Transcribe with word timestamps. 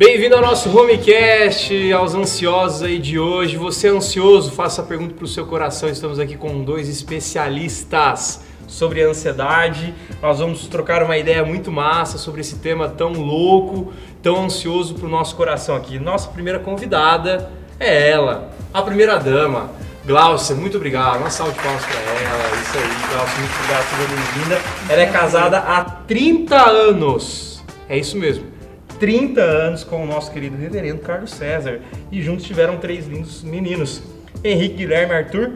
Bem-vindo 0.00 0.36
ao 0.36 0.42
nosso 0.42 0.70
Homecast, 0.78 1.92
aos 1.92 2.14
ansiosos 2.14 2.84
aí 2.84 3.00
de 3.00 3.18
hoje. 3.18 3.56
Você 3.56 3.88
é 3.88 3.90
ansioso? 3.90 4.52
Faça 4.52 4.80
a 4.80 4.84
pergunta 4.84 5.12
para 5.12 5.24
o 5.24 5.26
seu 5.26 5.44
coração. 5.44 5.88
Estamos 5.88 6.20
aqui 6.20 6.36
com 6.36 6.62
dois 6.62 6.88
especialistas 6.88 8.44
sobre 8.68 9.02
ansiedade. 9.02 9.92
Nós 10.22 10.38
vamos 10.38 10.68
trocar 10.68 11.02
uma 11.02 11.18
ideia 11.18 11.44
muito 11.44 11.72
massa 11.72 12.16
sobre 12.16 12.42
esse 12.42 12.60
tema 12.60 12.88
tão 12.88 13.10
louco, 13.10 13.92
tão 14.22 14.44
ansioso 14.44 14.94
para 14.94 15.04
o 15.04 15.10
nosso 15.10 15.34
coração 15.34 15.74
aqui. 15.74 15.98
Nossa 15.98 16.28
primeira 16.28 16.60
convidada 16.60 17.50
é 17.80 18.08
ela, 18.08 18.52
a 18.72 18.80
primeira 18.82 19.18
dama. 19.18 19.68
Glaucia, 20.06 20.54
muito 20.54 20.76
obrigado. 20.76 21.18
Uma 21.18 21.30
salva 21.30 21.52
de 21.54 21.58
palmas 21.58 21.84
para 21.84 21.98
ela. 21.98 22.62
Isso 22.62 22.78
aí, 22.78 23.14
Glaucia, 23.14 23.40
muito 23.40 23.54
obrigado, 23.56 23.84
seja 23.90 24.08
bem-vinda. 24.14 24.60
Ela 24.90 25.02
é 25.02 25.06
casada 25.06 25.58
há 25.58 25.82
30 25.82 26.70
anos. 26.70 27.64
É 27.88 27.98
isso 27.98 28.16
mesmo. 28.16 28.57
30 28.98 29.40
anos 29.40 29.84
com 29.84 30.02
o 30.02 30.06
nosso 30.06 30.30
querido 30.30 30.56
reverendo 30.56 31.00
Carlos 31.00 31.30
César. 31.30 31.80
E 32.10 32.22
juntos 32.22 32.44
tiveram 32.44 32.78
três 32.78 33.06
lindos 33.06 33.42
meninos: 33.42 34.02
Henrique, 34.42 34.76
Guilherme 34.76 35.14
Arthur. 35.14 35.52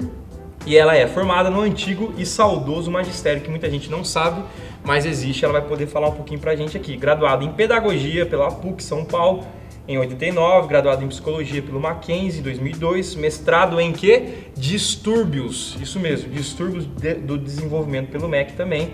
E 0.64 0.76
ela 0.76 0.96
é 0.96 1.08
formada 1.08 1.50
no 1.50 1.60
antigo 1.60 2.14
e 2.16 2.24
saudoso 2.24 2.88
magistério, 2.88 3.42
que 3.42 3.50
muita 3.50 3.68
gente 3.68 3.90
não 3.90 4.04
sabe, 4.04 4.44
mas 4.84 5.04
existe. 5.04 5.44
Ela 5.44 5.54
vai 5.54 5.62
poder 5.62 5.88
falar 5.88 6.08
um 6.08 6.14
pouquinho 6.14 6.38
pra 6.38 6.54
gente 6.54 6.76
aqui. 6.76 6.96
Graduada 6.96 7.44
em 7.44 7.52
Pedagogia 7.52 8.24
pela 8.24 8.48
PUC 8.48 8.82
São 8.82 9.04
Paulo 9.04 9.44
em 9.88 9.98
89, 9.98 10.68
graduada 10.68 11.02
em 11.02 11.08
Psicologia 11.08 11.60
pelo 11.60 11.80
Mackenzie 11.80 12.38
em 12.38 12.42
2002, 12.42 13.16
mestrado 13.16 13.80
em 13.80 13.92
quê? 13.92 14.50
Distúrbios, 14.56 15.76
isso 15.80 15.98
mesmo, 15.98 16.30
distúrbios 16.30 16.86
de, 16.86 17.14
do 17.14 17.36
desenvolvimento 17.36 18.10
pelo 18.10 18.28
MEC 18.28 18.52
também. 18.52 18.92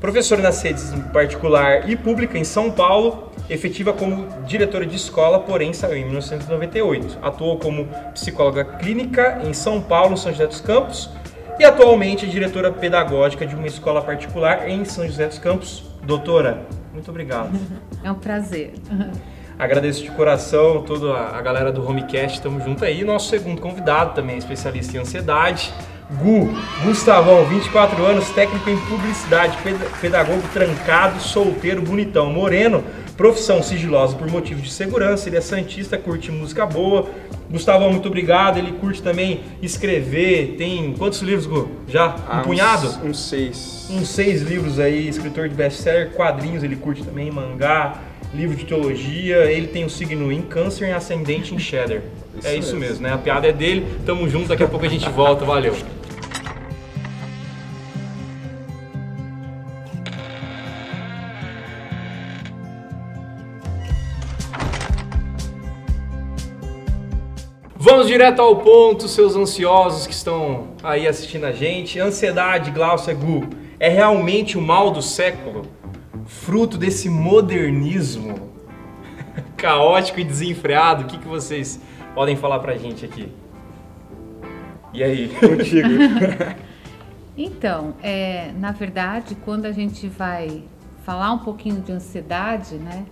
Professora 0.00 0.42
nas 0.42 0.60
redes 0.62 0.92
particular 1.12 1.88
e 1.88 1.96
pública 1.96 2.36
em 2.36 2.44
São 2.44 2.70
Paulo, 2.70 3.32
efetiva 3.48 3.92
como 3.92 4.28
diretora 4.46 4.84
de 4.84 4.94
escola, 4.94 5.40
porém 5.40 5.72
saiu 5.72 5.96
em 5.96 6.04
1998. 6.04 7.18
Atuou 7.22 7.58
como 7.58 7.88
psicóloga 8.12 8.64
clínica 8.64 9.40
em 9.42 9.54
São 9.54 9.80
Paulo, 9.80 10.16
São 10.16 10.30
José 10.32 10.46
dos 10.46 10.60
Campos, 10.60 11.08
e 11.58 11.64
atualmente 11.64 12.26
é 12.26 12.28
diretora 12.28 12.70
pedagógica 12.70 13.46
de 13.46 13.54
uma 13.54 13.66
escola 13.66 14.02
particular 14.02 14.68
em 14.68 14.84
São 14.84 15.06
José 15.06 15.26
dos 15.26 15.38
Campos. 15.38 15.84
Doutora, 16.02 16.66
muito 16.92 17.10
obrigado. 17.10 17.50
É 18.04 18.12
um 18.12 18.14
prazer. 18.14 18.74
Agradeço 19.58 20.04
de 20.04 20.12
coração 20.12 20.82
toda 20.82 21.12
a 21.12 21.42
galera 21.42 21.72
do 21.72 21.84
Homecast, 21.84 22.36
estamos 22.36 22.62
junto 22.62 22.84
aí. 22.84 23.02
Nosso 23.02 23.30
segundo 23.30 23.60
convidado 23.60 24.14
também, 24.14 24.36
especialista 24.36 24.96
em 24.96 25.00
ansiedade, 25.00 25.72
Gu, 26.08 26.48
Gustavão, 26.84 27.44
24 27.46 28.04
anos, 28.04 28.30
técnico 28.30 28.70
em 28.70 28.76
publicidade, 28.76 29.58
pedagogo 30.00 30.42
trancado, 30.52 31.20
solteiro, 31.20 31.82
bonitão, 31.82 32.32
moreno, 32.32 32.84
profissão 33.16 33.60
sigilosa 33.60 34.16
por 34.16 34.30
motivo 34.30 34.60
de 34.60 34.70
segurança, 34.70 35.28
ele 35.28 35.36
é 35.36 35.40
santista, 35.40 35.98
curte 35.98 36.30
música 36.30 36.64
boa. 36.64 37.10
Gustavão, 37.50 37.90
muito 37.90 38.06
obrigado, 38.06 38.56
ele 38.56 38.72
curte 38.72 39.02
também 39.02 39.40
escrever, 39.60 40.54
tem 40.56 40.94
quantos 40.96 41.22
livros, 41.22 41.46
Gu? 41.46 41.68
Já? 41.88 42.08
Um 42.08 42.12
ah, 42.28 42.42
punhado? 42.44 42.86
Uns, 42.86 43.02
uns 43.02 43.28
seis. 43.28 43.88
Uns 43.90 44.08
seis 44.08 44.42
livros 44.42 44.78
aí, 44.78 45.08
escritor 45.08 45.48
de 45.48 45.56
best-seller, 45.56 46.10
quadrinhos 46.10 46.62
ele 46.62 46.76
curte 46.76 47.02
também, 47.02 47.32
mangá, 47.32 48.00
livro 48.32 48.54
de 48.54 48.64
teologia, 48.64 49.50
ele 49.50 49.66
tem 49.66 49.84
o 49.84 49.90
signo 49.90 50.30
em 50.30 50.42
câncer 50.42 50.88
e 50.88 50.92
ascendente 50.92 51.52
em 51.52 51.58
cheddar. 51.58 52.00
Isso 52.38 52.46
é 52.46 52.56
isso 52.56 52.76
mesmo. 52.76 52.80
mesmo, 52.80 53.02
né? 53.02 53.12
A 53.12 53.18
piada 53.18 53.48
é 53.48 53.52
dele, 53.52 53.86
tamo 54.04 54.28
junto, 54.28 54.48
daqui 54.48 54.62
a 54.62 54.68
pouco 54.68 54.84
a 54.84 54.88
gente 54.88 55.08
volta, 55.08 55.44
valeu. 55.44 55.74
Vamos 68.06 68.18
direto 68.18 68.40
ao 68.40 68.54
ponto, 68.54 69.08
seus 69.08 69.34
ansiosos 69.34 70.06
que 70.06 70.12
estão 70.12 70.68
aí 70.80 71.08
assistindo 71.08 71.44
a 71.44 71.50
gente. 71.50 71.98
Ansiedade, 71.98 72.70
Glaucia 72.70 73.12
Gu, 73.12 73.48
é 73.80 73.88
realmente 73.88 74.56
o 74.56 74.62
mal 74.62 74.92
do 74.92 75.02
século? 75.02 75.66
Fruto 76.24 76.78
desse 76.78 77.10
modernismo 77.10 78.52
caótico 79.58 80.20
e 80.20 80.24
desenfreado? 80.24 81.02
O 81.02 81.06
que, 81.08 81.18
que 81.18 81.26
vocês 81.26 81.80
podem 82.14 82.36
falar 82.36 82.60
pra 82.60 82.76
gente 82.76 83.04
aqui? 83.04 83.28
E 84.94 85.02
aí, 85.02 85.28
contigo? 85.40 85.88
então, 87.36 87.94
é, 88.04 88.52
na 88.56 88.70
verdade, 88.70 89.36
quando 89.44 89.64
a 89.64 89.72
gente 89.72 90.06
vai 90.06 90.62
falar 91.04 91.32
um 91.32 91.38
pouquinho 91.38 91.80
de 91.80 91.90
ansiedade, 91.90 92.76
né, 92.76 93.04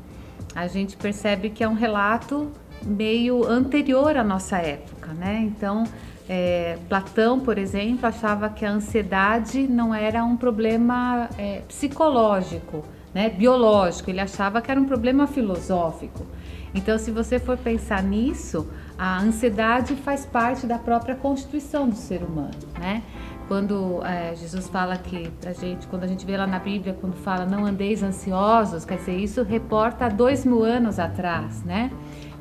a 0.54 0.68
gente 0.68 0.96
percebe 0.96 1.50
que 1.50 1.64
é 1.64 1.68
um 1.68 1.74
relato 1.74 2.52
meio 2.84 3.46
anterior 3.46 4.16
à 4.16 4.24
nossa 4.24 4.58
época, 4.58 5.12
né? 5.12 5.40
Então, 5.42 5.84
é, 6.28 6.78
Platão, 6.88 7.40
por 7.40 7.58
exemplo, 7.58 8.06
achava 8.06 8.48
que 8.48 8.64
a 8.64 8.70
ansiedade 8.70 9.66
não 9.68 9.94
era 9.94 10.24
um 10.24 10.36
problema 10.36 11.28
é, 11.36 11.62
psicológico, 11.68 12.84
né, 13.12 13.28
biológico, 13.30 14.10
ele 14.10 14.20
achava 14.20 14.60
que 14.60 14.70
era 14.70 14.80
um 14.80 14.86
problema 14.86 15.26
filosófico. 15.26 16.26
Então, 16.74 16.98
se 16.98 17.12
você 17.12 17.38
for 17.38 17.56
pensar 17.56 18.02
nisso, 18.02 18.68
a 18.98 19.20
ansiedade 19.20 19.94
faz 19.94 20.26
parte 20.26 20.66
da 20.66 20.78
própria 20.78 21.14
constituição 21.14 21.88
do 21.88 21.94
ser 21.94 22.22
humano, 22.22 22.50
né? 22.78 23.02
Quando 23.46 24.02
é, 24.04 24.34
Jesus 24.34 24.68
fala 24.68 24.96
que 24.96 25.30
a 25.46 25.52
gente, 25.52 25.86
quando 25.86 26.02
a 26.04 26.06
gente 26.06 26.24
vê 26.24 26.36
lá 26.36 26.46
na 26.46 26.58
Bíblia, 26.58 26.96
quando 26.98 27.14
fala 27.14 27.44
não 27.44 27.64
andeis 27.64 28.02
ansiosos, 28.02 28.84
quer 28.84 28.96
dizer, 28.96 29.16
isso 29.16 29.42
reporta 29.42 30.08
dois 30.08 30.44
mil 30.44 30.64
anos 30.64 30.98
atrás, 30.98 31.62
né? 31.62 31.90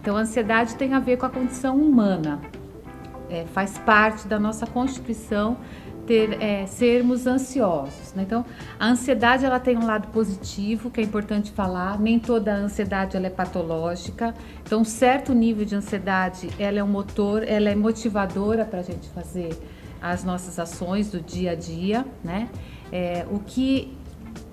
Então, 0.03 0.17
a 0.17 0.19
ansiedade 0.19 0.75
tem 0.75 0.93
a 0.93 0.99
ver 0.99 1.15
com 1.15 1.25
a 1.25 1.29
condição 1.29 1.77
humana, 1.77 2.41
é, 3.29 3.45
faz 3.45 3.77
parte 3.77 4.27
da 4.27 4.37
nossa 4.37 4.67
constituição 4.67 5.55
ter, 6.05 6.43
é, 6.43 6.65
sermos 6.65 7.25
ansiosos. 7.25 8.13
Né? 8.13 8.23
Então, 8.23 8.45
a 8.77 8.89
ansiedade 8.89 9.45
ela 9.45 9.61
tem 9.61 9.77
um 9.77 9.85
lado 9.85 10.09
positivo, 10.09 10.91
que 10.91 10.99
é 10.99 11.03
importante 11.05 11.53
falar. 11.53 11.97
Nem 12.01 12.19
toda 12.19 12.53
a 12.53 12.57
ansiedade 12.57 13.15
ela 13.15 13.27
é 13.27 13.29
patológica. 13.29 14.33
Então, 14.61 14.81
um 14.81 14.83
certo 14.83 15.33
nível 15.33 15.63
de 15.63 15.73
ansiedade 15.73 16.49
ela 16.59 16.79
é 16.79 16.83
um 16.83 16.89
motor, 16.89 17.41
ela 17.41 17.69
é 17.69 17.75
motivadora 17.75 18.65
para 18.65 18.79
a 18.79 18.83
gente 18.83 19.07
fazer 19.07 19.57
as 20.01 20.25
nossas 20.25 20.59
ações 20.59 21.09
do 21.09 21.21
dia 21.21 21.51
a 21.51 21.55
dia. 21.55 22.05
Né? 22.21 22.49
É, 22.91 23.25
o 23.31 23.39
que 23.39 23.97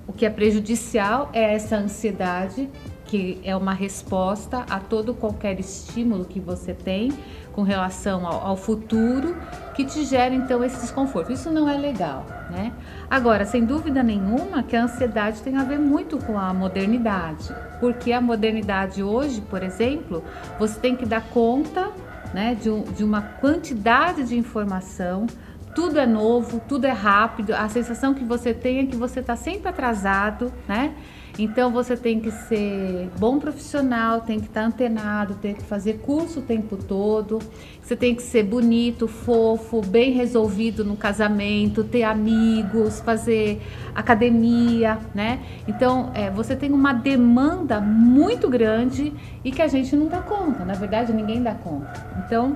o 0.07 0.13
que 0.13 0.27
é 0.27 0.31
prejudicial 0.31 1.31
é 1.33 1.55
essa 1.55 1.77
ansiedade 1.77 2.69
que 3.11 3.41
é 3.43 3.57
uma 3.57 3.73
resposta 3.73 4.65
a 4.71 4.79
todo 4.79 5.13
qualquer 5.13 5.59
estímulo 5.59 6.25
que 6.25 6.39
você 6.39 6.73
tem 6.73 7.13
com 7.53 7.63
relação 7.63 8.25
ao, 8.25 8.47
ao, 8.47 8.57
futuro 8.57 9.37
que 9.75 9.85
te 9.85 10.05
gera 10.05 10.33
então 10.33 10.63
esse 10.63 10.81
desconforto. 10.81 11.33
Isso 11.33 11.51
não 11.51 11.69
é 11.69 11.77
legal, 11.77 12.25
né? 12.49 12.73
Agora, 13.11 13.45
sem 13.45 13.65
dúvida 13.65 14.01
nenhuma 14.01 14.63
que 14.63 14.77
a 14.77 14.85
ansiedade 14.85 15.43
tem 15.43 15.57
a 15.57 15.65
ver 15.65 15.81
muito 15.81 16.19
com 16.19 16.39
a 16.39 16.55
modernidade, 16.55 17.53
porque 17.81 18.13
a 18.13 18.21
modernidade 18.21 19.03
hoje, 19.03 19.41
por 19.41 19.65
exemplo, 19.65 20.23
você 20.57 20.79
tem 20.79 20.95
que 20.95 21.05
dar 21.05 21.23
conta, 21.31 21.91
né, 22.33 22.55
de, 22.55 22.71
um, 22.71 22.83
de 22.83 23.03
uma 23.03 23.23
quantidade 23.23 24.23
de 24.23 24.39
informação 24.39 25.27
tudo 25.75 25.99
é 25.99 26.07
novo, 26.07 26.61
tudo 26.69 26.85
é 26.85 26.91
rápido, 26.91 27.53
a 27.53 27.69
sensação 27.69 28.13
que 28.13 28.25
você 28.25 28.53
tem 28.53 28.81
é 28.81 28.87
que 28.87 28.97
você 28.97 29.21
está 29.21 29.37
sempre 29.37 29.69
atrasado, 29.69 30.53
né? 30.67 30.95
Então 31.39 31.71
você 31.71 31.97
tem 31.97 32.21
que 32.21 32.31
ser 32.31 33.11
bom 33.19 33.39
profissional, 33.39 34.21
tem 34.21 34.39
que 34.41 34.47
estar 34.47 34.63
tá 34.63 34.67
antenado, 34.67 35.35
tem 35.35 35.55
que 35.55 35.63
fazer 35.63 35.99
curso 35.99 36.41
o 36.41 36.43
tempo 36.43 36.77
todo. 36.77 37.39
Você 37.83 37.97
tem 37.97 38.15
que 38.15 38.23
ser 38.23 38.43
bonito, 38.43 39.09
fofo, 39.09 39.81
bem 39.81 40.13
resolvido 40.13 40.85
no 40.85 40.97
casamento, 40.97 41.83
ter 41.83 42.03
amigos, 42.03 43.01
fazer 43.01 43.61
academia, 43.95 44.99
né? 45.15 45.41
Então 45.67 46.11
é, 46.15 46.31
você 46.31 46.55
tem 46.55 46.73
uma 46.73 46.93
demanda 46.93 47.81
muito 47.81 48.49
grande 48.49 49.13
e 49.45 49.51
que 49.51 49.63
a 49.63 49.69
gente 49.69 49.97
não 49.97 50.07
dá 50.07 50.21
conta. 50.21 50.65
Na 50.65 50.75
verdade, 50.75 51.13
ninguém 51.13 51.43
dá 51.43 51.55
conta. 51.55 51.93
Então 52.25 52.55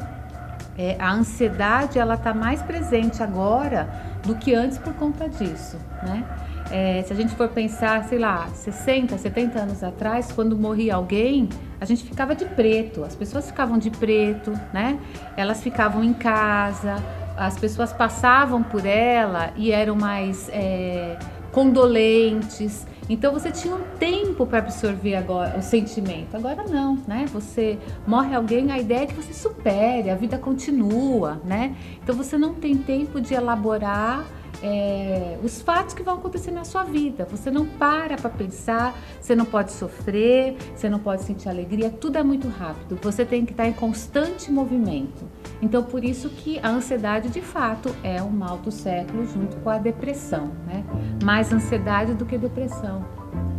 é, 0.76 0.96
a 0.98 1.12
ansiedade 1.12 1.98
ela 1.98 2.14
está 2.14 2.34
mais 2.34 2.60
presente 2.62 3.22
agora 3.22 3.88
do 4.24 4.34
que 4.34 4.54
antes 4.54 4.78
por 4.78 4.94
conta 4.94 5.28
disso, 5.28 5.78
né? 6.02 6.24
É, 6.70 7.02
se 7.02 7.12
a 7.12 7.16
gente 7.16 7.34
for 7.34 7.48
pensar, 7.48 8.04
sei 8.04 8.18
lá, 8.18 8.48
60, 8.48 9.18
70 9.18 9.60
anos 9.60 9.84
atrás, 9.84 10.32
quando 10.32 10.56
morria 10.56 10.94
alguém, 10.94 11.48
a 11.80 11.84
gente 11.84 12.04
ficava 12.04 12.34
de 12.34 12.44
preto, 12.44 13.04
as 13.04 13.14
pessoas 13.14 13.46
ficavam 13.46 13.78
de 13.78 13.90
preto, 13.90 14.52
né? 14.72 14.98
Elas 15.36 15.62
ficavam 15.62 16.02
em 16.02 16.14
casa, 16.14 16.96
as 17.36 17.58
pessoas 17.58 17.92
passavam 17.92 18.62
por 18.62 18.86
ela 18.86 19.52
e 19.56 19.72
eram 19.72 19.94
mais 19.94 20.48
é, 20.50 21.18
condolentes. 21.52 22.86
Então 23.08 23.32
você 23.32 23.50
tinha 23.50 23.74
um 23.74 23.82
tempo 23.98 24.46
para 24.46 24.58
absorver 24.58 25.14
agora 25.14 25.58
o 25.58 25.62
sentimento. 25.62 26.34
Agora 26.34 26.64
não, 26.64 26.98
né? 27.06 27.26
Você 27.32 27.78
morre 28.06 28.34
alguém, 28.34 28.72
a 28.72 28.78
ideia 28.78 29.02
é 29.02 29.06
que 29.06 29.14
você 29.14 29.34
supere, 29.34 30.08
a 30.08 30.14
vida 30.14 30.38
continua, 30.38 31.40
né? 31.44 31.76
Então 32.02 32.14
você 32.14 32.38
não 32.38 32.54
tem 32.54 32.76
tempo 32.78 33.20
de 33.20 33.34
elaborar 33.34 34.24
é, 34.62 35.38
os 35.42 35.60
fatos 35.60 35.94
que 35.94 36.02
vão 36.02 36.14
acontecer 36.14 36.50
na 36.50 36.64
sua 36.64 36.84
vida. 36.84 37.26
Você 37.30 37.50
não 37.50 37.66
para 37.66 38.16
para 38.16 38.30
pensar, 38.30 38.94
você 39.20 39.34
não 39.34 39.44
pode 39.44 39.72
sofrer, 39.72 40.56
você 40.74 40.88
não 40.88 40.98
pode 40.98 41.22
sentir 41.22 41.48
alegria, 41.48 41.90
tudo 41.90 42.18
é 42.18 42.22
muito 42.22 42.48
rápido. 42.48 42.98
Você 43.02 43.24
tem 43.24 43.44
que 43.44 43.52
estar 43.52 43.66
em 43.66 43.72
constante 43.72 44.50
movimento. 44.50 45.24
Então, 45.60 45.82
por 45.82 46.04
isso 46.04 46.28
que 46.30 46.58
a 46.60 46.68
ansiedade, 46.68 47.28
de 47.28 47.40
fato, 47.40 47.94
é 48.02 48.22
um 48.22 48.30
mal 48.30 48.58
do 48.58 48.70
século 48.70 49.26
junto 49.26 49.56
com 49.58 49.70
a 49.70 49.78
depressão, 49.78 50.50
né? 50.66 50.84
Mais 51.22 51.52
ansiedade 51.52 52.14
do 52.14 52.26
que 52.26 52.36
depressão 52.36 53.04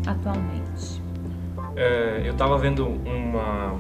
atualmente. 0.06 1.02
É, 1.76 2.22
eu 2.26 2.34
estava 2.34 2.58
vendo 2.58 2.88
uma, 2.88 3.76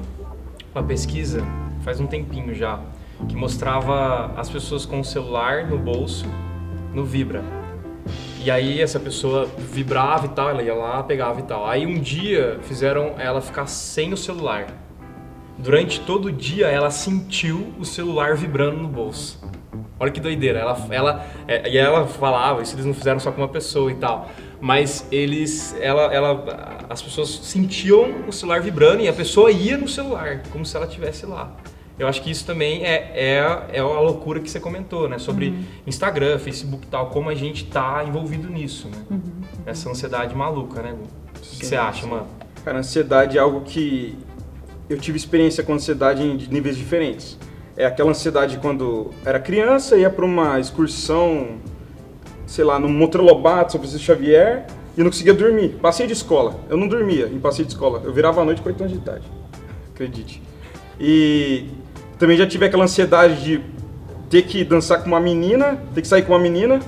uma 0.74 0.84
pesquisa 0.84 1.44
faz 1.86 2.00
um 2.00 2.08
tempinho 2.08 2.54
já 2.56 2.80
que 3.30 3.36
mostrava 3.36 4.34
as 4.36 4.50
pessoas 4.50 4.88
com 4.88 5.00
o 5.00 5.06
celular 5.06 5.68
no 5.68 5.78
bolso 5.78 6.26
no 6.96 7.04
Vibra. 7.04 7.44
E 8.44 8.50
aí 8.50 8.82
essa 8.82 9.00
pessoa 9.00 9.50
vibrava 9.58 10.28
e 10.28 10.30
tal, 10.30 10.50
ela 10.50 10.64
ia 10.64 10.74
lá, 10.74 11.04
pegava 11.04 11.40
e 11.40 11.44
tal. 11.44 11.68
Aí 11.68 11.86
um 11.86 12.00
dia 12.00 12.60
fizeram 12.64 13.16
ela 13.18 13.42
ficar 13.42 13.68
sem 13.68 14.14
o 14.14 14.18
celular. 14.18 14.68
Durante 15.58 16.00
todo 16.02 16.26
o 16.26 16.32
dia 16.32 16.68
ela 16.68 16.90
sentiu 16.90 17.74
o 17.80 17.84
celular 17.84 18.36
vibrando 18.36 18.78
no 18.78 18.88
bolso. 18.88 19.44
Olha 20.00 20.12
que 20.12 20.20
doideira. 20.20 20.60
Ela, 20.60 20.88
ela, 20.92 21.26
é, 21.48 21.70
e 21.70 21.78
ela 21.78 22.06
falava, 22.06 22.62
isso 22.62 22.76
eles 22.76 22.86
não 22.86 22.94
fizeram 22.94 23.20
só 23.20 23.32
com 23.32 23.42
uma 23.42 23.48
pessoa 23.48 23.92
e 23.92 23.96
tal. 23.96 24.30
Mas 24.62 25.08
eles, 25.12 25.76
ela, 25.82 26.14
ela, 26.14 26.86
as 26.90 27.02
pessoas 27.02 27.30
sentiam 27.30 28.28
o 28.28 28.32
celular 28.32 28.62
vibrando 28.62 29.02
e 29.02 29.08
a 29.08 29.14
pessoa 29.14 29.52
ia 29.52 29.78
no 29.78 29.88
celular, 29.88 30.44
como 30.52 30.66
se 30.66 30.76
ela 30.76 30.86
estivesse 30.86 31.26
lá. 31.26 31.52
Eu 31.98 32.08
acho 32.08 32.22
que 32.22 32.30
isso 32.30 32.46
também 32.46 32.84
é, 32.84 33.12
é, 33.16 33.68
é 33.74 33.80
a 33.80 34.00
loucura 34.02 34.42
que 34.42 34.50
você 34.50 34.60
comentou, 34.60 35.08
né? 35.08 35.18
Sobre 35.18 35.50
uhum. 35.50 35.64
Instagram, 35.88 36.38
Facebook 36.38 36.86
e 36.86 36.90
tal, 36.90 37.10
como 37.10 37.30
a 37.30 37.36
gente 37.36 37.66
tá 37.66 38.04
envolvido 38.06 38.50
nisso, 38.50 38.90
né? 38.90 38.98
Uhum. 39.10 39.22
Essa 39.66 39.90
ansiedade 39.90 40.36
maluca, 40.36 40.82
né? 40.82 40.94
O 40.94 41.40
que, 41.40 41.60
que, 41.60 41.66
você 41.66 41.78
acha, 41.78 42.06
mano? 42.06 42.28
Cara, 42.66 42.80
ansiedade 42.80 43.38
é 43.38 43.42
algo 43.42 43.62
que 43.62 44.18
eu 44.90 44.98
tive 44.98 45.18
experiência 45.18 45.64
com 45.64 45.74
ansiedade 45.74 46.22
em 46.22 46.36
níveis 46.36 46.78
diferentes. 46.78 47.38
É 47.78 47.86
aquela 47.86 48.10
ansiedade 48.10 48.58
quando 48.58 49.12
era 49.24 49.40
criança, 49.40 49.96
ia 49.96 50.10
para 50.10 50.26
uma 50.26 50.60
excursão, 50.60 51.60
sei 52.46 52.66
lá, 52.66 52.78
no 52.78 52.90
Monteiro 52.90 53.26
Lobato, 53.26 53.72
São 53.72 53.80
Francisco 53.80 54.06
Xavier, 54.06 54.66
e 54.98 55.04
não 55.04 55.10
conseguia 55.10 55.34
dormir. 55.34 55.78
Passei 55.82 56.08
de 56.08 56.14
escola. 56.14 56.60
Eu 56.70 56.78
não 56.78 56.88
dormia 56.88 57.28
em 57.28 57.40
passeio 57.40 57.66
de 57.66 57.74
escola. 57.74 58.02
Eu 58.04 58.14
virava 58.14 58.42
à 58.42 58.46
noite 58.46 58.62
com 58.62 58.68
8 58.70 58.82
anos 58.82 58.94
de 58.94 59.00
idade. 59.00 59.26
Acredite. 59.94 60.42
E 61.00 61.70
também 62.18 62.38
já 62.38 62.48
tive 62.48 62.66
aquela 62.66 62.84
ansiedade 62.84 63.44
de 63.44 63.62
ter 64.30 64.44
que 64.44 64.64
dançar 64.64 65.02
com 65.02 65.08
uma 65.08 65.20
menina, 65.20 65.78
ter 65.94 66.02
que 66.02 66.08
sair 66.08 66.24
com 66.24 66.34
uma 66.34 66.40
menina. 66.40 66.80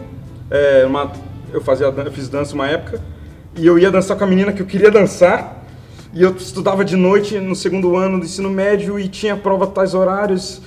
É, 0.50 0.86
uma, 0.86 1.12
eu, 1.54 1.62
fazia, 1.62 1.86
eu 1.86 2.12
fiz 2.12 2.30
dança 2.30 2.54
uma 2.54 2.68
época. 2.68 3.02
E 3.56 3.66
eu 3.66 3.78
ia 3.78 3.92
dançar 3.92 4.18
com 4.18 4.24
a 4.24 4.28
menina 4.28 4.52
que 4.52 4.62
eu 4.62 4.66
queria 4.66 4.92
dançar. 4.92 5.66
E 6.14 6.22
eu 6.22 6.36
estudava 6.36 6.86
de 6.86 6.96
noite 6.96 7.40
no 7.40 7.56
segundo 7.56 7.96
ano 7.96 8.20
do 8.20 8.26
ensino 8.26 8.50
médio 8.50 9.00
e 9.00 9.08
tinha 9.08 9.36
prova 9.36 9.68
tais 9.68 9.94
horários. 9.94 10.62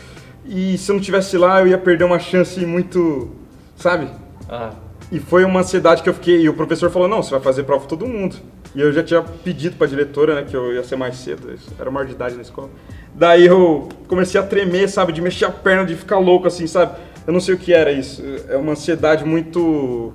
E 0.45 0.77
se 0.79 0.91
eu 0.91 0.97
não 0.97 1.03
tivesse 1.03 1.37
lá, 1.39 1.61
eu 1.61 1.69
ia 1.69 1.79
perder 1.79 2.05
uma 2.05 2.19
chance 2.19 2.65
muito. 2.67 3.31
Sabe? 3.77 4.09
Ah. 4.49 4.73
E 5.11 5.19
foi 5.19 5.45
uma 5.45 5.61
ansiedade 5.61 6.03
que 6.03 6.09
eu 6.09 6.15
fiquei. 6.15 6.43
E 6.43 6.49
o 6.49 6.55
professor 6.55 6.91
falou: 6.91 7.09
não, 7.09 7.23
você 7.23 7.31
vai 7.31 7.41
fazer 7.41 7.63
prova 7.65 7.83
com 7.83 7.89
todo 7.89 8.07
mundo. 8.07 8.37
E 8.75 8.81
eu 8.81 8.93
já 8.93 9.03
tinha 9.03 9.23
pedido 9.23 9.77
para 9.77 9.87
a 9.87 9.91
diretora 9.91 10.35
né, 10.37 10.45
que 10.49 10.57
eu 10.57 10.73
ia 10.73 10.85
ser 10.85 10.97
mais 10.97 11.17
cedo. 11.17 11.53
Era 11.79 11.91
maior 11.91 12.07
de 12.07 12.13
idade 12.13 12.37
na 12.37 12.43
escola. 12.43 12.71
Daí 13.15 13.47
eu 13.47 13.89
comecei 14.07 14.41
a 14.41 14.45
tremer, 14.45 14.89
sabe? 14.89 15.13
De 15.13 15.21
mexer 15.21 15.45
a 15.45 15.51
perna, 15.51 15.85
de 15.85 15.97
ficar 15.97 16.19
louco 16.19 16.47
assim, 16.47 16.67
sabe? 16.67 16.97
Eu 17.27 17.33
não 17.33 17.41
sei 17.41 17.55
o 17.55 17.59
que 17.59 17.73
era 17.73 17.91
isso. 17.91 18.23
É 18.49 18.57
uma 18.57 18.73
ansiedade 18.73 19.25
muito. 19.25 20.13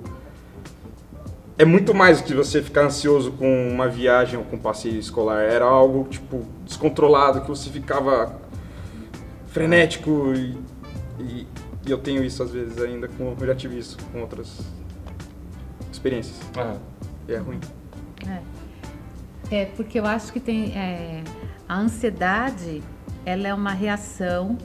É 1.58 1.64
muito 1.64 1.94
mais 1.94 2.20
do 2.20 2.24
que 2.24 2.34
você 2.34 2.62
ficar 2.62 2.84
ansioso 2.84 3.32
com 3.32 3.68
uma 3.68 3.88
viagem 3.88 4.38
ou 4.38 4.44
com 4.44 4.56
um 4.56 4.58
passeio 4.58 4.98
escolar. 4.98 5.42
Era 5.42 5.64
algo, 5.64 6.06
tipo, 6.08 6.46
descontrolado, 6.64 7.42
que 7.42 7.48
você 7.48 7.70
ficava 7.70 8.38
frenético 9.48 10.34
e, 10.34 10.58
e, 11.18 11.46
e 11.86 11.90
eu 11.90 11.96
tenho 11.96 12.22
isso 12.22 12.42
às 12.42 12.50
vezes 12.50 12.78
ainda, 12.82 13.08
com, 13.08 13.34
eu 13.40 13.46
já 13.46 13.54
tive 13.54 13.78
isso 13.78 13.96
com 14.12 14.20
outras 14.20 14.58
experiências. 15.90 16.36
Ah. 16.58 16.76
E 17.26 17.32
é 17.32 17.38
ruim. 17.38 17.58
É. 18.28 19.62
é, 19.62 19.64
porque 19.66 19.98
eu 19.98 20.06
acho 20.06 20.32
que 20.32 20.40
tem. 20.40 20.72
É 20.76 21.22
a 21.68 21.78
ansiedade, 21.78 22.82
ela 23.24 23.48
é 23.48 23.54
uma 23.54 23.72
reação 23.72 24.56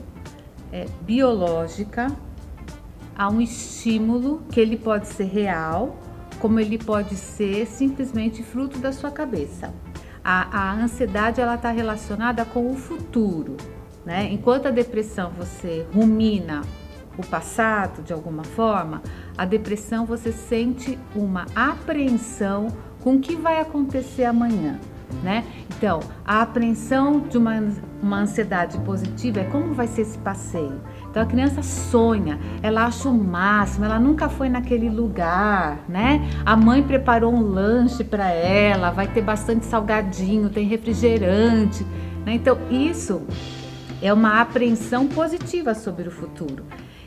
é, 0.72 0.86
biológica 1.02 2.06
a 3.16 3.28
um 3.28 3.40
estímulo 3.40 4.42
que 4.50 4.60
ele 4.60 4.76
pode 4.76 5.08
ser 5.08 5.24
real, 5.24 5.96
como 6.38 6.60
ele 6.60 6.78
pode 6.78 7.16
ser 7.16 7.66
simplesmente 7.66 8.42
fruto 8.42 8.78
da 8.78 8.92
sua 8.92 9.10
cabeça. 9.10 9.74
A, 10.24 10.70
a 10.70 10.74
ansiedade 10.74 11.40
ela 11.40 11.56
está 11.56 11.72
relacionada 11.72 12.44
com 12.44 12.70
o 12.70 12.76
futuro, 12.76 13.56
né? 14.06 14.28
Enquanto 14.30 14.66
a 14.66 14.70
depressão 14.70 15.32
você 15.36 15.84
rumina 15.92 16.62
o 17.18 17.26
passado 17.26 18.02
de 18.02 18.12
alguma 18.12 18.44
forma, 18.44 19.02
a 19.36 19.44
depressão 19.44 20.06
você 20.06 20.30
sente 20.30 20.98
uma 21.14 21.46
apreensão 21.54 22.68
com 23.02 23.14
o 23.14 23.20
que 23.20 23.36
vai 23.36 23.60
acontecer 23.60 24.24
amanhã 24.24 24.78
né? 25.22 25.44
Então, 25.76 26.00
a 26.24 26.42
apreensão 26.42 27.20
de 27.20 27.36
uma, 27.36 27.62
uma 28.02 28.20
ansiedade 28.20 28.78
positiva 28.78 29.40
é 29.40 29.44
como 29.44 29.74
vai 29.74 29.86
ser 29.86 30.02
esse 30.02 30.18
passeio. 30.18 30.80
Então 31.10 31.22
a 31.22 31.26
criança 31.26 31.62
sonha, 31.62 32.38
ela 32.62 32.86
acha 32.86 33.08
o 33.08 33.12
máximo, 33.12 33.84
ela 33.84 33.98
nunca 33.98 34.28
foi 34.28 34.48
naquele 34.48 34.88
lugar, 34.88 35.80
né? 35.88 36.26
A 36.46 36.56
mãe 36.56 36.82
preparou 36.82 37.34
um 37.34 37.42
lanche 37.42 38.02
para 38.02 38.30
ela, 38.30 38.90
vai 38.90 39.06
ter 39.06 39.20
bastante 39.20 39.66
salgadinho, 39.66 40.48
tem 40.48 40.66
refrigerante, 40.66 41.84
né? 42.24 42.34
Então 42.34 42.56
isso 42.70 43.22
é 44.00 44.10
uma 44.12 44.40
apreensão 44.40 45.06
positiva 45.06 45.74
sobre 45.74 46.08
o 46.08 46.10
futuro. 46.10 46.64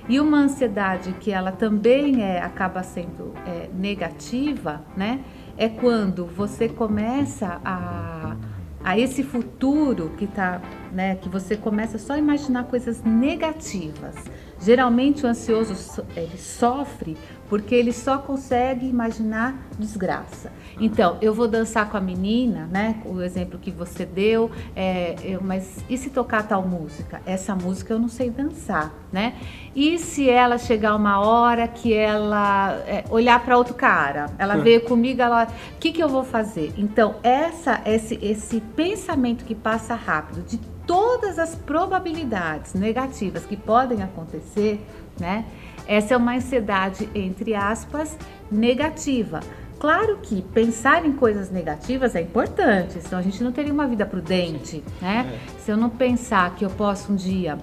E 0.07 0.19
uma 0.19 0.37
ansiedade 0.37 1.13
que 1.13 1.31
ela 1.31 1.51
também 1.51 2.21
é, 2.21 2.39
acaba 2.39 2.83
sendo 2.83 3.33
é, 3.47 3.69
negativa, 3.73 4.83
né? 4.95 5.21
É 5.57 5.69
quando 5.69 6.25
você 6.25 6.67
começa 6.67 7.61
a, 7.63 8.35
a 8.83 8.99
esse 8.99 9.23
futuro 9.23 10.11
que 10.17 10.27
tá, 10.27 10.61
né, 10.91 11.15
que 11.15 11.29
você 11.29 11.55
começa 11.55 11.97
só 11.97 12.13
a 12.13 12.17
imaginar 12.17 12.65
coisas 12.65 13.01
negativas. 13.03 14.15
Geralmente 14.59 15.25
o 15.25 15.29
ansioso 15.29 16.03
ele 16.15 16.37
sofre 16.37 17.17
porque 17.49 17.75
ele 17.75 17.93
só 17.93 18.17
consegue 18.17 18.85
imaginar 18.85 19.55
desgraça. 19.77 20.51
Então, 20.79 21.17
eu 21.21 21.33
vou 21.33 21.47
dançar 21.47 21.89
com 21.89 21.97
a 21.97 22.01
menina, 22.01 22.67
né? 22.71 23.01
O 23.05 23.21
exemplo 23.21 23.57
que 23.59 23.71
você 23.71 24.05
deu, 24.05 24.51
é, 24.75 25.15
eu, 25.23 25.41
mas 25.41 25.83
e 25.89 25.97
se 25.97 26.09
tocar 26.09 26.47
tal 26.47 26.67
música? 26.67 27.21
Essa 27.25 27.55
música 27.55 27.93
eu 27.93 27.99
não 27.99 28.09
sei 28.09 28.29
dançar, 28.29 28.93
né? 29.11 29.35
E 29.75 29.97
se 29.97 30.29
ela 30.29 30.57
chegar 30.57 30.95
uma 30.95 31.19
hora 31.19 31.67
que 31.67 31.93
ela 31.93 32.73
é, 32.87 33.03
olhar 33.09 33.43
para 33.43 33.57
outro 33.57 33.73
cara, 33.73 34.27
ela 34.37 34.57
veio 34.57 34.81
comigo, 34.81 35.21
ela, 35.21 35.45
o 35.45 35.79
que 35.79 35.91
que 35.91 36.03
eu 36.03 36.09
vou 36.09 36.23
fazer? 36.23 36.73
Então, 36.77 37.15
essa, 37.23 37.81
esse, 37.85 38.19
esse 38.21 38.59
pensamento 38.59 39.45
que 39.45 39.55
passa 39.55 39.95
rápido 39.95 40.45
de 40.45 40.57
todas 40.85 41.39
as 41.39 41.55
probabilidades 41.55 42.73
negativas 42.73 43.45
que 43.45 43.57
podem 43.57 44.03
acontecer, 44.03 44.79
né? 45.19 45.45
Essa 45.87 46.15
é 46.15 46.17
uma 46.17 46.35
ansiedade, 46.35 47.09
entre 47.13 47.53
aspas, 47.53 48.17
negativa. 48.51 49.39
Claro 49.85 50.17
que 50.19 50.41
pensar 50.41 51.05
em 51.05 51.11
coisas 51.11 51.51
negativas 51.51 52.15
é 52.15 52.21
importante, 52.21 52.99
senão 52.99 53.19
a 53.19 53.21
gente 53.21 53.43
não 53.43 53.51
teria 53.51 53.71
uma 53.71 53.85
vida 53.85 54.03
prudente, 54.03 54.83
né? 54.99 55.31
É. 55.31 55.59
Se 55.59 55.69
eu 55.69 55.77
não 55.77 55.91
pensar 55.91 56.55
que 56.55 56.65
eu 56.65 56.71
posso 56.71 57.13
um 57.13 57.15
dia, 57.15 57.55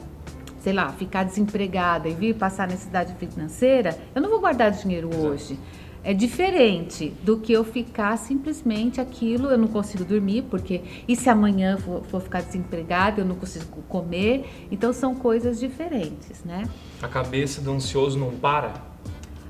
sei 0.60 0.72
lá, 0.72 0.92
ficar 0.92 1.24
desempregada 1.24 2.08
e 2.08 2.14
vir 2.14 2.36
passar 2.36 2.68
necessidade 2.68 3.12
financeira, 3.14 3.98
eu 4.14 4.22
não 4.22 4.30
vou 4.30 4.38
guardar 4.38 4.70
dinheiro 4.70 5.10
hoje. 5.12 5.58
É 6.04 6.14
diferente 6.14 7.12
do 7.24 7.38
que 7.38 7.52
eu 7.52 7.64
ficar 7.64 8.16
simplesmente 8.16 9.00
aquilo, 9.00 9.48
eu 9.48 9.58
não 9.58 9.66
consigo 9.66 10.04
dormir, 10.04 10.42
porque 10.42 10.80
e 11.08 11.16
se 11.16 11.28
amanhã 11.28 11.76
for, 11.76 12.04
for 12.04 12.22
ficar 12.22 12.42
desempregada, 12.42 13.20
eu 13.20 13.24
não 13.24 13.34
consigo 13.34 13.82
comer? 13.88 14.68
Então 14.70 14.92
são 14.92 15.12
coisas 15.12 15.58
diferentes, 15.58 16.44
né? 16.44 16.62
A 17.02 17.08
cabeça 17.08 17.60
do 17.60 17.72
ansioso 17.72 18.16
não 18.16 18.30
para? 18.30 18.91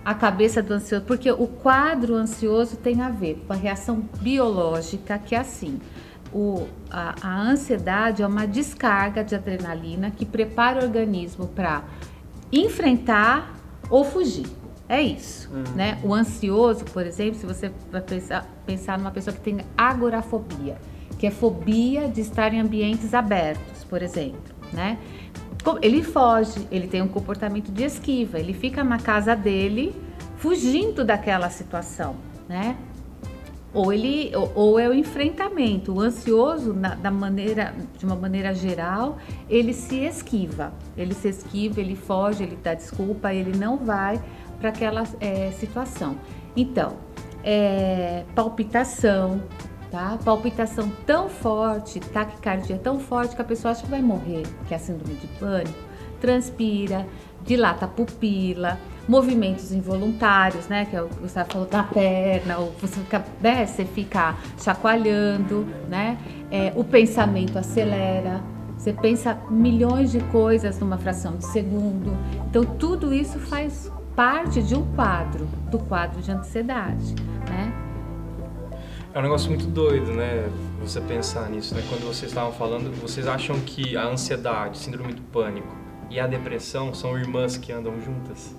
A 0.04 0.14
cabeça 0.14 0.62
do 0.62 0.75
ansioso, 0.75 1.04
porque 1.04 1.30
o 1.30 1.47
quadro 1.47 2.14
ansioso 2.14 2.76
tem 2.76 3.00
a 3.00 3.09
ver 3.09 3.44
com 3.47 3.52
a 3.52 3.56
reação 3.56 4.02
biológica, 4.21 5.18
que 5.18 5.35
é 5.35 5.38
assim. 5.38 5.80
O, 6.32 6.66
a, 6.90 7.14
a 7.23 7.40
ansiedade 7.40 8.23
é 8.23 8.26
uma 8.26 8.47
descarga 8.47 9.23
de 9.23 9.35
adrenalina 9.35 10.11
que 10.11 10.25
prepara 10.25 10.80
o 10.80 10.85
organismo 10.85 11.47
para 11.47 11.85
enfrentar 12.50 13.54
ou 13.88 14.04
fugir. 14.04 14.47
É 14.88 15.00
isso, 15.00 15.49
uhum. 15.50 15.64
né? 15.75 15.99
O 16.02 16.12
ansioso, 16.12 16.85
por 16.87 17.06
exemplo, 17.06 17.38
se 17.38 17.47
você 17.47 17.71
vai 17.90 18.02
pensar, 18.02 18.47
pensar 18.66 18.99
numa 18.99 19.11
pessoa 19.11 19.35
que 19.35 19.40
tem 19.40 19.59
agorafobia, 19.76 20.76
que 21.18 21.26
é 21.26 21.30
fobia 21.30 22.09
de 22.09 22.21
estar 22.21 22.52
em 22.52 22.61
ambientes 22.61 23.14
abertos, 23.14 23.85
por 23.85 24.02
exemplo, 24.02 24.54
né? 24.73 24.99
Ele 25.81 26.02
foge, 26.02 26.66
ele 26.71 26.88
tem 26.88 27.00
um 27.02 27.09
comportamento 27.09 27.71
de 27.71 27.85
esquiva, 27.85 28.38
ele 28.38 28.52
fica 28.52 28.83
na 28.83 28.99
casa 28.99 29.35
dele 29.37 29.95
fugindo 30.37 31.04
daquela 31.04 31.49
situação, 31.50 32.16
né? 32.49 32.76
Ou 33.73 33.92
ele 33.92 34.33
ou, 34.35 34.52
ou 34.54 34.78
é 34.78 34.88
o 34.88 34.92
enfrentamento. 34.92 35.95
O 35.95 36.00
ansioso, 36.00 36.75
na, 36.75 36.95
da 36.95 37.11
maneira, 37.11 37.75
de 37.97 38.04
uma 38.04 38.16
maneira 38.16 38.52
geral, 38.52 39.19
ele 39.49 39.73
se 39.73 39.97
esquiva. 40.04 40.73
Ele 40.97 41.14
se 41.14 41.28
esquiva, 41.28 41.81
ele 41.81 41.97
foge, 41.97 42.42
ele 42.42 42.59
dá 42.62 42.75
desculpa, 42.75 43.33
ele 43.33 43.57
não 43.57 43.78
vai 43.78 44.21
para 44.59 44.69
aquela 44.69 45.04
é, 45.21 45.52
situação. 45.52 46.16
Então, 46.54 46.97
é, 47.42 48.25
palpitação, 48.35 49.40
tá? 49.93 50.19
Palpitação 50.25 50.91
tão 51.07 51.29
forte, 51.29 52.01
taquicardia 52.01 52.79
tão 52.79 52.99
forte 52.99 53.37
que 53.37 53.43
a 53.43 53.45
pessoa 53.45 53.73
acha 53.73 53.83
que 53.83 53.91
vai 53.91 54.01
morrer, 54.01 54.43
que 54.67 54.73
é 54.73 54.77
a 54.79 54.81
síndrome 54.81 55.15
de 55.15 55.27
pânico, 55.39 55.79
transpira, 56.19 57.07
dilata 57.45 57.85
a 57.85 57.89
pupila, 57.89 58.79
movimentos 59.07 59.71
involuntários, 59.71 60.67
né? 60.67 60.87
Que 60.87 60.97
é 60.97 61.03
o 61.03 61.09
que 61.09 61.21
você 61.21 61.45
falou 61.45 61.69
da 61.69 61.83
perna, 61.83 62.59
ou 62.59 62.73
você 62.81 63.01
fica, 63.01 63.23
né? 63.41 63.67
Você 63.67 63.85
fica 63.85 64.35
chacoalhando, 64.59 65.67
né? 65.89 66.17
É, 66.51 66.73
o 66.75 66.83
pensamento 66.83 67.59
acelera. 67.59 68.41
Você 68.79 68.93
pensa 68.93 69.39
milhões 69.51 70.11
de 70.11 70.21
coisas 70.21 70.79
numa 70.79 70.99
fração 70.99 71.37
de 71.37 71.45
segundo. 71.47 72.17
Então, 72.49 72.65
tudo 72.65 73.13
isso 73.13 73.39
faz 73.39 73.93
parte 74.17 74.63
de 74.63 74.75
um 74.75 74.85
quadro, 74.95 75.47
do 75.71 75.79
quadro 75.79 76.21
de 76.21 76.33
ansiedade, 76.33 77.15
né? 77.49 77.82
É 79.14 79.19
um 79.19 79.23
negócio 79.23 79.50
muito 79.50 79.66
doido, 79.66 80.11
né? 80.11 80.50
Você 80.81 80.99
pensar 80.99 81.50
nisso, 81.50 81.75
né? 81.75 81.83
Quando 81.87 82.00
vocês 82.07 82.31
estavam 82.31 82.50
falando, 82.50 82.90
vocês 82.99 83.26
acham 83.28 83.61
que 83.61 83.95
a 83.95 84.07
ansiedade, 84.07 84.78
síndrome 84.78 85.12
do 85.12 85.21
pânico 85.21 85.69
e 86.09 86.19
a 86.19 86.26
depressão 86.26 86.95
são 86.95 87.19
irmãs 87.19 87.59
que 87.59 87.71
andam 87.71 88.00
juntas? 88.00 88.57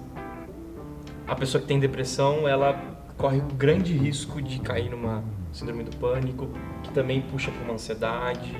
A 1.27 1.33
pessoa 1.33 1.60
que 1.60 1.67
tem 1.67 1.79
depressão, 1.79 2.48
ela 2.48 2.79
corre 3.17 3.39
o 3.39 3.55
grande 3.55 3.98
risco 3.98 4.39
de 4.43 4.60
cair 4.60 4.91
numa 4.91 5.24
síndrome 5.51 5.86
do 5.86 5.98
pânico, 5.98 6.48
que 6.83 6.91
também 6.91 7.19
puxa 7.19 7.50
para 7.50 7.63
uma 7.63 7.74
ansiedade. 7.74 8.55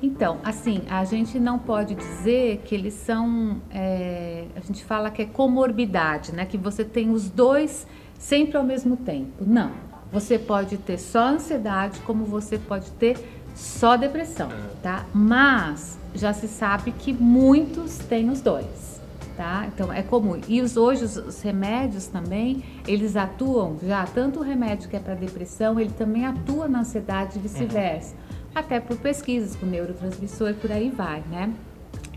Então, 0.00 0.38
assim, 0.44 0.82
a 0.88 1.04
gente 1.04 1.36
não 1.40 1.58
pode 1.58 1.96
dizer 1.96 2.62
que 2.64 2.76
eles 2.76 2.94
são. 2.94 3.60
É, 3.72 4.44
a 4.54 4.60
gente 4.60 4.84
fala 4.84 5.10
que 5.10 5.22
é 5.22 5.26
comorbidade, 5.26 6.32
né? 6.32 6.46
Que 6.46 6.56
você 6.56 6.84
tem 6.84 7.10
os 7.10 7.28
dois 7.28 7.88
sempre 8.16 8.56
ao 8.56 8.62
mesmo 8.62 8.96
tempo. 8.96 9.44
Não. 9.44 9.90
Você 10.12 10.38
pode 10.38 10.76
ter 10.76 10.98
só 10.98 11.28
ansiedade, 11.28 11.98
como 12.00 12.24
você 12.24 12.58
pode 12.58 12.90
ter 12.92 13.16
só 13.54 13.96
depressão, 13.96 14.50
tá? 14.82 15.06
Mas 15.12 15.98
já 16.14 16.32
se 16.32 16.46
sabe 16.48 16.92
que 16.92 17.12
muitos 17.12 17.98
têm 17.98 18.28
os 18.28 18.40
dois, 18.40 19.00
tá? 19.36 19.66
Então 19.66 19.92
é 19.92 20.02
comum. 20.02 20.38
E 20.46 20.60
os, 20.60 20.76
hoje 20.76 21.04
os, 21.04 21.16
os 21.16 21.40
remédios 21.40 22.06
também, 22.06 22.62
eles 22.86 23.16
atuam 23.16 23.78
já, 23.82 24.04
tanto 24.04 24.40
o 24.40 24.42
remédio 24.42 24.88
que 24.88 24.96
é 24.96 25.00
para 25.00 25.14
depressão, 25.14 25.80
ele 25.80 25.92
também 25.96 26.26
atua 26.26 26.68
na 26.68 26.80
ansiedade 26.80 27.38
e 27.38 27.40
vice-versa. 27.40 28.14
Uhum 28.14 28.32
até 28.54 28.80
por 28.80 28.96
pesquisas 28.96 29.56
com 29.56 29.66
neurotransmissor 29.66 30.50
e 30.50 30.54
por 30.54 30.70
aí 30.70 30.90
vai, 30.90 31.22
né? 31.30 31.52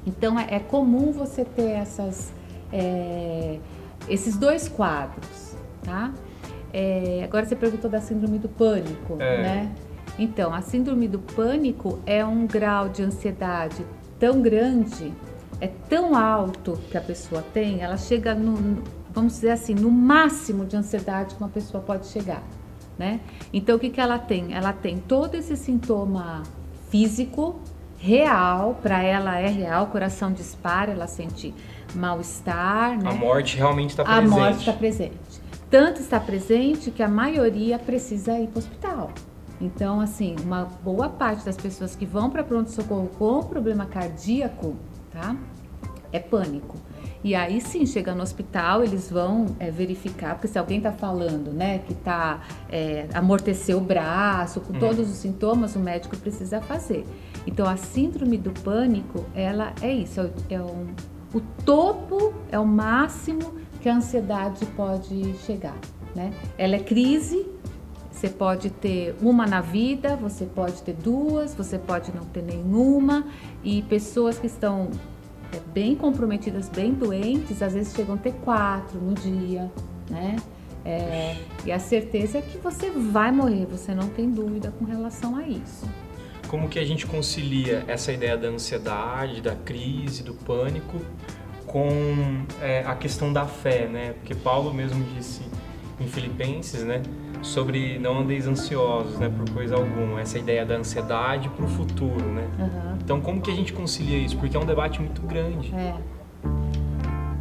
Então 0.06 0.40
é, 0.40 0.56
é 0.56 0.60
comum 0.60 1.12
você 1.12 1.46
ter 1.46 1.70
essas, 1.70 2.32
é, 2.72 3.60
esses 4.08 4.38
dois 4.38 4.68
quadros, 4.68 5.56
tá? 5.84 6.14
É, 6.78 7.22
agora 7.24 7.46
você 7.46 7.56
perguntou 7.56 7.90
da 7.90 8.02
síndrome 8.02 8.38
do 8.38 8.50
pânico, 8.50 9.16
é. 9.20 9.42
né? 9.42 9.76
Então, 10.20 10.54
a 10.54 10.62
síndrome 10.62 11.08
do 11.08 11.20
pânico 11.20 12.00
é 12.06 12.26
um 12.26 12.46
grau 12.46 12.90
de 12.90 13.02
ansiedade 13.02 13.86
tão 14.20 14.42
grande, 14.42 15.14
é 15.62 15.68
tão 15.90 16.16
alto 16.18 16.78
que 16.92 16.98
a 16.98 17.02
pessoa 17.02 17.42
tem, 17.54 17.82
ela 17.82 17.96
chega 17.96 18.36
no, 18.36 18.82
vamos 19.14 19.34
dizer 19.34 19.52
assim, 19.52 19.74
no 19.74 19.90
máximo 19.90 20.66
de 20.66 20.76
ansiedade 20.76 21.36
que 21.36 21.42
uma 21.42 21.50
pessoa 21.50 21.82
pode 21.82 22.08
chegar 22.08 22.44
né? 22.98 23.20
Então 23.54 23.76
o 23.76 23.80
que, 23.80 23.90
que 23.90 24.00
ela 24.00 24.18
tem? 24.18 24.54
Ela 24.54 24.74
tem 24.74 24.98
todo 24.98 25.36
esse 25.36 25.56
sintoma 25.56 26.44
físico 26.90 27.60
real, 27.98 28.78
para 28.82 29.02
ela 29.02 29.40
é 29.40 29.48
real, 29.48 29.86
o 29.86 29.88
coração 29.88 30.32
dispara, 30.32 30.92
ela 30.92 31.08
sente 31.08 31.54
mal-estar, 31.94 33.02
né? 33.02 33.10
A 33.10 33.14
morte 33.14 33.58
realmente 33.58 33.92
está 33.92 34.04
presente. 34.04 34.26
A 34.26 34.30
morte 34.30 34.60
está 34.60 34.74
presente. 34.74 35.35
Tanto 35.70 36.02
está 36.02 36.20
presente 36.20 36.92
que 36.92 37.02
a 37.02 37.08
maioria 37.08 37.80
precisa 37.80 38.38
ir 38.40 38.48
para 38.48 38.58
o 38.58 38.60
hospital. 38.60 39.12
Então, 39.60 40.00
assim, 40.00 40.36
uma 40.44 40.66
boa 40.66 41.10
parte 41.10 41.46
das 41.46 41.56
pessoas 41.56 41.96
que 41.96 42.06
vão 42.06 42.30
para 42.30 42.44
pronto-socorro 42.44 43.10
com 43.18 43.44
problema 43.44 43.86
cardíaco, 43.86 44.76
tá? 45.12 45.36
É 46.12 46.20
pânico. 46.20 46.78
E 47.26 47.34
aí 47.34 47.60
sim, 47.60 47.88
chega 47.88 48.14
no 48.14 48.22
hospital, 48.22 48.84
eles 48.84 49.10
vão 49.10 49.48
é, 49.60 49.72
verificar, 49.72 50.36
porque 50.36 50.48
se 50.48 50.60
alguém 50.60 50.78
está 50.78 50.92
falando, 50.92 51.52
né, 51.52 51.80
que 51.80 51.96
tá 51.96 52.42
é, 52.70 53.08
amorteceu 53.16 53.80
o 53.80 53.82
braço, 53.82 54.62
com 54.62 54.74
uhum. 54.74 54.80
todos 54.80 55.10
os 55.10 55.16
sintomas, 55.16 55.76
o 55.76 55.80
médico 55.80 56.16
precisa 56.18 56.62
fazer. 56.62 57.04
Então 57.48 57.68
a 57.68 57.78
síndrome 57.78 58.38
do 58.38 58.52
pânico, 58.52 59.26
ela 59.34 59.74
é 59.82 59.92
isso, 59.92 60.22
é, 60.22 60.54
é 60.54 60.62
um, 60.62 60.86
o 61.34 61.42
topo, 61.66 62.32
é 62.52 62.60
o 62.60 62.66
máximo 62.66 63.56
que 63.86 63.90
a 63.90 63.98
ansiedade 63.98 64.66
pode 64.76 65.36
chegar, 65.46 65.78
né? 66.16 66.34
Ela 66.58 66.78
é 66.78 66.80
crise, 66.80 67.46
você 68.12 68.28
pode 68.28 68.72
ter 68.72 69.16
uma 69.22 69.46
na 69.46 69.62
vida, 69.62 70.16
você 70.16 70.44
pode 70.44 70.82
ter 70.82 70.94
duas, 70.94 71.54
você 71.54 71.78
pode 71.78 72.12
não 72.12 72.24
ter 72.24 72.42
nenhuma, 72.42 73.28
e 73.64 73.84
pessoas 73.84 74.40
que 74.40 74.48
estão 74.48 74.90
é, 75.54 75.60
bem 75.72 75.96
comprometidas, 75.96 76.68
bem 76.68 76.94
doentes, 76.94 77.62
às 77.62 77.76
vezes 77.76 77.94
chegam 77.94 78.16
a 78.16 78.18
ter 78.18 78.34
quatro 78.44 79.00
no 79.00 79.14
dia, 79.14 79.72
né? 80.10 80.38
É, 80.84 81.36
e 81.64 81.72
a 81.72 81.78
certeza 81.78 82.40
é 82.40 82.42
que 82.42 82.58
você 82.58 82.90
vai 82.90 83.32
morrer, 83.32 83.68
você 83.68 83.94
não 83.94 84.10
tem 84.10 84.32
dúvida 84.32 84.74
com 84.80 84.86
relação 84.86 85.36
a 85.36 85.48
isso. 85.48 85.88
Como 86.48 86.68
que 86.68 86.80
a 86.80 86.84
gente 86.84 87.06
concilia 87.06 87.86
essa 87.88 88.12
ideia 88.12 88.36
da 88.36 88.48
ansiedade, 88.48 89.42
da 89.42 89.56
crise, 89.56 90.24
do 90.24 90.34
pânico 90.34 91.00
com 91.66 91.90
é, 92.62 92.84
a 92.86 92.96
questão 92.96 93.32
da 93.32 93.46
fé, 93.46 93.88
né? 93.88 94.14
Porque 94.14 94.36
Paulo 94.36 94.74
mesmo 94.74 95.04
disse 95.16 95.42
em 96.00 96.08
Filipenses, 96.08 96.84
né? 96.84 97.02
sobre 97.46 98.00
não 98.00 98.20
andeis 98.20 98.48
ansiosos, 98.48 99.18
né, 99.18 99.30
por 99.30 99.50
coisa 99.52 99.76
alguma. 99.76 100.20
Essa 100.20 100.40
ideia 100.40 100.66
da 100.66 100.76
ansiedade 100.76 101.48
para 101.50 101.66
o 101.66 101.68
futuro, 101.68 102.26
né? 102.26 102.48
Uhum. 102.60 102.98
Então, 103.04 103.22
como 103.22 103.42
que 103.42 103.52
a 103.52 103.54
gente 103.54 103.72
concilia 103.72 104.18
isso? 104.18 104.38
Porque 104.38 104.58
é 104.58 104.60
um 104.60 104.66
debate 104.66 105.00
muito 105.00 105.22
grande. 105.22 105.74
É. 105.74 105.96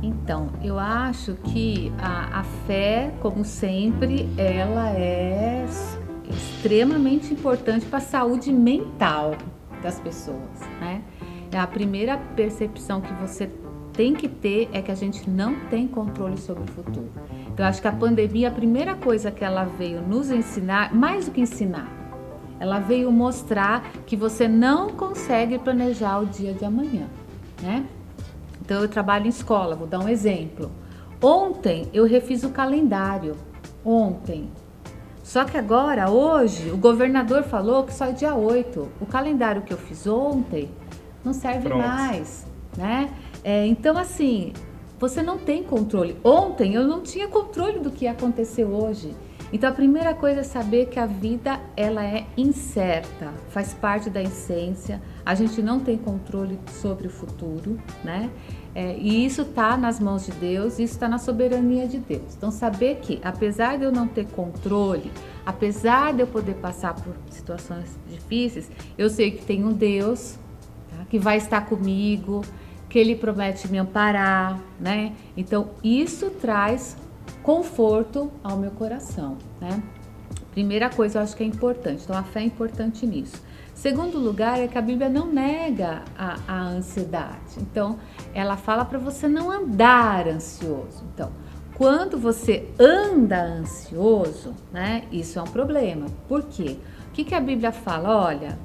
Então, 0.03 0.51
eu 0.63 0.79
acho 0.79 1.35
que 1.35 1.93
a, 1.99 2.41
a 2.41 2.45
fé, 2.67 3.13
como 3.21 3.45
sempre, 3.45 4.29
ela 4.37 4.91
é 4.91 5.65
extremamente 6.29 7.33
importante 7.33 7.87
para 7.87 7.99
a 7.99 8.03
saúde 8.03 8.53
mental 8.53 9.35
das 9.83 9.99
pessoas, 10.01 10.61
né? 10.81 11.03
É 11.51 11.59
a 11.59 11.67
primeira 11.67 12.19
percepção 12.19 13.01
que 13.01 13.13
você 13.15 13.47
tem 13.95 14.13
que 14.13 14.29
ter 14.29 14.69
é 14.73 14.83
que 14.83 14.91
a 14.91 14.95
gente 14.95 15.31
não 15.31 15.55
tem 15.71 15.87
controle 15.87 16.37
sobre 16.37 16.65
o 16.65 16.67
futuro. 16.67 17.11
Então, 17.53 17.65
acho 17.65 17.81
que 17.81 17.89
a 17.89 17.93
pandemia, 17.93 18.49
a 18.49 18.51
primeira 18.51 18.95
coisa 18.95 19.31
que 19.31 19.45
ela 19.45 19.65
veio 19.65 20.03
nos 20.03 20.31
ensinar, 20.31 20.93
mais 20.93 21.27
do 21.27 21.31
que 21.31 21.41
ensinar, 21.41 21.89
ela 22.59 22.81
veio 22.81 23.11
mostrar 23.13 23.93
que 24.05 24.17
você 24.17 24.49
não 24.49 24.91
consegue 24.91 25.59
planejar 25.59 26.19
o 26.19 26.27
dia 26.27 26.53
de 26.53 26.65
amanhã, 26.65 27.07
né? 27.63 27.87
Então, 28.61 28.83
eu 28.83 28.89
trabalho 28.89 29.27
em 29.27 29.29
escola, 29.29 29.77
vou 29.77 29.87
dar 29.87 30.01
um 30.01 30.09
exemplo. 30.09 30.71
Ontem 31.23 31.89
eu 31.93 32.05
refiz 32.05 32.43
o 32.43 32.51
calendário, 32.51 33.37
ontem. 33.85 34.51
Só 35.23 35.45
que 35.45 35.57
agora, 35.57 36.11
hoje, 36.11 36.71
o 36.71 36.77
governador 36.77 37.45
falou 37.45 37.85
que 37.85 37.95
só 37.95 38.07
é 38.07 38.13
dia 38.13 38.35
8. 38.35 38.89
O 39.01 39.07
calendário 39.07 39.63
que 39.63 39.73
eu 39.73 39.79
fiz 39.79 40.07
ontem 40.07 40.69
não 41.25 41.33
serve 41.33 41.69
Pronto. 41.69 41.87
mais, 41.87 42.47
né? 42.77 43.11
É, 43.45 43.67
então, 43.67 43.97
assim, 43.99 44.53
você 44.99 45.23
não 45.23 45.39
tem 45.39 45.63
controle. 45.63 46.17
Ontem 46.25 46.75
eu 46.75 46.87
não 46.87 47.03
tinha 47.03 47.29
controle 47.29 47.79
do 47.79 47.91
que 47.91 48.07
ia 48.07 48.13
acontecer 48.13 48.65
hoje. 48.65 49.15
Então 49.53 49.71
a 49.71 49.73
primeira 49.73 50.15
coisa 50.15 50.41
é 50.41 50.43
saber 50.43 50.87
que 50.87 50.99
a 50.99 51.07
vida 51.07 51.61
ela 51.77 52.05
é 52.05 52.27
incerta, 52.37 53.33
faz 53.51 53.73
parte 53.73 54.11
da 54.11 54.21
essência. 54.21 55.01
A 55.25 55.35
gente 55.37 55.63
não 55.63 55.79
tem 55.79 55.97
controle 55.97 56.59
sobre 56.81 57.07
o 57.07 57.11
futuro, 57.11 57.79
né? 58.03 58.31
É, 58.75 58.97
e 58.99 59.25
isso 59.25 59.43
está 59.43 59.77
nas 59.77 60.01
mãos 60.01 60.27
de 60.27 60.33
Deus, 60.33 60.81
isso 60.81 60.95
está 60.95 61.07
na 61.09 61.19
soberania 61.19 61.87
de 61.87 61.99
Deus. 61.99 62.35
Então 62.37 62.51
saber 62.51 62.97
que 62.97 63.21
apesar 63.23 63.79
de 63.79 63.85
eu 63.85 63.93
não 63.93 64.09
ter 64.09 64.27
controle, 64.27 65.13
apesar 65.47 66.13
de 66.13 66.23
eu 66.23 66.27
poder 66.27 66.55
passar 66.55 66.95
por 66.95 67.15
situações 67.31 67.97
difíceis, 68.11 68.69
eu 68.99 69.09
sei 69.09 69.31
que 69.31 69.45
tem 69.45 69.65
um 69.65 69.73
Deus 69.73 70.37
tá? 70.91 71.05
que 71.09 71.19
vai 71.19 71.37
estar 71.37 71.61
comigo, 71.67 72.43
que 72.95 72.99
ele 73.01 73.17
promete 73.17 73.67
me 73.67 73.77
amparar, 73.77 74.61
né? 74.79 75.15
Então 75.37 75.71
isso 75.83 76.31
traz 76.31 76.97
conforto 77.43 78.31
ao 78.41 78.57
meu 78.57 78.71
coração, 78.71 79.37
né? 79.61 79.83
Primeira 80.53 80.89
coisa, 80.89 81.19
eu 81.19 81.23
acho 81.25 81.35
que 81.35 81.43
é 81.43 81.47
importante. 81.47 82.05
Então 82.05 82.17
a 82.17 82.23
fé 82.23 82.39
é 82.39 82.45
importante 82.45 83.05
nisso. 83.05 83.43
Segundo 83.75 84.17
lugar 84.17 84.61
é 84.61 84.69
que 84.69 84.79
a 84.79 84.81
Bíblia 84.81 85.09
não 85.09 85.27
nega 85.27 86.03
a, 86.17 86.39
a 86.47 86.61
ansiedade. 86.69 87.59
Então 87.59 87.99
ela 88.33 88.57
fala 88.57 88.85
para 88.85 89.01
você 89.01 89.27
não 89.27 89.51
andar 89.51 90.29
ansioso. 90.29 91.03
Então 91.13 91.33
Quando 91.75 92.17
você 92.17 92.69
anda 92.79 93.43
ansioso, 93.43 94.55
né, 94.73 95.03
isso 95.11 95.37
é 95.41 95.43
um 95.43 95.47
problema. 95.47 96.07
Por 96.29 96.45
quê? 96.45 96.79
O 97.09 97.11
que, 97.11 97.25
que 97.25 97.35
a 97.35 97.41
Bíblia 97.41 97.73
fala? 97.73 98.25
Olha, 98.25 98.57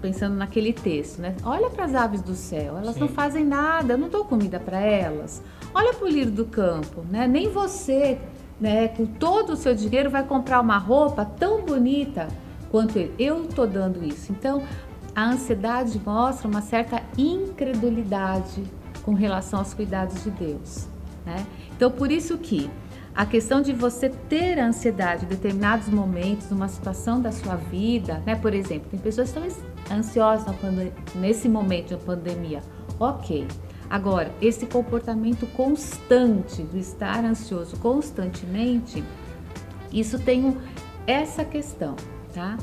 pensando 0.00 0.34
naquele 0.34 0.72
texto, 0.72 1.20
né? 1.20 1.34
Olha 1.44 1.70
para 1.70 1.84
as 1.84 1.94
aves 1.94 2.22
do 2.22 2.34
céu, 2.34 2.78
elas 2.78 2.94
Sim. 2.94 3.00
não 3.00 3.08
fazem 3.08 3.44
nada, 3.44 3.94
eu 3.94 3.98
não 3.98 4.08
dou 4.08 4.24
comida 4.24 4.58
para 4.58 4.80
elas. 4.80 5.42
Olha 5.74 5.94
para 5.94 6.04
o 6.04 6.08
lírio 6.08 6.32
do 6.32 6.44
campo, 6.44 7.04
né? 7.10 7.26
Nem 7.26 7.48
você, 7.48 8.18
né, 8.60 8.88
com 8.88 9.06
todo 9.06 9.54
o 9.54 9.56
seu 9.56 9.74
dinheiro, 9.74 10.10
vai 10.10 10.24
comprar 10.24 10.60
uma 10.60 10.78
roupa 10.78 11.24
tão 11.24 11.62
bonita 11.62 12.28
quanto 12.70 12.98
ele. 12.98 13.14
Eu 13.18 13.44
estou 13.44 13.66
dando 13.66 14.04
isso. 14.04 14.32
Então, 14.32 14.62
a 15.14 15.26
ansiedade 15.26 16.00
mostra 16.04 16.48
uma 16.48 16.62
certa 16.62 17.02
incredulidade 17.16 18.64
com 19.02 19.14
relação 19.14 19.58
aos 19.58 19.74
cuidados 19.74 20.22
de 20.24 20.30
Deus. 20.30 20.88
Né? 21.24 21.44
Então, 21.76 21.90
por 21.90 22.10
isso 22.10 22.38
que 22.38 22.70
a 23.14 23.26
questão 23.26 23.60
de 23.60 23.72
você 23.72 24.08
ter 24.08 24.58
ansiedade 24.58 25.24
em 25.24 25.28
determinados 25.28 25.88
momentos, 25.88 26.48
numa 26.50 26.68
situação 26.68 27.20
da 27.20 27.32
sua 27.32 27.56
vida, 27.56 28.22
né? 28.24 28.36
Por 28.36 28.54
exemplo, 28.54 28.88
tem 28.90 29.00
pessoas 29.00 29.32
que 29.32 29.38
estão 29.38 29.60
ansiosas 29.90 30.54
nesse 31.14 31.48
momento 31.48 31.96
de 31.96 32.04
pandemia. 32.04 32.62
Ok. 32.98 33.46
Agora, 33.88 34.30
esse 34.40 34.66
comportamento 34.66 35.46
constante 35.48 36.62
do 36.62 36.78
estar 36.78 37.24
ansioso 37.24 37.76
constantemente, 37.78 39.02
isso 39.92 40.18
tem 40.18 40.56
essa 41.06 41.44
questão, 41.44 41.96
tá? 42.32 42.56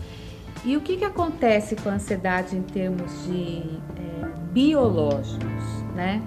E 0.63 0.77
o 0.77 0.81
que, 0.81 0.97
que 0.97 1.03
acontece 1.03 1.75
com 1.75 1.89
a 1.89 1.93
ansiedade 1.93 2.55
em 2.55 2.61
termos 2.61 3.25
de 3.25 3.61
é, 3.97 4.25
biológicos, 4.51 5.63
né? 5.95 6.21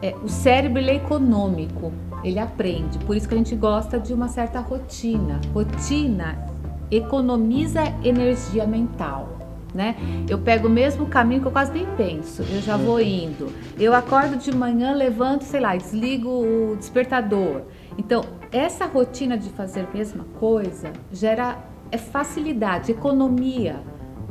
É, 0.00 0.14
o 0.16 0.28
cérebro 0.28 0.82
é 0.82 0.96
econômico, 0.96 1.92
ele 2.24 2.38
aprende. 2.38 2.98
Por 3.00 3.16
isso 3.16 3.28
que 3.28 3.34
a 3.34 3.36
gente 3.38 3.54
gosta 3.54 4.00
de 4.00 4.14
uma 4.14 4.28
certa 4.28 4.60
rotina. 4.60 5.40
Rotina 5.52 6.50
economiza 6.90 7.82
energia 8.02 8.66
mental. 8.66 9.41
Né? 9.74 9.96
Eu 10.28 10.38
pego 10.38 10.68
o 10.68 10.70
mesmo 10.70 11.06
caminho 11.06 11.40
que 11.40 11.46
eu 11.46 11.50
quase 11.50 11.72
nem 11.72 11.86
penso, 11.96 12.42
eu 12.42 12.60
já 12.60 12.76
vou 12.76 13.00
indo. 13.00 13.50
Eu 13.78 13.94
acordo 13.94 14.36
de 14.36 14.54
manhã, 14.54 14.92
levanto, 14.92 15.44
sei 15.44 15.60
lá, 15.60 15.74
desligo 15.74 16.28
o 16.28 16.76
despertador. 16.76 17.62
Então, 17.96 18.22
essa 18.50 18.84
rotina 18.84 19.38
de 19.38 19.48
fazer 19.48 19.80
a 19.80 19.96
mesma 19.96 20.24
coisa 20.38 20.92
gera 21.10 21.56
é 21.90 21.96
facilidade, 21.96 22.92
economia, 22.92 23.80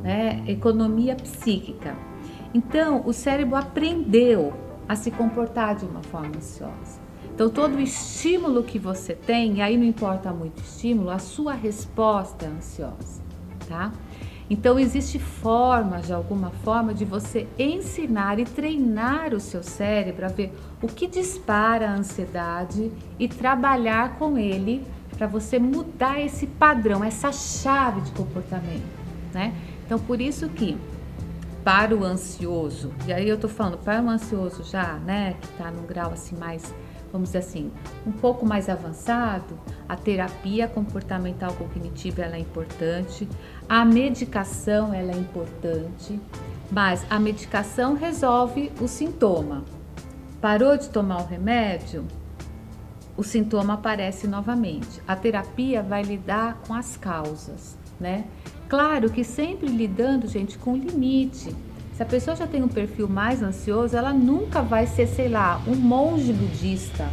né? 0.04 0.44
Economia 0.48 1.16
psíquica. 1.16 1.96
Então, 2.54 3.04
o 3.06 3.14
cérebro 3.14 3.56
aprendeu 3.56 4.54
a 4.88 4.96
se 4.96 5.10
comportar 5.10 5.76
de 5.76 5.86
uma 5.86 6.04
forma 6.04 6.38
ansiosa. 6.38 7.00
Então, 7.34 7.50
todo 7.50 7.80
estímulo 7.80 8.64
que 8.64 8.78
você 8.78 9.16
tem, 9.16 9.58
e 9.58 9.62
aí 9.62 9.78
não 9.78 9.86
importa 9.86 10.32
muito 10.32 10.60
o 10.60 10.62
estímulo, 10.62 11.10
a 11.10 11.18
sua 11.18 11.54
resposta 11.54 12.46
é 12.46 12.50
ansiosa, 12.50 13.22
tá? 13.68 13.92
Então, 14.52 14.78
existe 14.78 15.18
forma, 15.18 16.02
de 16.02 16.12
alguma 16.12 16.50
forma, 16.50 16.94
de 16.94 17.06
você 17.06 17.48
ensinar 17.58 18.38
e 18.38 18.44
treinar 18.44 19.34
o 19.34 19.40
seu 19.40 19.64
cérebro 19.64 20.26
a 20.26 20.28
ver 20.28 20.54
o 20.82 20.90
que 20.90 21.08
dispara 21.08 21.90
a 21.90 21.94
ansiedade 21.94 22.92
e 23.18 23.30
trabalhar 23.30 24.18
com 24.18 24.38
ele 24.38 24.86
para 25.18 25.26
você 25.26 25.58
mudar 25.58 26.20
esse 26.20 26.48
padrão, 26.48 27.02
essa 27.02 27.32
chave 27.32 28.02
de 28.02 28.12
comportamento, 28.12 28.84
né? 29.34 29.54
Então, 29.86 29.98
por 29.98 30.20
isso 30.20 30.50
que 30.50 30.78
para 31.64 31.96
o 31.96 32.04
ansioso, 32.04 32.92
e 33.08 33.14
aí 33.14 33.30
eu 33.30 33.38
tô 33.38 33.48
falando 33.48 33.78
para 33.78 34.02
o 34.02 34.10
ansioso 34.10 34.66
já, 34.66 34.96
né, 34.96 35.38
que 35.40 35.48
está 35.48 35.72
num 35.72 35.86
grau 35.86 36.12
assim 36.12 36.36
mais, 36.36 36.76
vamos 37.12 37.30
dizer 37.30 37.40
assim, 37.40 37.72
um 38.06 38.12
pouco 38.12 38.46
mais 38.46 38.70
avançado, 38.70 39.60
a 39.88 39.96
terapia 39.96 40.68
comportamental 40.68 41.54
cognitiva 41.54 42.22
ela 42.22 42.36
é 42.36 42.40
importante, 42.40 43.28
a 43.68 43.84
medicação 43.84 44.94
ela 44.94 45.12
é 45.12 45.18
importante, 45.18 46.20
mas 46.72 47.06
a 47.10 47.20
medicação 47.20 47.96
resolve 47.96 48.72
o 48.80 48.88
sintoma. 48.88 49.64
Parou 50.40 50.78
de 50.78 50.90
tomar 50.90 51.22
o 51.22 51.26
remédio, 51.26 52.06
o 53.18 53.24
sintoma 53.24 53.76
aparece 53.76 54.28
novamente. 54.28 55.02
A 55.08 55.16
terapia 55.16 55.84
vai 55.84 56.02
lidar 56.02 56.60
com 56.66 56.74
as 56.74 56.98
causas, 56.98 57.78
né? 58.00 58.26
Claro 58.68 59.10
que 59.10 59.24
sempre 59.24 59.68
lidando, 59.68 60.28
gente, 60.28 60.58
com 60.58 60.76
limite. 60.76 61.54
Se 62.02 62.04
a 62.04 62.10
pessoa 62.10 62.36
já 62.36 62.48
tem 62.48 62.64
um 62.64 62.68
perfil 62.68 63.08
mais 63.08 63.44
ansioso, 63.44 63.96
ela 63.96 64.12
nunca 64.12 64.60
vai 64.60 64.88
ser, 64.88 65.06
sei 65.06 65.30
lá, 65.30 65.62
um 65.68 65.76
monge 65.76 66.34
budista. 66.34 67.08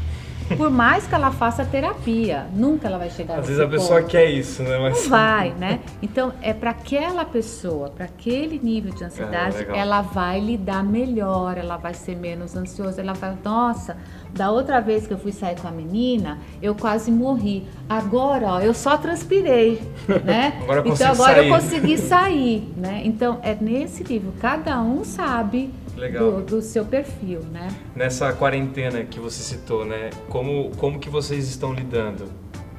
Por 0.56 0.70
mais 0.70 1.06
que 1.06 1.14
ela 1.14 1.30
faça 1.30 1.64
terapia, 1.64 2.46
nunca 2.54 2.88
ela 2.88 2.98
vai 2.98 3.10
chegar 3.10 3.38
Às 3.38 3.46
vezes 3.46 3.60
a 3.60 3.68
pessoa 3.68 4.00
ponto. 4.00 4.10
quer 4.10 4.26
isso, 4.26 4.62
né? 4.62 4.78
Mas... 4.78 5.02
Não 5.02 5.10
vai, 5.10 5.50
né? 5.52 5.80
Então, 6.02 6.32
é 6.40 6.52
para 6.52 6.70
aquela 6.70 7.24
pessoa, 7.24 7.90
para 7.90 8.06
aquele 8.06 8.58
nível 8.58 8.92
de 8.92 9.04
ansiedade, 9.04 9.66
é, 9.68 9.78
ela 9.78 10.00
vai 10.00 10.40
lidar 10.40 10.82
melhor, 10.82 11.58
ela 11.58 11.76
vai 11.76 11.94
ser 11.94 12.16
menos 12.16 12.56
ansiosa, 12.56 13.00
ela 13.00 13.12
vai, 13.12 13.36
nossa, 13.44 13.96
da 14.32 14.50
outra 14.50 14.80
vez 14.80 15.06
que 15.06 15.12
eu 15.12 15.18
fui 15.18 15.32
sair 15.32 15.60
com 15.60 15.68
a 15.68 15.70
menina, 15.72 16.38
eu 16.62 16.74
quase 16.74 17.10
morri. 17.10 17.66
Agora, 17.88 18.46
ó, 18.46 18.60
eu 18.60 18.74
só 18.74 18.96
transpirei, 18.96 19.80
né? 20.24 20.58
agora 20.62 20.82
então 20.86 21.12
agora 21.12 21.34
sair. 21.34 21.48
eu 21.48 21.54
consegui 21.54 21.98
sair, 21.98 22.72
né? 22.76 23.02
Então 23.04 23.38
é 23.42 23.54
nesse 23.54 24.04
nível, 24.04 24.32
cada 24.40 24.80
um 24.80 25.04
sabe 25.04 25.70
do, 26.18 26.42
do, 26.42 26.62
seu 26.62 26.84
perfil, 26.84 27.40
né? 27.52 27.68
Nessa 27.94 28.32
quarentena 28.32 29.02
que 29.04 29.18
você 29.18 29.42
citou, 29.42 29.84
né? 29.84 30.10
Como, 30.28 30.70
como 30.76 30.98
que 30.98 31.10
vocês 31.10 31.48
estão 31.48 31.72
lidando 31.72 32.26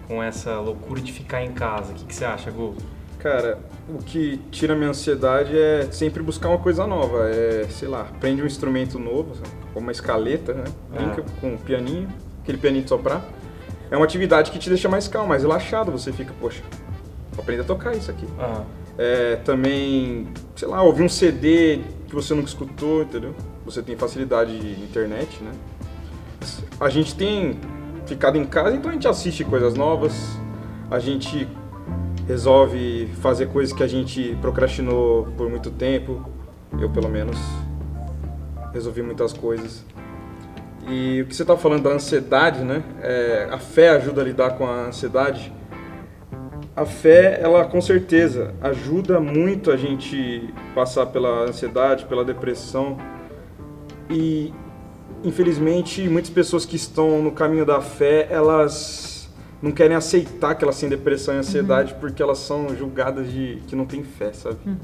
com 0.08 0.24
essa 0.24 0.60
loucura 0.60 1.02
de 1.02 1.12
ficar 1.12 1.44
em 1.44 1.52
casa? 1.52 1.92
O 1.92 1.96
que, 1.96 2.06
que 2.06 2.16
você 2.16 2.26
acha, 2.26 2.50
Gu? 2.50 2.76
Cara, 3.20 3.60
o 3.90 3.98
que 3.98 4.40
tira 4.50 4.74
minha 4.76 4.90
ansiedade 4.90 5.58
é 5.58 5.90
sempre 5.92 6.24
buscar 6.24 6.48
uma 6.48 6.58
coisa 6.58 6.88
nova. 6.88 7.30
É, 7.30 7.68
sei 7.70 7.88
lá, 7.90 8.02
aprende 8.02 8.42
um 8.42 8.46
instrumento 8.46 8.98
novo, 8.98 9.36
como 9.74 9.86
uma 9.86 9.92
escaleta, 9.92 10.54
né? 10.54 10.64
Brinca 10.90 11.22
ah. 11.28 11.42
com 11.42 11.54
um 11.54 11.58
pianinho, 11.58 12.08
aquele 12.42 12.58
pianinho 12.58 12.84
de 12.84 12.90
soprar. 12.90 13.22
É 13.92 13.98
uma 13.98 14.06
atividade 14.06 14.52
que 14.52 14.60
te 14.60 14.70
deixa 14.70 14.88
mais 14.88 15.08
calmo, 15.08 15.30
mais 15.30 15.42
relaxado. 15.42 15.92
Você 15.92 16.14
fica, 16.14 16.34
poxa, 16.40 16.64
vou 17.34 17.42
aprender 17.42 17.62
a 17.62 17.66
tocar 17.66 17.94
isso 17.94 18.10
aqui. 18.10 18.26
Ah. 18.40 18.64
É, 18.98 19.36
também, 19.38 20.28
sei 20.56 20.68
lá, 20.68 20.82
ouvir 20.82 21.04
um 21.04 21.10
CD 21.10 21.82
que 22.10 22.16
você 22.16 22.34
nunca 22.34 22.48
escutou, 22.48 23.04
entendeu? 23.04 23.36
Você 23.66 23.84
tem 23.84 23.96
facilidade 23.96 24.58
de 24.58 24.82
internet, 24.82 25.42
né? 25.44 25.52
A 26.80 26.90
gente 26.90 27.16
tem 27.16 27.60
ficado 28.08 28.38
em 28.38 28.46
casa, 28.46 28.76
então 28.76 28.90
a 28.90 28.94
gente 28.94 29.08
assiste 29.08 29.44
coisas 29.44 29.76
novas, 29.76 30.14
a 30.90 30.98
gente 30.98 31.48
resolve 32.28 33.08
fazer 33.22 33.48
coisas 33.48 33.74
que 33.74 33.84
a 33.84 33.88
gente 33.88 34.38
procrastinou 34.42 35.28
por 35.38 35.50
muito 35.50 35.70
tempo. 35.70 36.28
Eu, 36.80 36.90
pelo 36.90 37.10
menos, 37.10 37.38
resolvi 38.74 39.02
muitas 39.02 39.34
coisas. 39.34 39.84
E 40.88 41.22
o 41.22 41.28
que 41.28 41.36
você 41.36 41.44
está 41.44 41.56
falando 41.56 41.84
da 41.84 41.92
ansiedade, 41.92 42.64
né? 42.64 42.84
É, 43.02 43.50
a 43.52 43.60
fé 43.60 43.90
ajuda 43.90 44.22
a 44.22 44.24
lidar 44.24 44.52
com 44.52 44.66
a 44.66 44.88
ansiedade. 44.88 45.54
A 46.80 46.86
fé, 46.86 47.42
ela 47.42 47.66
com 47.66 47.82
certeza 47.82 48.54
ajuda 48.62 49.20
muito 49.20 49.70
a 49.70 49.76
gente 49.76 50.50
passar 50.74 51.08
pela 51.08 51.42
ansiedade, 51.44 52.06
pela 52.06 52.24
depressão. 52.24 52.98
E 54.10 54.54
infelizmente, 55.22 56.08
muitas 56.08 56.32
pessoas 56.32 56.64
que 56.64 56.78
estão 56.78 57.22
no 57.22 57.34
caminho 57.34 57.66
da 57.66 57.82
fé, 57.82 58.28
elas 58.30 59.30
não 59.62 59.74
querem 59.74 59.98
aceitar 59.98 60.56
que 60.56 60.64
elas 60.64 60.80
têm 60.80 60.88
depressão 60.88 61.36
e 61.36 61.40
ansiedade 61.40 61.92
uhum. 61.96 62.00
porque 62.00 62.24
elas 62.24 62.38
são 62.38 62.74
julgadas 62.74 63.30
de 63.30 63.62
que 63.68 63.76
não 63.76 63.86
tem 63.86 64.02
fé, 64.02 64.32
sabe? 64.32 64.56
Uhum. 64.66 64.78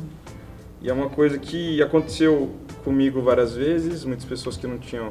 E 0.82 0.90
é 0.90 0.94
uma 0.94 1.08
coisa 1.08 1.38
que 1.38 1.82
aconteceu 1.82 2.52
comigo 2.84 3.22
várias 3.22 3.56
vezes, 3.56 4.04
muitas 4.04 4.26
pessoas 4.26 4.58
que 4.58 4.68
não 4.68 4.78
tinham, 4.78 5.10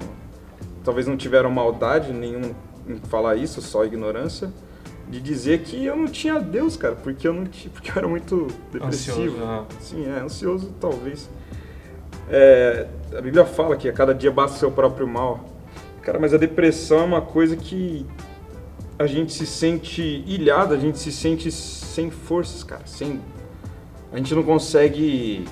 talvez 0.84 1.06
não 1.06 1.16
tiveram 1.16 1.50
maldade 1.50 2.12
nenhuma 2.12 2.50
em 2.86 2.96
falar 3.08 3.36
isso, 3.36 3.62
só 3.62 3.86
ignorância, 3.86 4.52
de 5.08 5.20
dizer 5.20 5.60
que 5.60 5.84
eu 5.84 5.96
não 5.96 6.06
tinha 6.06 6.40
Deus, 6.40 6.76
cara, 6.76 6.94
porque 6.94 7.28
eu 7.28 7.32
não 7.32 7.44
tinha, 7.44 7.70
porque 7.72 7.90
eu 7.90 7.94
era 7.96 8.08
muito 8.08 8.48
depressivo. 8.72 9.20
Ansioso, 9.20 9.36
né? 9.38 9.64
Sim, 9.80 10.06
é, 10.06 10.20
ansioso 10.20 10.72
talvez. 10.80 11.28
É, 12.28 12.86
a 13.16 13.20
Bíblia 13.20 13.44
fala 13.44 13.76
que 13.76 13.88
a 13.88 13.92
cada 13.92 14.14
dia 14.14 14.30
basta 14.30 14.56
o 14.56 14.60
seu 14.60 14.70
próprio 14.70 15.06
mal. 15.06 15.44
Cara, 16.02 16.18
mas 16.18 16.34
a 16.34 16.36
depressão 16.36 17.00
é 17.00 17.04
uma 17.04 17.20
coisa 17.20 17.56
que 17.56 18.06
a 18.98 19.06
gente 19.06 19.32
se 19.32 19.46
sente 19.46 20.02
ilhado, 20.26 20.74
a 20.74 20.78
gente 20.78 20.98
se 20.98 21.10
sente 21.10 21.50
sem 21.50 22.10
forças, 22.10 22.62
cara. 22.62 22.86
Sem... 22.86 23.20
A 24.12 24.16
gente 24.16 24.34
não 24.34 24.42
consegue. 24.42 25.44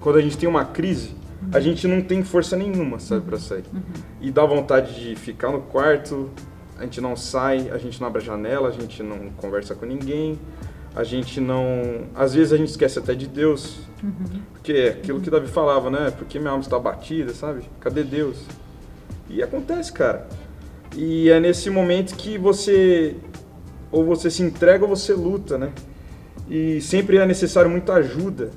Quando 0.00 0.16
a 0.16 0.22
gente 0.22 0.36
tem 0.36 0.48
uma 0.48 0.64
crise, 0.64 1.10
uhum. 1.42 1.50
a 1.52 1.60
gente 1.60 1.86
não 1.86 2.02
tem 2.02 2.22
força 2.22 2.56
nenhuma, 2.56 2.98
sabe, 2.98 3.22
para 3.22 3.38
sair. 3.38 3.64
Uhum. 3.72 3.82
E 4.20 4.30
dá 4.30 4.44
vontade 4.44 4.94
de 4.94 5.16
ficar 5.16 5.50
no 5.50 5.60
quarto, 5.62 6.30
a 6.78 6.82
gente 6.82 7.00
não 7.00 7.16
sai, 7.16 7.70
a 7.70 7.78
gente 7.78 8.00
não 8.00 8.06
abre 8.06 8.22
a 8.22 8.24
janela, 8.24 8.68
a 8.68 8.72
gente 8.72 9.02
não 9.02 9.30
conversa 9.36 9.74
com 9.74 9.84
ninguém, 9.84 10.38
a 10.94 11.02
gente 11.02 11.40
não. 11.40 12.06
Às 12.14 12.34
vezes 12.34 12.52
a 12.52 12.56
gente 12.56 12.68
esquece 12.68 12.98
até 12.98 13.14
de 13.14 13.26
Deus. 13.26 13.80
Uhum. 14.02 14.40
Porque 14.52 14.72
é 14.72 14.88
aquilo 14.90 15.20
que 15.20 15.28
Davi 15.28 15.48
falava, 15.48 15.90
né? 15.90 16.12
Porque 16.16 16.38
minha 16.38 16.52
alma 16.52 16.62
está 16.62 16.78
batida, 16.78 17.34
sabe? 17.34 17.68
Cadê 17.80 18.04
Deus? 18.04 18.38
E 19.28 19.42
acontece, 19.42 19.92
cara. 19.92 20.26
E 20.96 21.28
é 21.28 21.40
nesse 21.40 21.68
momento 21.68 22.14
que 22.14 22.38
você 22.38 23.16
ou 23.90 24.04
você 24.04 24.30
se 24.30 24.42
entrega 24.42 24.84
ou 24.84 24.88
você 24.88 25.12
luta, 25.12 25.58
né? 25.58 25.72
E 26.48 26.80
sempre 26.80 27.18
é 27.18 27.26
necessário 27.26 27.70
muita 27.70 27.94
ajuda. 27.94 28.50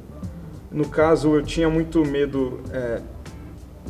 No 0.71 0.87
caso, 0.87 1.35
eu 1.35 1.41
tinha 1.43 1.69
muito 1.69 2.05
medo. 2.05 2.61
é, 2.71 3.01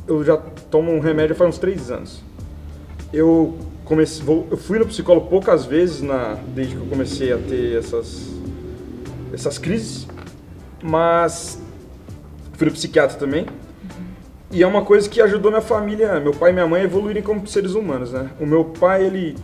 eu 0.08 0.24
já 0.24 0.38
tomo 0.38 0.92
um 0.92 1.00
remédio 1.00 1.36
faz 1.36 1.50
uns 1.50 1.60
três 1.60 1.92
anos. 1.92 2.24
Eu 3.14 3.58
comecei, 3.86 4.24
vou- 4.24 4.48
eu 4.50 4.58
fui 4.58 4.80
no 4.80 4.86
psicólogo 4.86 5.28
poucas 5.28 5.66
vezes 5.66 6.02
na, 6.02 6.38
desde 6.56 6.76
que 6.76 6.82
eu 6.82 6.88
comecei 6.88 7.32
a 7.34 7.38
ter 7.38 7.78
essas 7.78 8.30
essas 9.34 9.58
crises, 9.58 10.06
mas 10.84 11.62
fui 12.54 12.68
no 12.68 12.74
psiquiatra 12.74 13.18
também. 13.18 13.46
E 14.52 14.62
é 14.62 14.68
uma 14.68 14.84
coisa 14.84 15.10
que 15.10 15.22
ajudou 15.22 15.50
minha 15.50 15.62
família, 15.62 16.20
meu 16.20 16.34
pai 16.34 16.50
e 16.50 16.54
minha 16.54 16.68
mãe 16.68 16.82
a 16.82 16.84
evoluírem 16.84 17.24
como 17.24 17.48
seres 17.48 17.74
humanos, 17.74 18.12
né? 18.12 18.30
O 18.42 18.46
meu 18.46 18.66
pai, 18.66 19.06
ele 19.06 19.38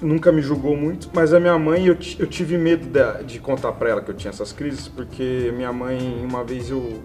nunca 0.00 0.32
me 0.32 0.40
julgou 0.40 0.74
muito, 0.74 1.10
mas 1.12 1.34
a 1.34 1.40
minha 1.40 1.58
mãe, 1.58 1.86
eu, 1.86 1.96
eu 2.18 2.26
tive 2.26 2.56
medo 2.56 2.86
da- 2.86 3.20
de 3.20 3.38
contar 3.38 3.72
pra 3.72 3.90
ela 3.90 4.00
que 4.00 4.10
eu 4.10 4.14
tinha 4.14 4.30
essas 4.30 4.50
crises, 4.52 4.88
porque 4.88 5.52
minha 5.54 5.72
mãe, 5.72 6.24
uma 6.26 6.42
vez 6.42 6.70
eu... 6.70 7.00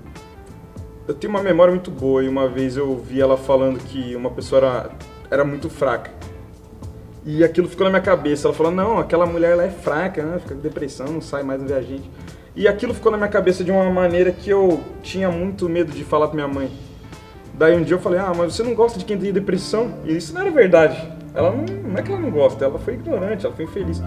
Eu 1.05 1.13
tenho 1.13 1.33
uma 1.33 1.43
memória 1.43 1.73
muito 1.73 1.91
boa 1.91 2.23
e 2.23 2.29
uma 2.29 2.47
vez 2.47 2.77
eu 2.77 2.97
vi 2.97 3.19
ela 3.19 3.35
falando 3.35 3.77
que 3.79 4.15
uma 4.15 4.29
pessoa 4.31 4.59
era, 4.61 4.89
era 5.33 5.43
muito 5.43 5.67
fraca. 5.67 6.11
E 7.25 7.43
aquilo 7.43 7.67
ficou 7.67 7.85
na 7.85 7.89
minha 7.89 8.01
cabeça. 8.01 8.47
Ela 8.47 8.53
falou, 8.55 8.71
não, 8.71 8.99
aquela 8.99 9.25
mulher 9.25 9.53
ela 9.53 9.63
é 9.63 9.69
fraca, 9.69 10.23
né? 10.23 10.37
Fica 10.39 10.53
com 10.53 10.61
depressão, 10.61 11.07
não 11.07 11.21
sai 11.21 11.41
mais, 11.41 11.63
vê 11.63 11.73
a 11.73 11.81
gente. 11.81 12.09
E 12.55 12.67
aquilo 12.67 12.93
ficou 12.93 13.11
na 13.11 13.17
minha 13.17 13.29
cabeça 13.29 13.63
de 13.63 13.71
uma 13.71 13.89
maneira 13.89 14.31
que 14.31 14.49
eu 14.49 14.79
tinha 15.01 15.31
muito 15.31 15.67
medo 15.67 15.91
de 15.91 16.03
falar 16.03 16.27
pra 16.27 16.35
minha 16.35 16.47
mãe. 16.47 16.69
Daí 17.55 17.75
um 17.75 17.81
dia 17.81 17.95
eu 17.95 17.99
falei, 17.99 18.19
ah, 18.19 18.31
mas 18.35 18.53
você 18.53 18.61
não 18.61 18.75
gosta 18.75 18.99
de 18.99 19.05
quem 19.05 19.17
tem 19.17 19.33
depressão? 19.33 19.91
E 20.05 20.15
isso 20.15 20.33
não 20.35 20.41
era 20.41 20.51
verdade. 20.51 21.11
Ela 21.33 21.49
não, 21.49 21.65
não 21.65 21.97
é 21.97 22.03
que 22.03 22.11
ela 22.11 22.21
não 22.21 22.29
gosta, 22.29 22.65
ela 22.65 22.77
foi 22.77 22.93
ignorante, 22.93 23.43
ela 23.43 23.55
foi 23.55 23.65
infeliz. 23.65 24.03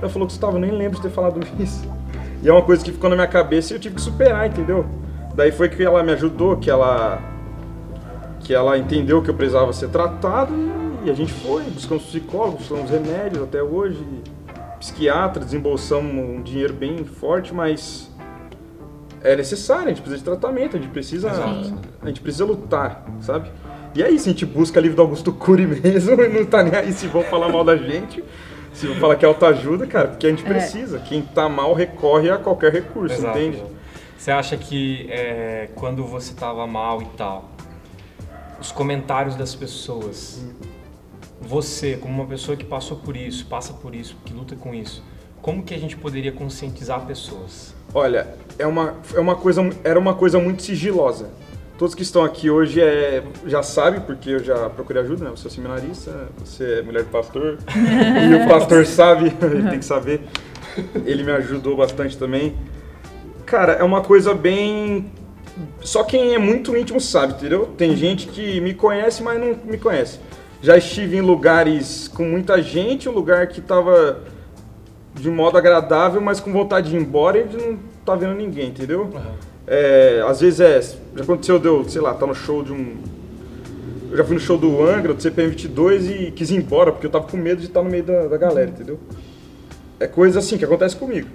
Ela 0.00 0.08
falou, 0.08 0.26
Gustavo, 0.26 0.56
eu 0.56 0.60
nem 0.60 0.70
lembro 0.70 0.96
de 0.96 1.02
ter 1.02 1.10
falado 1.10 1.40
isso. 1.60 1.86
E 2.42 2.48
é 2.48 2.52
uma 2.52 2.62
coisa 2.62 2.82
que 2.82 2.90
ficou 2.90 3.10
na 3.10 3.16
minha 3.16 3.28
cabeça 3.28 3.72
e 3.72 3.76
eu 3.76 3.80
tive 3.80 3.96
que 3.96 4.00
superar, 4.00 4.46
entendeu? 4.46 4.86
Daí 5.34 5.52
foi 5.52 5.68
que 5.68 5.82
ela 5.82 6.02
me 6.02 6.12
ajudou, 6.12 6.56
que 6.56 6.70
ela 6.70 7.33
que 8.44 8.54
ela 8.54 8.78
entendeu 8.78 9.22
que 9.22 9.30
eu 9.30 9.34
precisava 9.34 9.72
ser 9.72 9.88
tratado 9.88 10.52
e 11.02 11.10
a 11.10 11.14
gente 11.14 11.32
foi, 11.32 11.64
buscamos 11.64 12.04
psicólogos, 12.04 12.60
buscamos 12.60 12.90
remédios 12.90 13.42
até 13.42 13.62
hoje, 13.62 13.98
psiquiatra, 14.78 15.42
desembolsamos 15.42 16.12
um 16.12 16.42
dinheiro 16.42 16.74
bem 16.74 17.04
forte, 17.04 17.52
mas 17.54 18.10
é 19.22 19.34
necessário, 19.34 19.86
a 19.86 19.88
gente 19.88 20.02
precisa 20.02 20.18
de 20.18 20.24
tratamento, 20.24 20.76
a 20.76 20.80
gente 20.80 20.90
precisa, 20.90 21.30
Exato. 21.30 21.74
a 22.02 22.06
gente 22.06 22.20
precisa 22.20 22.44
lutar, 22.44 23.04
sabe? 23.20 23.50
E 23.94 24.02
é 24.02 24.10
isso, 24.10 24.28
a 24.28 24.32
gente 24.32 24.44
busca 24.44 24.78
livro 24.78 24.96
do 24.96 25.02
Augusto 25.02 25.32
Cury 25.32 25.66
mesmo 25.82 26.20
e 26.22 26.28
não 26.28 26.44
tá 26.44 26.62
nem 26.62 26.74
aí 26.74 26.92
se 26.92 27.06
vão 27.06 27.22
falar 27.22 27.48
mal 27.48 27.64
da 27.64 27.76
gente, 27.76 28.22
se 28.74 28.86
vão 28.86 28.96
falar 28.96 29.16
que 29.16 29.24
é 29.24 29.28
autoajuda, 29.28 29.86
cara, 29.86 30.08
porque 30.08 30.26
a 30.26 30.30
gente 30.30 30.42
precisa. 30.42 30.98
Quem 30.98 31.22
tá 31.22 31.48
mal 31.48 31.72
recorre 31.72 32.28
a 32.28 32.36
qualquer 32.36 32.72
recurso, 32.72 33.14
Exato, 33.14 33.38
entende? 33.38 33.62
Você 34.18 34.30
acha 34.30 34.56
que 34.56 35.06
é, 35.10 35.70
quando 35.74 36.04
você 36.04 36.34
tava 36.34 36.66
mal 36.66 37.00
e 37.00 37.06
tal, 37.16 37.53
os 38.60 38.72
comentários 38.72 39.36
das 39.36 39.54
pessoas, 39.54 40.42
você, 41.40 41.96
como 41.96 42.14
uma 42.14 42.26
pessoa 42.26 42.56
que 42.56 42.64
passou 42.64 42.96
por 42.98 43.16
isso, 43.16 43.46
passa 43.46 43.72
por 43.72 43.94
isso, 43.94 44.16
que 44.24 44.32
luta 44.32 44.56
com 44.56 44.74
isso, 44.74 45.02
como 45.42 45.62
que 45.62 45.74
a 45.74 45.78
gente 45.78 45.96
poderia 45.96 46.32
conscientizar 46.32 47.04
pessoas? 47.06 47.74
Olha, 47.92 48.34
é 48.58 48.66
uma, 48.66 48.94
é 49.14 49.20
uma 49.20 49.36
coisa, 49.36 49.60
era 49.84 49.98
uma 49.98 50.14
coisa 50.14 50.38
muito 50.38 50.62
sigilosa. 50.62 51.30
Todos 51.76 51.94
que 51.94 52.02
estão 52.02 52.24
aqui 52.24 52.48
hoje 52.48 52.80
é, 52.80 53.22
já 53.46 53.62
sabem, 53.62 54.00
porque 54.00 54.30
eu 54.30 54.42
já 54.42 54.70
procurei 54.70 55.02
ajuda, 55.02 55.24
né? 55.24 55.30
Você 55.30 55.48
é 55.48 55.50
seminarista, 55.50 56.28
você 56.38 56.78
é 56.78 56.82
mulher 56.82 57.02
do 57.02 57.10
pastor, 57.10 57.58
e 57.74 58.34
o 58.34 58.48
pastor 58.48 58.86
sabe, 58.86 59.26
ele 59.42 59.68
tem 59.68 59.78
que 59.78 59.84
saber. 59.84 60.22
Ele 61.04 61.22
me 61.22 61.32
ajudou 61.32 61.76
bastante 61.76 62.16
também. 62.16 62.56
Cara, 63.44 63.72
é 63.74 63.84
uma 63.84 64.00
coisa 64.00 64.34
bem. 64.34 65.12
Só 65.80 66.02
quem 66.02 66.34
é 66.34 66.38
muito 66.38 66.76
íntimo 66.76 67.00
sabe, 67.00 67.34
entendeu? 67.34 67.66
Tem 67.76 67.96
gente 67.96 68.26
que 68.26 68.60
me 68.60 68.74
conhece, 68.74 69.22
mas 69.22 69.38
não 69.38 69.56
me 69.64 69.78
conhece. 69.78 70.18
Já 70.60 70.76
estive 70.76 71.16
em 71.16 71.20
lugares 71.20 72.08
com 72.08 72.24
muita 72.24 72.60
gente, 72.62 73.08
um 73.08 73.12
lugar 73.12 73.46
que 73.48 73.60
tava 73.60 74.20
de 75.14 75.30
modo 75.30 75.56
agradável, 75.56 76.20
mas 76.20 76.40
com 76.40 76.52
vontade 76.52 76.90
de 76.90 76.96
ir 76.96 77.00
embora 77.00 77.38
e 77.38 77.44
de 77.44 77.56
não 77.56 77.78
tá 78.04 78.14
vendo 78.14 78.34
ninguém, 78.34 78.68
entendeu? 78.68 79.10
É, 79.66 80.22
às 80.26 80.40
vezes 80.40 80.60
é. 80.60 80.80
Já 81.16 81.22
aconteceu, 81.22 81.58
deu, 81.58 81.84
sei 81.88 82.00
lá, 82.00 82.14
tá 82.14 82.26
no 82.26 82.34
show 82.34 82.62
de 82.62 82.72
um. 82.72 82.96
Eu 84.10 84.16
já 84.16 84.24
fui 84.24 84.34
no 84.34 84.40
show 84.40 84.58
do 84.58 84.82
Angra, 84.86 85.14
do 85.14 85.22
CPM 85.22 85.50
22 85.50 86.10
e 86.10 86.30
quis 86.30 86.50
ir 86.50 86.56
embora, 86.56 86.92
porque 86.92 87.06
eu 87.06 87.10
tava 87.10 87.26
com 87.26 87.36
medo 87.36 87.60
de 87.60 87.66
estar 87.66 87.82
no 87.82 87.90
meio 87.90 88.04
da, 88.04 88.26
da 88.26 88.36
galera, 88.36 88.70
entendeu? 88.70 88.98
É 89.98 90.06
coisa 90.06 90.38
assim 90.38 90.58
que 90.58 90.64
acontece 90.64 90.96
comigo. 90.96 91.28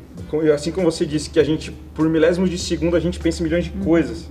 Assim 0.54 0.72
como 0.72 0.92
você 0.92 1.06
disse 1.06 1.30
que 1.30 1.40
a 1.40 1.44
gente, 1.44 1.72
por 1.94 2.08
milésimos 2.08 2.50
de 2.50 2.58
segundo, 2.58 2.96
a 2.96 3.00
gente 3.00 3.20
pensa 3.20 3.42
em 3.42 3.44
milhões 3.46 3.66
de 3.66 3.72
coisas. 3.72 4.30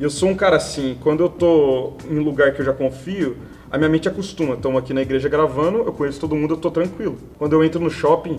E 0.00 0.02
eu 0.02 0.10
sou 0.10 0.28
um 0.28 0.34
cara 0.34 0.56
assim, 0.56 0.96
quando 1.00 1.22
eu 1.22 1.28
tô 1.28 1.92
em 2.10 2.18
um 2.18 2.22
lugar 2.22 2.52
que 2.52 2.60
eu 2.60 2.64
já 2.64 2.72
confio, 2.72 3.36
a 3.70 3.76
minha 3.78 3.88
mente 3.90 4.08
acostuma. 4.08 4.54
Estamos 4.54 4.78
aqui 4.78 4.92
na 4.94 5.02
igreja 5.02 5.28
gravando, 5.28 5.78
eu 5.78 5.92
conheço 5.92 6.18
todo 6.20 6.34
mundo, 6.34 6.54
eu 6.54 6.58
tô 6.58 6.70
tranquilo. 6.70 7.16
Quando 7.38 7.52
eu 7.52 7.62
entro 7.62 7.80
no 7.80 7.90
shopping, 7.90 8.38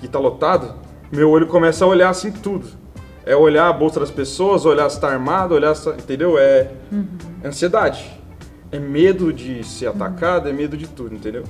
que 0.00 0.08
tá 0.08 0.18
lotado, 0.18 0.74
meu 1.12 1.30
olho 1.30 1.46
começa 1.46 1.84
a 1.84 1.88
olhar 1.88 2.08
assim 2.10 2.32
tudo. 2.32 2.66
É 3.24 3.36
olhar 3.36 3.68
a 3.68 3.72
bolsa 3.72 4.00
das 4.00 4.10
pessoas, 4.10 4.64
olhar 4.64 4.88
se 4.90 5.00
tá 5.00 5.08
armado, 5.08 5.54
olhar 5.54 5.74
se, 5.74 5.88
entendeu? 5.90 6.38
É, 6.38 6.70
é 7.42 7.48
ansiedade. 7.48 8.10
É 8.72 8.78
medo 8.78 9.32
de 9.32 9.62
ser 9.64 9.86
atacado, 9.86 10.48
é 10.48 10.52
medo 10.52 10.76
de 10.76 10.86
tudo, 10.88 11.14
entendeu? 11.14 11.44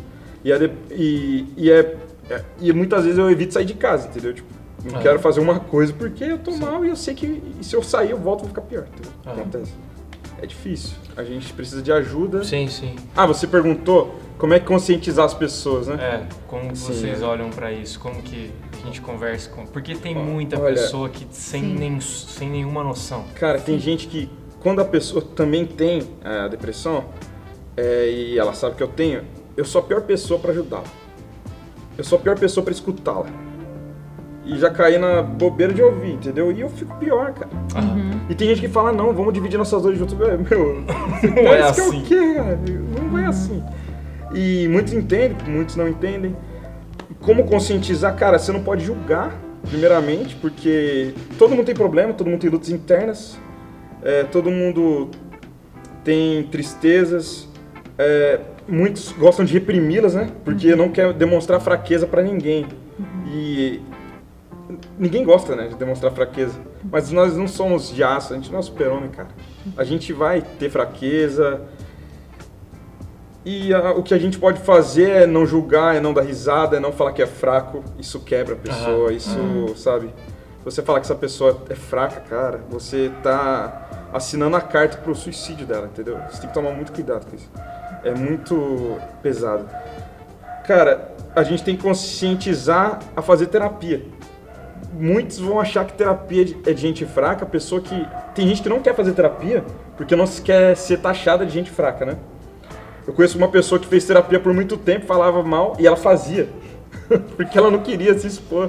E, 0.45 0.51
é, 0.53 0.59
de- 0.59 0.71
e, 0.91 1.47
e 1.57 1.71
é, 1.71 1.97
é- 2.31 2.45
e 2.61 2.73
muitas 2.73 3.05
vezes 3.05 3.19
eu 3.19 3.31
evito 3.31 3.55
sair 3.55 3.65
de 3.65 3.75
casa, 3.75 4.09
entendeu? 4.09 4.33
Tipo, 4.35 4.49
não 4.91 4.99
Ah. 4.99 5.03
quero 5.03 5.19
fazer 5.19 5.41
uma 5.41 5.61
coisa 5.61 5.93
porque 5.93 6.25
eu 6.25 6.39
tô 6.39 6.53
mal 6.57 6.85
e 6.85 6.89
eu 6.89 6.97
sei 6.97 7.15
que 7.15 7.43
se 7.61 7.75
eu 7.77 7.83
sair 7.83 8.11
eu 8.13 8.19
volto 8.19 8.41
vou 8.41 8.49
ficar 8.49 8.63
pior, 8.63 8.87
entendeu? 8.93 9.13
Ah. 9.27 9.33
Acontece. 9.33 9.73
É 10.43 10.47
difícil. 10.47 10.97
A 11.17 11.23
gente 11.23 11.53
precisa 11.53 11.83
de 11.83 11.93
ajuda. 11.93 12.43
Sim, 12.45 12.67
sim. 12.67 12.97
Ah, 13.15 13.27
você 13.27 13.47
perguntou 13.47 14.19
como 14.39 14.55
é 14.55 14.59
que 14.59 14.65
conscientizar 14.65 15.27
as 15.27 15.35
pessoas, 15.35 15.87
né? 15.87 15.97
É, 16.01 16.27
como 16.49 16.75
Sim, 16.75 16.95
vocês 16.95 17.21
é. 17.21 17.25
olham 17.27 17.51
pra 17.51 17.71
isso? 17.71 18.01
Como 18.01 18.23
que 18.23 18.51
a 18.73 18.87
gente 18.87 19.03
conversa 19.03 19.51
com... 19.51 19.67
Porque 19.67 19.95
tem 19.95 20.15
muita 20.15 20.59
olha- 20.59 20.73
pessoa 20.77 21.11
que 21.11 21.27
sem, 21.31 21.63
Sim. 21.63 21.75
nem, 21.75 22.01
sem 22.01 22.49
nenhuma 22.49 22.83
noção. 22.83 23.25
Cara, 23.35 23.61
tem 23.61 23.79
gente 23.79 24.07
que 24.07 24.31
quando 24.61 24.81
a 24.81 24.85
pessoa 24.87 25.21
também 25.23 25.67
tem 25.67 26.09
a 26.25 26.49
depressão 26.49 27.05
é, 27.77 28.09
e 28.11 28.39
ela 28.39 28.55
sabe 28.55 28.77
que 28.77 28.83
eu 28.83 28.89
tenho, 28.89 29.23
eu 29.59 29.65
sou 29.67 29.83
a 29.83 29.85
pior 29.85 30.01
pessoa 30.03 30.41
pra 30.41 30.53
ajudá-la. 30.53 30.85
Eu 32.01 32.05
sou 32.05 32.19
a 32.19 32.23
pior 32.23 32.39
pessoa 32.39 32.65
pra 32.65 32.73
escutá-la. 32.73 33.27
E 34.43 34.59
já 34.59 34.71
caí 34.71 34.97
na 34.97 35.21
bobeira 35.21 35.71
de 35.71 35.83
ouvir, 35.83 36.13
entendeu? 36.15 36.51
E 36.51 36.59
eu 36.63 36.71
fico 36.71 36.97
pior, 36.97 37.35
cara. 37.35 37.51
E 38.27 38.35
tem 38.35 38.49
gente 38.49 38.63
que 38.63 38.69
fala, 38.69 38.91
não, 38.91 39.13
vamos 39.13 39.35
dividir 39.35 39.59
nossas 39.59 39.83
dores 39.83 39.99
juntos. 39.99 40.19
É, 40.19 40.35
Meu, 40.35 40.81
Não 41.37 41.53
é 41.53 41.59
que 41.59 41.63
assim. 41.63 42.01
o 42.01 42.03
quê, 42.05 42.35
cara? 42.35 42.59
Não 42.99 43.11
vai 43.11 43.25
assim. 43.27 43.63
E 44.35 44.67
muitos 44.69 44.95
entendem, 44.95 45.37
muitos 45.47 45.77
não 45.77 45.87
entendem. 45.87 46.35
Como 47.21 47.45
conscientizar? 47.45 48.17
Cara, 48.17 48.39
você 48.39 48.51
não 48.51 48.63
pode 48.63 48.83
julgar, 48.83 49.39
primeiramente, 49.69 50.35
porque 50.37 51.13
todo 51.39 51.55
mundo 51.55 51.67
tem 51.67 51.75
problema, 51.75 52.15
todo 52.15 52.31
mundo 52.31 52.41
tem 52.41 52.49
lutas 52.49 52.71
internas, 52.71 53.39
é, 54.03 54.25
todo 54.25 54.51
mundo 54.51 55.11
tem 56.03 56.45
tristezas, 56.45 57.47
é, 57.99 58.41
muitos 58.71 59.13
gostam 59.13 59.45
de 59.45 59.53
reprimi-las, 59.53 60.15
né? 60.15 60.31
Porque 60.45 60.75
não 60.77 60.91
quer 60.91 61.13
demonstrar 61.13 61.61
fraqueza 61.61 62.07
pra 62.07 62.23
ninguém. 62.23 62.67
E 63.27 63.83
ninguém 64.99 65.25
gosta, 65.25 65.57
né, 65.57 65.69
de 65.69 65.75
demonstrar 65.75 66.13
fraqueza. 66.13 66.59
Mas 66.91 67.11
nós 67.11 67.37
não 67.37 67.49
somos 67.49 67.93
de 67.93 68.03
aço, 68.03 68.33
a 68.33 68.37
gente 68.37 68.51
não 68.51 68.59
é 68.59 68.63
super-homem, 68.63 69.11
cara. 69.11 69.29
A 69.77 69.85
gente 69.85 70.13
vai 70.13 70.41
ter 70.43 70.71
fraqueza. 70.71 71.63
E 73.45 73.73
ah, 73.73 73.93
o 73.93 74.03
que 74.03 74.15
a 74.15 74.19
gente 74.19 74.39
pode 74.39 74.61
fazer 74.61 75.11
é 75.11 75.27
não 75.27 75.47
julgar, 75.47 75.97
é 75.97 76.01
não 76.01 76.13
dar 76.13 76.23
risada, 76.23 76.77
é 76.77 76.81
não 76.81 76.93
falar 76.93 77.13
que 77.13 77.23
é 77.23 77.27
fraco. 77.27 77.83
Isso 77.99 78.21
quebra 78.21 78.55
a 78.55 78.59
pessoa, 78.59 79.09
Aham. 79.09 79.13
isso, 79.13 79.75
sabe? 79.77 80.11
Você 80.65 80.83
falar 80.83 81.01
que 81.01 81.07
essa 81.07 81.15
pessoa 81.15 81.63
é 81.71 81.75
fraca, 81.75 82.21
cara, 82.21 82.61
você 82.69 83.11
tá 83.23 84.11
assinando 84.13 84.57
a 84.57 84.61
carta 84.61 84.99
pro 84.99 85.15
suicídio 85.15 85.67
dela, 85.67 85.87
entendeu? 85.87 86.19
Você 86.31 86.43
tem 86.43 86.49
que 86.49 86.55
tomar 86.55 86.73
muito 86.73 86.93
cuidado 86.93 87.27
com 87.27 87.35
isso. 87.35 87.49
É 88.05 88.15
muito 88.15 88.97
pesado. 89.23 89.67
Cara, 90.67 91.13
a 91.35 91.43
gente 91.43 91.63
tem 91.63 91.77
que 91.77 91.83
conscientizar 91.83 92.99
a 93.17 93.23
fazer 93.23 93.47
terapia. 93.47 94.03
Muitos 94.93 95.39
vão 95.39 95.61
achar 95.61 95.85
que 95.85 95.93
terapia 95.93 96.43
é 96.67 96.73
de- 96.73 96.81
gente 96.81 97.05
fraca, 97.05 97.45
pessoa 97.47 97.81
que. 97.81 98.07
Tem 98.35 98.47
gente 98.49 98.63
que 98.63 98.69
não 98.69 98.81
quer 98.81 98.95
fazer 98.95 99.13
terapia 99.13 99.65
porque 99.97 100.17
não 100.17 100.27
se 100.27 100.41
quer 100.43 100.77
ser 100.77 100.99
taxada 100.99 101.45
de 101.45 101.53
gente 101.53 101.71
fraca, 101.71 102.05
né? 102.05 102.17
Eu 103.07 103.13
conheço 103.13 103.37
uma 103.39 103.49
pessoa 103.49 103.79
que 103.79 103.87
fez 103.87 104.05
terapia 104.05 104.39
por 104.41 104.53
muito 104.53 104.77
tempo, 104.77 105.07
falava 105.07 105.43
mal 105.43 105.77
e 105.79 105.87
ela 105.87 105.97
fazia. 105.97 106.49
porque 107.37 107.57
ela 107.59 107.71
não 107.71 107.81
queria 107.81 108.17
se 108.19 108.27
expor. 108.27 108.69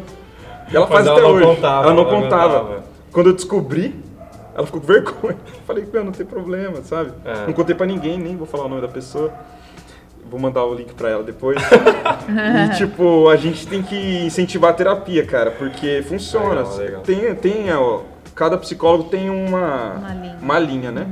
E 0.71 0.75
ela 0.75 0.85
Mas 0.87 0.95
faz 0.95 1.07
ela 1.07 1.17
até 1.17 1.27
não 1.27 1.35
hoje. 1.35 1.45
contava, 1.45 1.85
ela 1.85 1.93
não 1.93 2.03
ela 2.03 2.21
contava. 2.21 2.57
aguentava. 2.57 2.83
Quando 3.11 3.27
eu 3.29 3.33
descobri, 3.33 3.99
ela 4.61 4.65
ficou 4.67 4.81
com 4.81 4.87
vergonha. 4.87 5.37
Falei, 5.65 5.87
meu, 5.91 6.03
não 6.03 6.11
tem 6.11 6.25
problema, 6.25 6.81
sabe? 6.83 7.11
É. 7.25 7.45
Não 7.47 7.53
contei 7.53 7.75
pra 7.75 7.85
ninguém, 7.85 8.17
nem 8.17 8.35
vou 8.35 8.47
falar 8.47 8.65
o 8.65 8.69
nome 8.69 8.81
da 8.81 8.87
pessoa. 8.87 9.31
Vou 10.29 10.39
mandar 10.39 10.63
o 10.63 10.73
link 10.73 10.93
pra 10.93 11.09
ela 11.09 11.23
depois. 11.23 11.61
e, 12.71 12.77
tipo, 12.77 13.27
a 13.27 13.35
gente 13.35 13.67
tem 13.67 13.81
que 13.83 14.25
incentivar 14.25 14.71
a 14.71 14.73
terapia, 14.73 15.25
cara, 15.25 15.51
porque 15.51 16.01
funciona. 16.07 16.61
Legal, 16.61 16.77
legal. 16.77 17.01
Tem, 17.01 17.35
tem, 17.35 17.73
ó, 17.73 18.01
cada 18.33 18.57
psicólogo 18.57 19.09
tem 19.09 19.29
uma, 19.29 19.93
Uma 19.95 20.13
linha. 20.13 20.37
uma 20.41 20.59
linha, 20.59 20.91
né? 20.91 21.07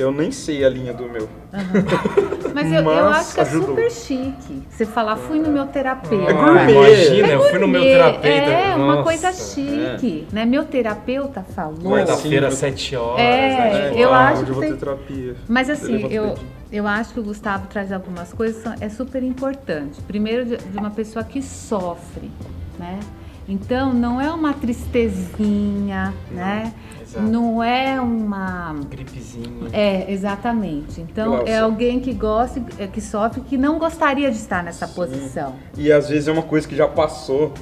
Eu 0.00 0.10
nem 0.10 0.32
sei 0.32 0.64
a 0.64 0.68
linha 0.68 0.94
do 0.94 1.04
meu. 1.08 1.28
Mas 2.54 2.72
eu, 2.72 2.78
eu 2.78 2.84
Mas 2.84 3.16
acho 3.18 3.34
que 3.34 3.40
é 3.40 3.42
ajudou. 3.42 3.68
super 3.68 3.90
chique. 3.90 4.62
Você 4.70 4.86
falar, 4.86 5.16
fui 5.16 5.38
no 5.38 5.50
meu 5.50 5.66
terapeuta. 5.66 6.30
É 6.30 6.32
gourmet. 6.32 6.72
Imagina, 6.72 7.28
É 7.28 7.34
eu 7.34 7.42
fui 7.50 7.58
no 7.58 7.68
meu 7.68 7.82
terapeuta. 7.82 8.28
É, 8.28 8.74
uma 8.76 8.86
Nossa, 8.86 9.02
coisa 9.02 9.32
chique. 9.32 10.26
Né? 10.32 10.44
Meu 10.46 10.64
terapeuta 10.64 11.42
falou. 11.42 11.92
Quarta-feira, 11.92 12.48
às 12.48 12.54
7 12.54 12.96
horas. 12.96 13.20
É, 13.20 13.90
né? 13.90 13.92
eu 13.94 14.08
Uau. 14.08 14.14
acho 14.14 14.42
Hoje 14.42 14.50
eu 14.50 14.54
vou 14.54 14.62
que 14.64 14.70
ter 14.70 14.76
terapia. 14.78 15.36
Mas 15.46 15.68
assim, 15.68 16.06
eu, 16.10 16.34
eu 16.72 16.86
acho 16.86 17.12
que 17.12 17.20
o 17.20 17.22
Gustavo 17.22 17.66
traz 17.66 17.92
algumas 17.92 18.32
coisas 18.32 18.62
que 18.62 18.82
é 18.84 18.88
super 18.88 19.22
importante. 19.22 20.00
Primeiro, 20.02 20.46
de, 20.46 20.56
de 20.56 20.78
uma 20.78 20.90
pessoa 20.90 21.22
que 21.24 21.42
sofre, 21.42 22.30
né? 22.78 22.98
Então, 23.48 23.92
não 23.92 24.20
é 24.20 24.30
uma 24.30 24.54
tristezinha, 24.54 26.14
né? 26.30 26.72
Exato. 27.10 27.26
Não 27.30 27.62
é 27.62 28.00
uma... 28.00 28.74
Gripezinha. 28.88 29.68
É, 29.72 30.10
exatamente. 30.12 31.00
Então, 31.00 31.30
Glaucia. 31.32 31.54
é 31.54 31.58
alguém 31.58 32.00
que 32.00 32.12
gosta, 32.12 32.62
é, 32.78 32.86
que 32.86 33.00
sofre, 33.00 33.40
que 33.42 33.56
não 33.58 33.78
gostaria 33.78 34.30
de 34.30 34.36
estar 34.36 34.62
nessa 34.62 34.86
posição. 34.88 35.54
E 35.76 35.90
às 35.92 36.08
vezes 36.08 36.28
é 36.28 36.32
uma 36.32 36.42
coisa 36.42 36.66
que 36.66 36.76
já 36.76 36.86
passou. 36.88 37.52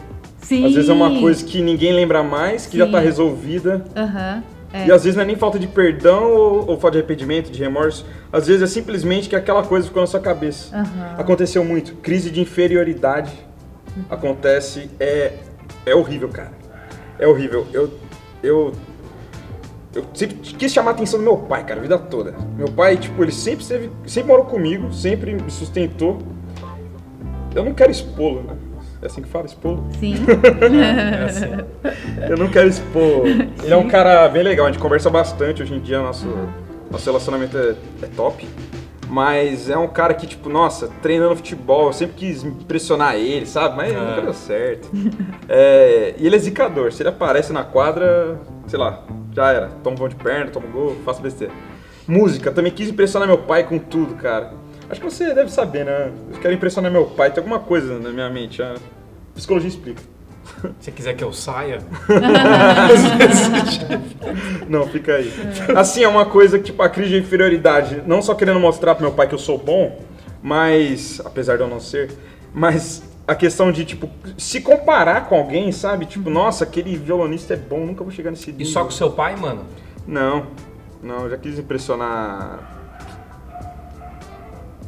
Sim. 0.41 0.67
Às 0.67 0.75
vezes 0.75 0.89
é 0.89 0.93
uma 0.93 1.19
coisa 1.21 1.45
que 1.45 1.61
ninguém 1.61 1.93
lembra 1.93 2.23
mais, 2.23 2.67
que 2.67 2.79
já 2.79 2.87
Sim. 2.87 2.93
tá 2.93 3.01
resolvida. 3.01 3.85
Aham. 3.97 4.43
é. 4.73 4.87
E 4.87 4.93
às 4.93 5.03
vezes 5.05 5.17
não 5.17 5.23
é 5.23 5.27
nem 5.27 5.37
falta 5.37 5.59
de 5.59 5.67
perdão 5.67 6.25
ou, 6.31 6.69
ou 6.71 6.79
falta 6.79 6.93
de 6.93 6.99
arrependimento, 6.99 7.51
de 7.51 7.59
remorso. 7.59 8.07
Às 8.33 8.47
vezes 8.47 8.63
é 8.63 8.67
simplesmente 8.67 9.29
que 9.29 9.37
aquela 9.37 9.63
coisa 9.63 9.87
ficou 9.87 10.01
na 10.01 10.07
sua 10.07 10.21
cabeça. 10.21 10.75
Aham. 10.77 11.15
Aconteceu 11.19 11.65
muito. 11.65 11.95
Crise 11.97 12.31
de 12.31 12.41
inferioridade 12.41 13.33
acontece. 14.09 14.91
É, 15.01 15.33
é 15.85 15.95
horrível, 15.95 16.29
cara. 16.29 16.53
É 17.19 17.27
horrível. 17.27 17.67
Eu, 17.73 17.91
eu, 18.43 18.73
eu 19.99 20.05
sempre 20.15 20.37
quis 20.37 20.73
chamar 20.73 20.91
a 20.91 20.95
atenção 20.95 21.19
do 21.19 21.25
meu 21.25 21.37
pai, 21.37 21.65
cara, 21.65 21.81
a 21.81 21.83
vida 21.83 21.99
toda. 21.99 22.35
Meu 22.57 22.69
pai, 22.69 22.97
tipo, 22.97 23.23
ele 23.23 23.33
sempre, 23.33 23.63
esteve, 23.63 23.91
sempre 24.07 24.29
morou 24.31 24.45
comigo, 24.47 24.93
sempre 24.93 25.35
me 25.35 25.51
sustentou. 25.51 26.19
Eu 27.55 27.65
não 27.65 27.75
quero 27.75 27.91
expô-lo, 27.91 28.43
né? 28.43 28.55
É 29.01 29.07
assim 29.07 29.23
que 29.23 29.29
fala, 29.29 29.47
expô-lo? 29.47 29.87
Sim. 29.99 30.15
É 30.73 31.25
assim. 31.25 32.29
Eu 32.29 32.37
não 32.37 32.49
quero 32.49 32.69
expor. 32.69 33.27
Ele 33.27 33.73
é 33.73 33.77
um 33.77 33.89
cara 33.89 34.29
bem 34.29 34.43
legal, 34.43 34.67
a 34.67 34.71
gente 34.73 34.81
conversa 34.81 35.09
bastante 35.09 35.63
hoje 35.63 35.75
em 35.75 35.81
dia, 35.81 36.01
nosso, 36.01 36.27
nosso 36.91 37.05
relacionamento 37.07 37.57
é, 37.57 37.75
é 38.03 38.07
top. 38.17 38.49
Mas 39.11 39.71
é 39.71 39.77
um 39.79 39.89
cara 39.89 40.13
que, 40.13 40.27
tipo, 40.27 40.51
nossa, 40.51 40.89
treinando 41.01 41.35
futebol, 41.37 41.87
eu 41.87 41.93
sempre 41.95 42.15
quis 42.17 42.45
impressionar 42.45 43.15
ele, 43.15 43.47
sabe? 43.47 43.75
Mas 43.77 43.97
Ah. 43.97 44.01
nunca 44.01 44.21
deu 44.21 44.35
certo. 44.35 44.91
É, 45.49 46.15
e 46.19 46.27
ele 46.27 46.37
é 46.37 46.39
zicador, 46.39 46.93
se 46.93 47.01
ele 47.03 47.09
aparece 47.09 47.51
na 47.53 47.65
quadra, 47.65 48.39
sei 48.67 48.79
lá, 48.79 49.03
já 49.39 49.53
era. 49.53 49.69
Toma 49.85 49.95
um 49.95 49.99
vão 49.99 50.09
de 50.09 50.17
perna, 50.17 50.51
toma 50.51 50.67
um 50.67 50.73
gol, 50.73 50.97
faço 51.05 51.23
besteira. 51.23 51.53
Música, 52.07 52.51
também 52.51 52.73
quis 52.73 52.89
impressionar 52.89 53.29
meu 53.29 53.39
pai 53.39 53.65
com 53.65 53.79
tudo, 53.79 54.15
cara. 54.15 54.53
Acho 54.91 55.01
que 55.01 55.09
você 55.09 55.33
deve 55.33 55.53
saber, 55.53 55.85
né? 55.85 56.11
Eu 56.33 56.41
quero 56.41 56.55
impressionar 56.55 56.91
meu 56.91 57.07
pai, 57.07 57.31
tem 57.31 57.41
alguma 57.41 57.61
coisa 57.61 57.99
na 57.99 58.11
minha 58.11 58.29
mente. 58.29 58.63
A 58.63 58.75
psicologia 59.35 59.69
explica. 59.69 60.03
Se 60.81 60.81
você 60.81 60.91
quiser 60.91 61.15
que 61.15 61.23
eu 61.23 61.33
saia, 61.33 61.79
Não, 64.69 64.89
fica 64.89 65.17
aí. 65.17 65.33
Assim, 65.77 66.03
é 66.03 66.09
uma 66.09 66.27
coisa 66.27 66.59
que, 66.59 66.65
tipo, 66.65 66.83
a 66.83 66.89
crise 66.89 67.11
de 67.11 67.19
inferioridade, 67.19 68.03
não 68.07 68.21
só 68.21 68.35
querendo 68.35 68.59
mostrar 68.59 68.95
pro 68.95 69.05
meu 69.05 69.13
pai 69.13 69.29
que 69.29 69.35
eu 69.35 69.39
sou 69.39 69.59
bom, 69.59 70.01
mas, 70.43 71.21
apesar 71.25 71.57
de 71.57 71.63
eu 71.63 71.69
não 71.69 71.79
ser, 71.79 72.11
mas 72.53 73.03
a 73.29 73.35
questão 73.35 73.71
de, 73.71 73.85
tipo, 73.85 74.09
se 74.39 74.59
comparar 74.63 75.29
com 75.29 75.37
alguém, 75.37 75.71
sabe? 75.71 76.07
Tipo, 76.07 76.31
nossa, 76.31 76.65
aquele 76.65 76.97
violonista 76.97 77.53
é 77.53 77.59
bom, 77.59 77.85
nunca 77.85 78.03
vou 78.03 78.11
chegar 78.11 78.31
nesse 78.31 78.49
e 78.49 78.53
nível. 78.55 78.73
só 78.73 78.85
com 78.85 78.91
seu 78.91 79.11
pai, 79.11 79.37
mano? 79.37 79.67
Não, 80.07 80.47
não, 81.03 81.25
eu 81.25 81.31
já 81.31 81.37
quis 81.37 81.59
impressionar 81.59 82.59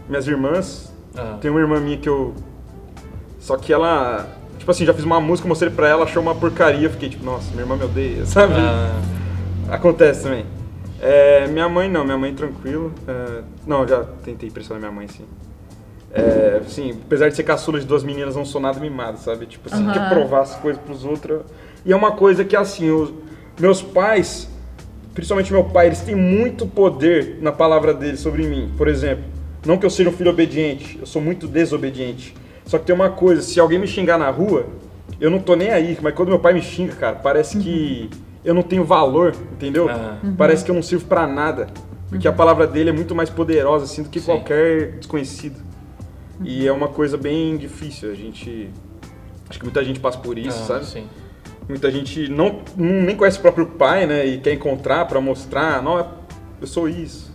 minhas 0.09 0.27
irmãs. 0.27 0.91
Ah. 1.15 1.37
Tem 1.39 1.51
uma 1.51 1.61
irmã 1.61 1.79
minha 1.79 1.99
que 1.99 2.09
eu... 2.09 2.35
Só 3.39 3.59
que 3.59 3.71
ela... 3.71 4.27
Tipo 4.59 4.71
assim, 4.71 4.87
já 4.87 4.95
fiz 4.95 5.05
uma 5.05 5.21
música, 5.21 5.47
mostrei 5.47 5.71
pra 5.71 5.87
ela, 5.87 6.05
achou 6.05 6.23
uma 6.23 6.35
porcaria, 6.35 6.87
eu 6.87 6.91
fiquei 6.91 7.11
tipo, 7.11 7.25
nossa, 7.25 7.51
minha 7.51 7.63
irmã 7.63 7.77
me 7.77 7.85
odeia, 7.85 8.25
sabe? 8.27 8.55
Ah, 8.57 9.01
Acontece 9.71 10.23
também. 10.23 10.47
É, 10.99 11.47
minha 11.47 11.69
mãe 11.69 11.91
não, 11.91 12.05
minha 12.05 12.17
mãe 12.17 12.35
tranquilo. 12.35 12.93
É, 13.07 13.43
não, 13.67 13.87
já 13.87 14.03
tentei 14.25 14.49
impressionar 14.49 14.81
minha 14.81 14.93
mãe, 14.93 15.09
sim. 15.09 15.27
É, 16.13 16.61
sim, 16.67 16.99
apesar 17.07 17.29
de 17.29 17.37
ser 17.37 17.45
caçula 17.45 17.79
de 17.79 17.87
duas 17.87 18.03
meninas, 18.03 18.35
não 18.35 18.45
sou 18.45 18.61
nada 18.61 18.81
mimado, 18.81 19.19
sabe? 19.19 19.47
Tipo, 19.47 19.69
assim, 19.73 19.85
Aham. 19.85 19.93
quer 19.93 20.09
provar 20.09 20.41
as 20.41 20.57
coisas 20.57 20.83
pros 20.83 21.05
outros. 21.05 21.43
E 21.85 21.93
é 21.93 21.97
uma 21.97 22.13
coisa 22.13 22.45
que, 22.45 22.57
assim, 22.57 22.91
os 22.91 23.13
meus 23.59 23.81
pais, 23.81 24.49
principalmente 25.15 25.53
meu 25.53 25.65
pai, 25.65 25.87
eles 25.87 26.01
têm 26.01 26.15
muito 26.15 26.67
poder 26.67 27.39
na 27.41 27.53
palavra 27.53 27.95
deles 27.95 28.21
sobre 28.21 28.43
mim. 28.47 28.71
Por 28.77 28.89
exemplo, 28.89 29.25
não 29.65 29.79
que 29.79 29.87
eu 29.87 29.91
seja 29.91 30.11
um 30.11 30.13
filho 30.13 30.31
obediente, 30.31 30.99
eu 31.01 31.07
sou 31.07 31.23
muito 31.23 31.47
desobediente. 31.47 32.35
Só 32.65 32.79
que 32.79 32.87
tem 32.87 32.95
uma 32.95 33.11
coisa, 33.11 33.43
se 33.43 33.59
alguém 33.61 33.79
me 33.79 33.87
xingar 33.87 34.19
na 34.19 34.31
rua, 34.31 34.67
eu 35.21 35.31
não 35.31 35.39
tô 35.39 35.55
nem 35.55 35.71
aí, 35.71 35.99
mas 36.03 36.15
quando 36.15 36.29
meu 36.29 36.39
pai 36.39 36.53
me 36.53 36.63
xinga, 36.63 36.95
cara, 36.95 37.17
parece 37.17 37.59
que 37.59 38.11
eu 38.45 38.55
não 38.55 38.63
tenho 38.63 38.85
valor, 38.85 39.35
entendeu? 39.53 39.89
Ah. 39.89 40.19
Parece 40.37 40.65
que 40.65 40.71
eu 40.71 40.75
não 40.75 40.83
sirvo 40.83 41.05
pra 41.05 41.27
nada. 41.27 41.69
Porque 42.09 42.27
a 42.27 42.33
palavra 42.33 42.67
dele 42.67 42.91
é 42.91 42.93
muito 42.93 43.15
mais 43.15 43.31
poderosa, 43.31 43.85
assim, 43.85 44.03
do 44.03 44.09
que 44.09 44.19
Sim. 44.19 44.27
qualquer 44.27 44.93
desconhecido. 44.93 45.70
E 46.43 46.67
é 46.67 46.73
uma 46.73 46.89
coisa 46.89 47.17
bem 47.17 47.57
difícil, 47.57 48.11
a 48.11 48.15
gente... 48.15 48.71
Acho 49.49 49.59
que 49.59 49.65
muita 49.65 49.85
gente 49.85 49.99
passa 49.99 50.19
por 50.19 50.39
isso, 50.39 50.63
ah, 50.63 50.67
sabe? 50.67 50.87
Sim. 50.87 51.09
Muita 51.69 51.91
gente 51.91 52.29
não, 52.29 52.63
nem 52.77 53.17
conhece 53.17 53.39
o 53.39 53.43
próprio 53.43 53.67
pai, 53.67 54.07
né? 54.07 54.27
E 54.27 54.39
quer 54.39 54.55
encontrar 54.55 55.07
pra 55.07 55.21
mostrar, 55.21 55.83
não, 55.83 56.15
eu 56.61 56.67
sou 56.67 56.89
isso. 56.89 57.33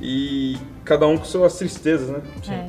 E 0.00 0.58
cada 0.84 1.06
um 1.06 1.16
com 1.16 1.24
suas 1.24 1.56
tristezas, 1.56 2.08
né? 2.08 2.22
É. 2.48 2.68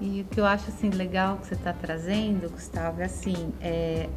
E 0.00 0.20
o 0.20 0.24
que 0.24 0.38
eu 0.38 0.44
acho 0.44 0.68
assim 0.68 0.90
legal 0.90 1.38
que 1.38 1.46
você 1.46 1.54
está 1.54 1.72
trazendo, 1.72 2.50
Gustavo, 2.50 3.00
é 3.00 3.04
assim, 3.04 3.52
é, 3.60 4.08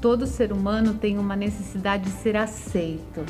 todo 0.00 0.26
ser 0.26 0.52
humano 0.52 0.94
tem 0.94 1.18
uma 1.18 1.36
necessidade 1.36 2.04
de 2.04 2.10
ser 2.10 2.36
aceito. 2.36 3.24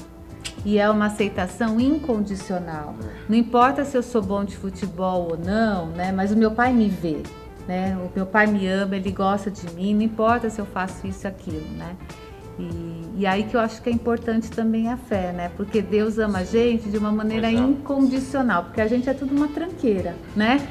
E 0.65 0.79
é 0.79 0.89
uma 0.89 1.07
aceitação 1.07 1.79
incondicional. 1.81 2.95
Não 3.29 3.37
importa 3.37 3.85
se 3.85 3.97
eu 3.97 4.03
sou 4.03 4.23
bom 4.23 4.45
de 4.45 4.57
futebol 4.57 5.29
ou 5.31 5.39
não, 5.39 5.87
né? 5.89 6.13
Mas 6.13 6.33
o 6.33 6.37
meu 6.37 6.51
pai 6.51 6.73
me 6.73 6.89
vê, 6.89 7.23
né? 7.69 7.97
O 7.97 8.11
meu 8.15 8.27
pai 8.27 8.47
me 8.47 8.67
ama, 8.67 8.97
ele 8.97 9.11
gosta 9.11 9.51
de 9.51 9.71
mim, 9.75 9.95
não 9.95 10.03
importa 10.03 10.49
se 10.49 10.61
eu 10.61 10.67
faço 10.67 11.07
isso 11.07 11.27
aquilo, 11.29 11.67
né? 11.77 11.97
E, 12.59 13.05
e 13.19 13.27
aí 13.27 13.45
que 13.45 13.57
eu 13.57 13.61
acho 13.61 13.83
que 13.83 13.91
é 13.91 13.93
importante 13.93 14.51
também 14.51 14.89
a 14.89 14.97
fé, 14.97 15.33
né? 15.33 15.51
Porque 15.57 15.83
Deus 15.83 16.19
ama 16.19 16.39
a 16.39 16.45
gente 16.45 16.89
de 16.89 16.97
uma 16.97 17.11
maneira 17.11 17.51
Exato. 17.51 17.71
incondicional, 17.71 18.65
porque 18.65 18.81
a 18.81 18.87
gente 18.87 19.09
é 19.09 19.15
tudo 19.15 19.35
uma 19.35 19.49
tranqueira, 19.49 20.15
né? 20.37 20.67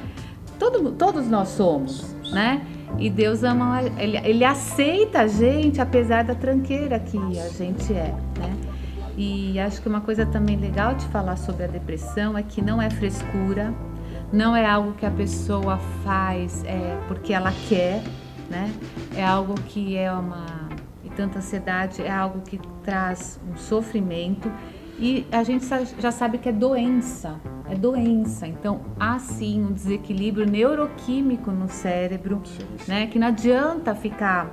Todo, 0.57 0.91
todos 0.91 1.27
nós 1.27 1.49
somos, 1.49 2.15
né? 2.31 2.65
E 2.97 3.09
Deus 3.09 3.43
ama, 3.43 3.81
ele, 3.97 4.17
ele 4.17 4.45
aceita 4.45 5.21
a 5.21 5.27
gente 5.27 5.81
apesar 5.81 6.23
da 6.23 6.35
tranqueira 6.35 6.99
que 6.99 7.17
a 7.17 7.49
gente 7.49 7.91
é, 7.93 8.15
né? 8.39 8.55
E 9.17 9.59
acho 9.59 9.81
que 9.81 9.87
uma 9.87 10.01
coisa 10.01 10.25
também 10.25 10.57
legal 10.57 10.95
de 10.95 11.05
falar 11.07 11.35
sobre 11.35 11.65
a 11.65 11.67
depressão 11.67 12.37
é 12.37 12.43
que 12.43 12.61
não 12.61 12.81
é 12.81 12.89
frescura, 12.89 13.73
não 14.31 14.55
é 14.55 14.65
algo 14.65 14.93
que 14.93 15.05
a 15.05 15.11
pessoa 15.11 15.77
faz 16.03 16.63
é, 16.65 16.99
porque 17.07 17.33
ela 17.33 17.53
quer, 17.69 18.01
né? 18.49 18.73
É 19.15 19.23
algo 19.23 19.53
que 19.53 19.95
é 19.95 20.11
uma. 20.11 20.69
E 21.03 21.09
tanta 21.09 21.37
ansiedade 21.39 22.01
é 22.01 22.11
algo 22.11 22.41
que 22.41 22.59
traz 22.83 23.39
um 23.51 23.55
sofrimento 23.55 24.51
e 24.97 25.25
a 25.31 25.43
gente 25.43 25.65
já 25.99 26.11
sabe 26.11 26.37
que 26.37 26.49
é 26.49 26.51
doença, 26.51 27.39
é 27.69 27.75
doença. 27.75 28.47
Então 28.47 28.81
há 28.99 29.19
sim 29.19 29.63
um 29.63 29.71
desequilíbrio 29.71 30.49
neuroquímico 30.49 31.51
no 31.51 31.69
cérebro, 31.69 32.41
né? 32.87 33.07
Que 33.07 33.19
não 33.19 33.27
adianta 33.27 33.93
ficar 33.93 34.51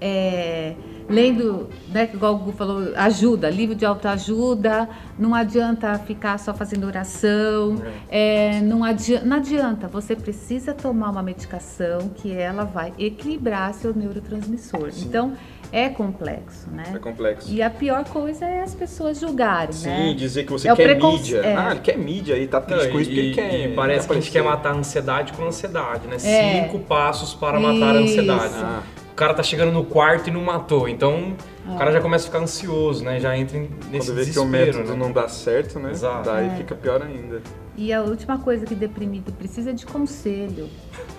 é, 0.00 0.74
lendo, 1.08 1.68
né, 1.88 2.08
igual 2.12 2.34
o 2.34 2.38
Gu 2.38 2.52
falou, 2.52 2.92
ajuda, 2.96 3.48
livro 3.48 3.74
de 3.74 3.84
autoajuda, 3.86 4.88
não 5.18 5.34
adianta 5.34 5.98
ficar 5.98 6.38
só 6.38 6.52
fazendo 6.52 6.86
oração, 6.86 7.82
é, 8.10 8.60
não, 8.60 8.84
adianta, 8.84 9.24
não 9.24 9.36
adianta, 9.36 9.88
você 9.88 10.14
precisa 10.14 10.74
tomar 10.74 11.10
uma 11.10 11.22
medicação 11.22 12.10
que 12.14 12.32
ela 12.32 12.64
vai 12.64 12.92
equilibrar 12.98 13.72
seu 13.74 13.94
neurotransmissor. 13.94 14.90
Então, 14.98 15.32
é 15.70 15.88
complexo, 15.88 16.68
né? 16.70 16.84
É 16.94 16.98
complexo. 16.98 17.50
E 17.52 17.60
a 17.62 17.68
pior 17.68 18.04
coisa 18.04 18.44
é 18.46 18.62
as 18.62 18.74
pessoas 18.74 19.20
julgarem, 19.20 19.72
Sim, 19.72 19.88
né? 19.88 20.14
dizer 20.14 20.44
que 20.44 20.52
você 20.52 20.68
É 20.68 20.74
quer 20.74 20.84
preconce- 20.94 21.16
mídia. 21.34 21.38
é. 21.40 21.56
Ah, 21.56 21.70
ele 21.72 21.80
quer 21.80 21.98
mídia 21.98 22.38
e 22.38 22.46
tá 22.46 22.60
triste 22.60 22.88
com 22.88 22.98
isso 23.00 23.10
porque 23.10 23.20
ele 23.20 23.34
quer. 23.34 23.70
e 23.70 23.74
parece 23.74 24.06
que 24.06 24.12
a 24.12 24.16
gente 24.16 24.30
quer 24.30 24.42
matar 24.42 24.70
a 24.72 24.76
ansiedade 24.76 25.32
com 25.34 25.44
ansiedade, 25.46 26.06
né? 26.06 26.16
É. 26.22 26.62
Cinco 26.64 26.78
passos 26.80 27.34
para 27.34 27.60
matar 27.60 27.94
a 27.96 27.98
ansiedade. 27.98 28.46
Isso. 28.46 28.64
Ah, 28.64 28.82
cara 29.18 29.34
tá 29.34 29.42
chegando 29.42 29.72
no 29.72 29.84
quarto 29.84 30.28
e 30.28 30.30
não 30.32 30.40
matou. 30.42 30.88
Então 30.88 31.34
o 31.66 31.76
cara 31.76 31.92
já 31.92 32.00
começa 32.00 32.24
a 32.24 32.26
ficar 32.26 32.38
ansioso, 32.38 33.04
né? 33.04 33.18
Já 33.20 33.36
entra 33.36 33.58
em- 33.58 33.68
nesse 33.90 34.10
Quando 34.10 34.16
vê 34.16 34.24
que 34.24 34.30
o 34.38 34.44
desespero, 34.44 34.48
método 34.78 34.90
né? 34.92 34.96
não 34.96 35.12
dá 35.12 35.28
certo, 35.28 35.78
né? 35.78 35.90
Exato. 35.90 36.30
Daí 36.30 36.46
É. 36.46 36.50
fica 36.50 36.74
pior 36.74 37.02
ainda. 37.02 37.42
E 37.76 37.92
a 37.92 38.00
última 38.02 38.38
coisa 38.38 38.64
que 38.64 38.74
deprimido 38.74 39.30
precisa 39.32 39.70
é 39.70 39.72
de 39.72 39.84
conselho. 39.86 40.68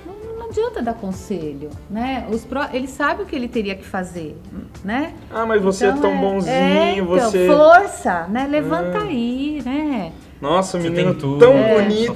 Não, 0.05 0.37
não 0.37 0.45
adianta 0.49 0.81
dar 0.81 0.93
conselho, 0.93 1.69
né? 1.89 2.25
Os 2.31 2.43
pró, 2.45 2.67
ele 2.73 2.87
sabe 2.87 3.23
o 3.23 3.25
que 3.25 3.35
ele 3.35 3.47
teria 3.47 3.75
que 3.75 3.85
fazer, 3.85 4.35
né? 4.83 5.13
Ah, 5.31 5.45
mas 5.45 5.61
você 5.61 5.85
Então, 5.87 5.97
é 5.97 6.01
tão 6.01 6.17
bonzinho, 6.19 6.53
é, 6.53 6.93
então, 6.93 7.05
você. 7.05 7.47
força, 7.47 8.27
né? 8.27 8.47
Levanta 8.49 8.97
Ah. 8.99 9.03
aí, 9.03 9.61
né? 9.63 10.11
Nossa, 10.41 10.77
o 10.77 10.81
Você 10.81 10.89
menino 10.89 11.11
tem 11.11 11.19
tudo, 11.19 11.39
tão 11.39 11.53
né? 11.53 11.73
bonito. 11.75 12.15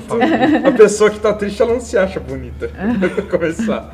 A 0.67 0.71
pessoa 0.71 1.09
que 1.09 1.19
tá 1.19 1.33
triste, 1.33 1.61
ela 1.61 1.73
não 1.73 1.81
se 1.81 1.97
acha 1.97 2.19
bonita. 2.21 2.69
Pra 3.15 3.23
começar. 3.37 3.93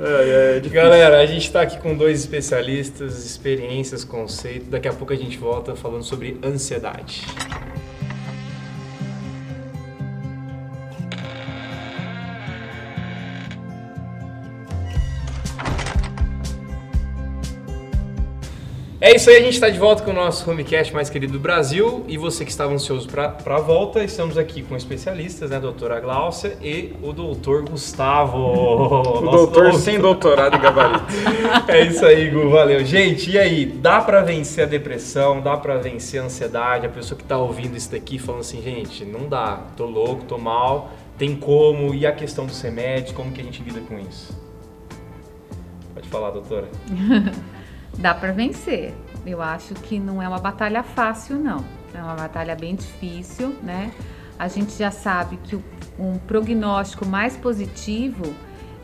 É, 0.00 0.58
é. 0.58 0.68
Galera, 0.68 1.18
a 1.20 1.26
gente 1.26 1.50
tá 1.50 1.62
aqui 1.62 1.78
com 1.78 1.94
dois 1.96 2.20
especialistas, 2.20 3.24
experiências, 3.24 4.04
conceito. 4.04 4.70
Daqui 4.70 4.88
a 4.88 4.92
pouco 4.92 5.12
a 5.12 5.16
gente 5.16 5.36
volta 5.38 5.74
falando 5.74 6.04
sobre 6.04 6.38
ansiedade. 6.44 7.26
É 19.08 19.16
isso 19.16 19.30
aí, 19.30 19.36
a 19.36 19.40
gente 19.40 19.54
está 19.54 19.70
de 19.70 19.78
volta 19.78 20.02
com 20.02 20.10
o 20.10 20.14
nosso 20.14 20.50
Homecast 20.50 20.92
mais 20.92 21.08
querido 21.08 21.32
do 21.32 21.40
Brasil. 21.40 22.04
E 22.06 22.18
você 22.18 22.44
que 22.44 22.50
estava 22.50 22.74
ansioso 22.74 23.08
para 23.08 23.38
a 23.46 23.58
volta, 23.58 24.04
estamos 24.04 24.36
aqui 24.36 24.60
com 24.60 24.76
especialistas, 24.76 25.48
né? 25.48 25.56
A 25.56 25.60
doutora 25.60 25.98
Gláucia 25.98 26.58
e 26.60 26.94
o 27.02 27.10
doutor 27.14 27.66
Gustavo. 27.66 28.36
O 29.08 29.20
Nosso 29.22 29.46
doutor 29.46 29.72
sem 29.76 29.98
doutorado 29.98 30.56
e 30.56 30.58
gabarito. 30.58 31.06
é 31.68 31.86
isso 31.86 32.04
aí, 32.04 32.28
Gu, 32.28 32.50
valeu. 32.50 32.84
Gente, 32.84 33.30
e 33.30 33.38
aí? 33.38 33.64
Dá 33.64 34.02
pra 34.02 34.20
vencer 34.20 34.64
a 34.64 34.66
depressão? 34.66 35.40
Dá 35.40 35.56
pra 35.56 35.78
vencer 35.78 36.20
a 36.20 36.24
ansiedade? 36.24 36.84
A 36.84 36.90
pessoa 36.90 37.16
que 37.16 37.24
tá 37.24 37.38
ouvindo 37.38 37.78
isso 37.78 37.90
daqui 37.90 38.18
falando 38.18 38.42
assim, 38.42 38.60
gente, 38.60 39.06
não 39.06 39.26
dá, 39.26 39.62
tô 39.74 39.86
louco, 39.86 40.24
tô 40.24 40.36
mal, 40.36 40.90
tem 41.16 41.34
como? 41.34 41.94
E 41.94 42.06
a 42.06 42.12
questão 42.12 42.44
dos 42.44 42.60
remédios, 42.60 43.12
como 43.12 43.32
que 43.32 43.40
a 43.40 43.44
gente 43.44 43.62
lida 43.62 43.80
com 43.80 43.98
isso? 43.98 44.38
Pode 45.94 46.06
falar, 46.10 46.30
doutora. 46.30 46.68
Dá 47.98 48.14
para 48.14 48.32
vencer. 48.32 48.94
Eu 49.26 49.42
acho 49.42 49.74
que 49.74 49.98
não 49.98 50.22
é 50.22 50.28
uma 50.28 50.38
batalha 50.38 50.82
fácil, 50.82 51.36
não. 51.36 51.64
É 51.92 52.02
uma 52.02 52.14
batalha 52.14 52.54
bem 52.54 52.76
difícil, 52.76 53.54
né? 53.62 53.92
A 54.38 54.46
gente 54.46 54.72
já 54.78 54.90
sabe 54.90 55.36
que 55.38 55.58
um 55.98 56.16
prognóstico 56.16 57.04
mais 57.04 57.36
positivo 57.36 58.32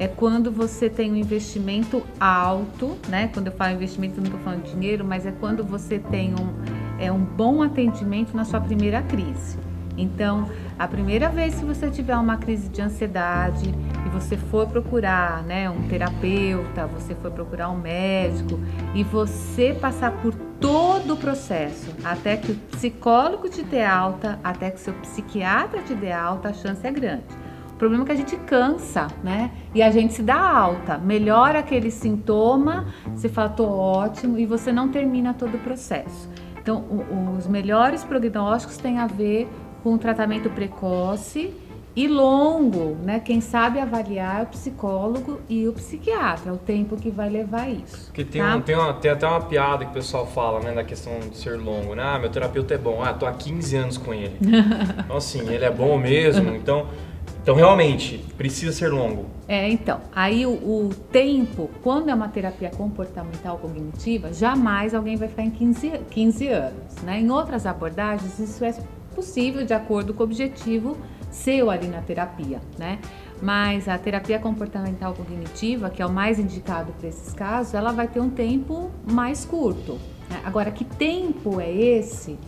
é 0.01 0.09
quando 0.09 0.51
você 0.51 0.91
tem 0.91 1.13
um 1.13 1.17
investimento 1.17 2.05
alto, 2.19 2.99
né? 3.09 3.31
Quando 3.33 3.47
eu 3.47 3.53
falo 3.53 3.75
investimento, 3.75 4.17
não 4.17 4.25
estou 4.25 4.41
falando 4.41 4.65
de 4.65 4.73
dinheiro, 4.73 5.05
mas 5.05 5.25
é 5.25 5.31
quando 5.31 5.63
você 5.63 6.01
tem 6.01 6.35
um, 6.35 7.01
é, 7.01 7.13
um 7.13 7.25
bom 7.25 7.63
atendimento 7.63 8.37
na 8.37 8.45
sua 8.45 8.61
primeira 8.61 9.01
crise. 9.03 9.57
Então, 9.97 10.49
a 10.79 10.89
primeira 10.89 11.29
vez 11.29 11.55
que 11.55 11.65
você 11.65 11.89
tiver 11.89 12.17
uma 12.17 12.37
crise 12.37 12.69
de 12.69 12.83
ansiedade 12.83 13.73
e 14.05 14.09
você 14.09 14.37
for 14.37 14.67
procurar, 14.67 15.43
né, 15.45 15.71
um 15.71 15.87
terapeuta, 15.89 16.87
você 16.87 17.15
for 17.15 17.31
procurar 17.31 17.69
um 17.71 17.79
médico 17.79 18.59
e 18.95 19.05
você 19.05 19.77
passar 19.81 20.11
por 20.13 20.35
todo 20.61 21.15
o 21.15 21.17
processo, 21.17 21.95
até 22.05 22.37
que 22.37 22.53
o 22.53 22.55
psicólogo 22.73 23.49
te 23.49 23.63
dê 23.63 23.85
alta, 23.85 24.39
até 24.43 24.71
que 24.71 24.81
seu 24.81 24.95
psiquiatra 24.95 25.83
te 25.83 25.95
dê 25.95 26.11
alta, 26.11 26.49
a 26.49 26.53
chance 26.53 26.85
é 26.87 26.91
grande. 26.91 27.25
O 27.71 27.77
problema 27.77 28.05
é 28.05 28.07
que 28.07 28.13
a 28.13 28.17
gente 28.17 28.37
cansa, 28.37 29.09
né? 29.23 29.51
E 29.75 29.83
a 29.83 29.91
gente 29.91 30.15
se 30.15 30.23
dá 30.23 30.41
alta, 30.41 30.97
melhora 30.97 31.59
aquele 31.59 31.91
sintoma, 31.91 32.87
você 33.15 33.29
fala, 33.29 33.49
tô 33.49 33.67
ótimo, 33.67 34.39
e 34.39 34.47
você 34.47 34.73
não 34.73 34.89
termina 34.89 35.35
todo 35.35 35.57
o 35.57 35.59
processo. 35.59 36.31
Então, 36.63 36.79
o- 36.79 37.37
os 37.37 37.47
melhores 37.47 38.03
prognósticos 38.05 38.79
têm 38.79 38.99
a 38.99 39.07
ver 39.07 39.51
com 39.85 39.97
tratamento 39.99 40.49
precoce 40.51 41.53
e 41.95 42.09
longo, 42.09 42.97
né? 43.05 43.21
Quem 43.21 43.41
sabe 43.41 43.79
avaliar 43.79 44.41
é 44.41 44.43
o 44.43 44.47
psicólogo 44.47 45.39
e 45.49 45.69
o 45.69 45.73
psiquiatra, 45.75 46.53
o 46.53 46.57
tempo 46.57 46.97
que 46.97 47.09
vai 47.11 47.29
levar 47.31 47.71
isso. 47.71 48.07
Porque 48.07 48.25
tem, 48.25 48.43
tá? 48.43 48.57
um- 48.57 48.61
tem, 48.63 48.75
uma- 48.75 48.95
tem 48.95 49.11
até 49.13 49.29
uma 49.29 49.43
piada 49.43 49.85
que 49.85 49.91
o 49.93 49.95
pessoal 49.95 50.27
fala, 50.27 50.59
né, 50.59 50.73
da 50.73 50.83
questão 50.83 51.21
de 51.21 51.37
ser 51.37 51.57
longo, 51.57 51.95
né? 51.95 52.03
Ah, 52.03 52.19
meu 52.19 52.31
terapeuta 52.31 52.75
é 52.75 52.79
bom, 52.79 53.01
ah, 53.01 53.13
tô 53.13 53.27
há 53.27 53.33
15 53.33 53.77
anos 53.77 53.97
com 53.97 54.13
ele. 54.13 54.37
então, 55.05 55.17
assim, 55.17 55.47
ele 55.49 55.65
é 55.65 55.71
bom 55.71 55.97
mesmo, 55.99 56.53
então... 56.57 56.87
Então, 57.43 57.55
realmente, 57.55 58.25
precisa 58.39 58.73
ser 58.73 58.89
longo. 58.91 59.27
É, 59.47 59.69
então, 59.71 60.01
aí 60.15 60.47
o, 60.47 60.51
o 60.53 60.91
tempo, 61.13 61.71
quando 61.83 62.09
é 62.09 62.15
uma 62.15 62.27
terapia 62.27 62.71
comportamental 62.71 63.59
cognitiva, 63.59 64.33
jamais 64.33 64.95
alguém 64.95 65.17
vai 65.17 65.29
ficar 65.29 65.43
em 65.43 65.51
15, 65.51 65.91
15 66.11 66.49
anos, 66.49 66.95
né? 67.03 67.21
Em 67.21 67.31
outras 67.31 67.67
abordagens, 67.67 68.39
isso 68.39 68.65
é 68.65 68.75
possível 69.15 69.65
de 69.65 69.73
acordo 69.73 70.13
com 70.13 70.23
o 70.23 70.27
objetivo 70.27 70.97
seu 71.31 71.71
ali 71.71 71.89
na 71.89 72.01
terapia, 72.01 72.61
né? 72.79 72.99
Mas 73.43 73.89
a 73.89 73.99
terapia 73.99 74.39
comportamental 74.39 75.13
cognitiva, 75.15 75.91
que 75.91 76.01
é 76.01 76.07
o 76.07 76.13
mais 76.13 76.39
indicado 76.39 76.93
para 76.93 77.09
esses 77.09 77.33
casos, 77.35 77.75
ela 77.75 77.93
vai 77.93 78.09
ter 78.09 78.21
um 78.21 78.31
tempo 78.31 78.91
mais 79.11 79.45
curto. 79.45 79.95
né? 80.31 80.41
Agora, 80.45 80.71
que 80.71 80.85
tempo 80.85 81.61
é 81.61 81.71
esse? 81.71 82.39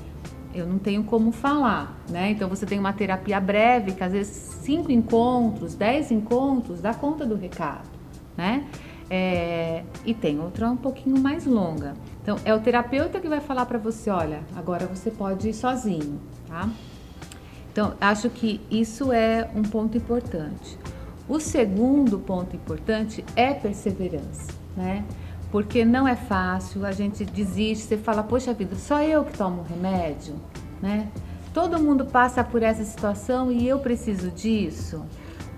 eu 0.56 0.66
não 0.66 0.78
tenho 0.78 1.04
como 1.04 1.30
falar, 1.32 2.02
né? 2.08 2.30
Então 2.30 2.48
você 2.48 2.64
tem 2.64 2.78
uma 2.78 2.92
terapia 2.92 3.38
breve, 3.38 3.92
que 3.92 4.02
às 4.02 4.12
vezes 4.12 4.32
cinco 4.62 4.90
encontros, 4.90 5.74
dez 5.74 6.10
encontros, 6.10 6.80
dá 6.80 6.94
conta 6.94 7.26
do 7.26 7.36
recado, 7.36 7.88
né? 8.36 8.64
É, 9.08 9.84
e 10.04 10.12
tem 10.12 10.40
outra 10.40 10.68
um 10.68 10.76
pouquinho 10.76 11.18
mais 11.18 11.46
longa. 11.46 11.94
Então 12.22 12.38
é 12.44 12.52
o 12.52 12.60
terapeuta 12.60 13.20
que 13.20 13.28
vai 13.28 13.40
falar 13.40 13.66
para 13.66 13.78
você, 13.78 14.10
olha, 14.10 14.40
agora 14.56 14.86
você 14.86 15.10
pode 15.10 15.48
ir 15.48 15.54
sozinho, 15.54 16.20
tá? 16.48 16.68
Então 17.70 17.94
acho 18.00 18.28
que 18.30 18.60
isso 18.70 19.12
é 19.12 19.48
um 19.54 19.62
ponto 19.62 19.96
importante. 19.96 20.76
O 21.28 21.38
segundo 21.38 22.18
ponto 22.18 22.56
importante 22.56 23.24
é 23.36 23.52
perseverança, 23.52 24.52
né? 24.76 25.04
Porque 25.52 25.84
não 25.84 26.06
é 26.06 26.16
fácil, 26.16 26.84
a 26.84 26.92
gente 26.92 27.24
desiste, 27.24 27.84
você 27.84 27.96
fala, 27.96 28.22
poxa 28.22 28.52
vida, 28.52 28.74
só 28.76 29.02
eu 29.02 29.24
que 29.24 29.36
tomo 29.36 29.62
remédio, 29.62 30.34
né? 30.82 31.08
Todo 31.54 31.80
mundo 31.80 32.04
passa 32.06 32.44
por 32.44 32.62
essa 32.62 32.84
situação 32.84 33.50
e 33.50 33.66
eu 33.66 33.78
preciso 33.78 34.30
disso, 34.30 35.04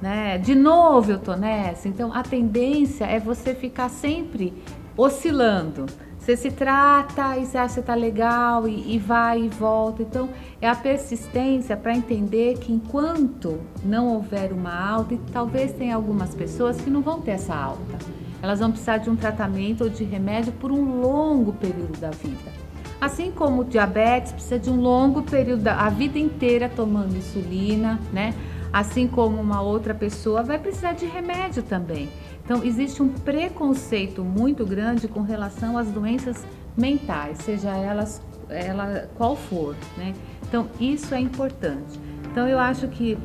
né? 0.00 0.38
De 0.38 0.54
novo 0.54 1.12
eu 1.12 1.18
tô 1.18 1.34
nessa. 1.34 1.88
Então 1.88 2.12
a 2.12 2.22
tendência 2.22 3.04
é 3.04 3.18
você 3.18 3.54
ficar 3.54 3.88
sempre 3.88 4.52
oscilando. 4.96 5.87
Você 6.18 6.37
se 6.37 6.50
trata 6.50 7.38
e 7.38 7.46
você 7.46 7.56
acha 7.56 7.80
que 7.80 7.87
tá 7.87 7.94
legal 7.94 8.68
e, 8.68 8.94
e 8.94 8.98
vai 8.98 9.42
e 9.42 9.48
volta. 9.48 10.02
Então 10.02 10.28
é 10.61 10.68
a 10.68 10.74
persistência 10.74 11.76
para 11.76 11.96
entender 11.96 12.58
que 12.58 12.72
enquanto 12.72 13.61
não 13.82 14.08
houver 14.08 14.52
uma 14.52 14.74
alta, 14.78 15.14
e 15.14 15.18
talvez 15.32 15.72
tenha 15.72 15.94
algumas 15.94 16.34
pessoas 16.34 16.78
que 16.80 16.90
não 16.90 17.00
vão 17.00 17.20
ter 17.20 17.30
essa 17.32 17.54
alta. 17.54 17.98
Elas 18.42 18.61
vão 18.61 18.70
precisar 18.70 18.98
de 18.98 19.08
um 19.08 19.16
tratamento 19.16 19.84
ou 19.84 19.90
de 19.90 20.04
remédio 20.04 20.52
por 20.52 20.70
um 20.70 21.00
longo 21.00 21.52
período 21.54 21.98
da 21.98 22.11
vida. 22.11 22.52
Assim 23.00 23.30
como 23.30 23.62
o 23.62 23.64
diabetes 23.64 24.32
precisa 24.32 24.58
de 24.58 24.68
um 24.68 24.80
longo 24.80 25.22
período, 25.22 25.66
a 25.68 25.88
vida 25.88 26.18
inteira 26.18 26.68
tomando 26.68 27.16
insulina, 27.16 27.98
né? 28.12 28.34
Assim 28.72 29.07
como 29.07 29.40
uma 29.40 29.61
outra 29.61 29.94
pessoa 29.94 30.42
vai 30.42 30.59
precisar 30.59 30.92
de 30.92 31.07
remédio 31.07 31.62
também. 31.62 32.09
Então, 32.44 32.62
existe 32.64 33.02
um 33.02 33.09
preconceito 33.09 34.24
muito 34.24 34.64
grande 34.64 35.09
com 35.09 35.20
relação 35.20 35.76
às 35.76 35.88
doenças 35.88 36.46
mentais, 36.76 37.38
seja 37.38 37.70
elas 37.76 38.22
ela 38.50 39.09
qual 39.16 39.37
for, 39.37 39.76
né? 39.96 40.14
Então, 40.46 40.68
isso 40.81 41.14
é 41.14 41.20
importante. 41.20 42.00
Então, 42.31 42.48
eu 42.48 42.59
acho 42.59 42.88
que 42.88 43.18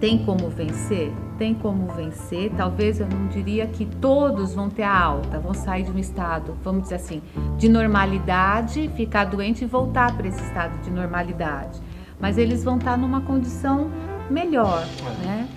tem 0.00 0.24
como 0.24 0.48
vencer? 0.48 1.12
Tem 1.38 1.54
como 1.54 1.86
vencer. 1.88 2.50
Talvez 2.56 3.00
eu 3.00 3.06
não 3.06 3.28
diria 3.28 3.66
que 3.66 3.84
todos 3.84 4.54
vão 4.54 4.68
ter 4.68 4.82
a 4.82 4.98
alta, 4.98 5.38
vão 5.38 5.54
sair 5.54 5.84
de 5.84 5.90
um 5.90 5.98
estado, 5.98 6.56
vamos 6.62 6.84
dizer 6.84 6.96
assim, 6.96 7.22
de 7.58 7.68
normalidade, 7.68 8.90
ficar 8.96 9.24
doente 9.24 9.62
e 9.62 9.66
voltar 9.66 10.16
para 10.16 10.26
esse 10.26 10.42
estado 10.42 10.80
de 10.82 10.90
normalidade. 10.90 11.80
Mas 12.18 12.36
eles 12.36 12.64
vão 12.64 12.76
estar 12.76 12.96
numa 12.96 13.20
condição 13.20 13.90
melhor, 14.30 14.86
É. 15.00 15.24
né? 15.26 15.48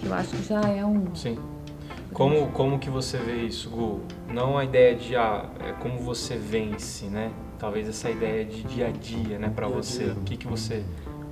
Que 0.00 0.06
eu 0.06 0.14
acho 0.14 0.30
que 0.30 0.42
já 0.48 0.60
é 0.60 0.84
um. 0.84 1.14
Sim. 1.14 1.38
Como, 2.12 2.48
como 2.48 2.78
que 2.78 2.90
você 2.90 3.16
vê 3.18 3.36
isso, 3.42 3.68
Gu? 3.70 4.00
Não 4.32 4.58
a 4.58 4.64
ideia 4.64 4.94
de 4.96 5.14
ah, 5.14 5.44
é 5.60 5.72
como 5.72 5.98
você 6.00 6.36
vence, 6.36 7.06
né? 7.06 7.30
Talvez 7.58 7.88
essa 7.88 8.10
ideia 8.10 8.44
de 8.44 8.62
dia 8.62 8.86
a 8.88 8.90
dia, 8.90 9.38
né, 9.38 9.50
pra 9.54 9.66
Dia 9.66 9.76
a 9.76 9.82
você. 9.82 10.04
dia. 10.04 10.12
O 10.14 10.20
que, 10.22 10.36
que 10.36 10.46
você 10.46 10.82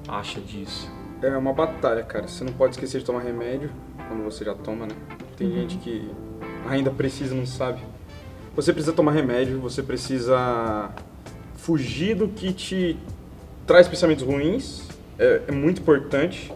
acha 0.06 0.40
disso? 0.40 0.90
É 1.22 1.36
uma 1.36 1.52
batalha, 1.52 2.02
cara. 2.02 2.28
Você 2.28 2.44
não 2.44 2.52
pode 2.52 2.74
esquecer 2.74 2.98
de 2.98 3.04
tomar 3.04 3.20
remédio 3.20 3.70
quando 4.08 4.22
você 4.24 4.44
já 4.44 4.54
toma, 4.54 4.86
né? 4.86 4.94
Tem 5.36 5.50
gente 5.50 5.76
que 5.78 6.08
ainda 6.68 6.90
precisa, 6.90 7.34
não 7.34 7.46
sabe. 7.46 7.80
Você 8.54 8.72
precisa 8.72 8.92
tomar 8.94 9.12
remédio, 9.12 9.58
você 9.61 9.82
precisa 9.82 10.90
fugir 11.56 12.14
do 12.16 12.28
que 12.28 12.52
te 12.52 12.96
traz 13.66 13.88
pensamentos 13.88 14.24
ruins. 14.24 14.86
É, 15.18 15.42
é 15.48 15.52
muito 15.52 15.80
importante, 15.80 16.52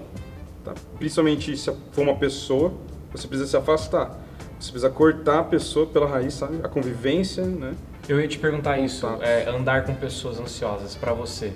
tá? 0.64 0.74
principalmente 0.98 1.56
se 1.56 1.72
for 1.92 2.02
uma 2.02 2.16
pessoa, 2.16 2.72
você 3.12 3.26
precisa 3.26 3.48
se 3.48 3.56
afastar. 3.56 4.18
Você 4.58 4.72
precisa 4.72 4.90
cortar 4.90 5.40
a 5.40 5.44
pessoa 5.44 5.86
pela 5.86 6.06
raiz, 6.06 6.34
sabe? 6.34 6.58
A 6.62 6.68
convivência, 6.68 7.44
né? 7.44 7.74
Eu 8.06 8.20
ia 8.20 8.28
te 8.28 8.38
perguntar 8.38 8.78
isso, 8.78 9.06
é, 9.22 9.48
andar 9.48 9.84
com 9.84 9.94
pessoas 9.94 10.38
ansiosas, 10.38 10.94
pra 10.96 11.12
você. 11.12 11.52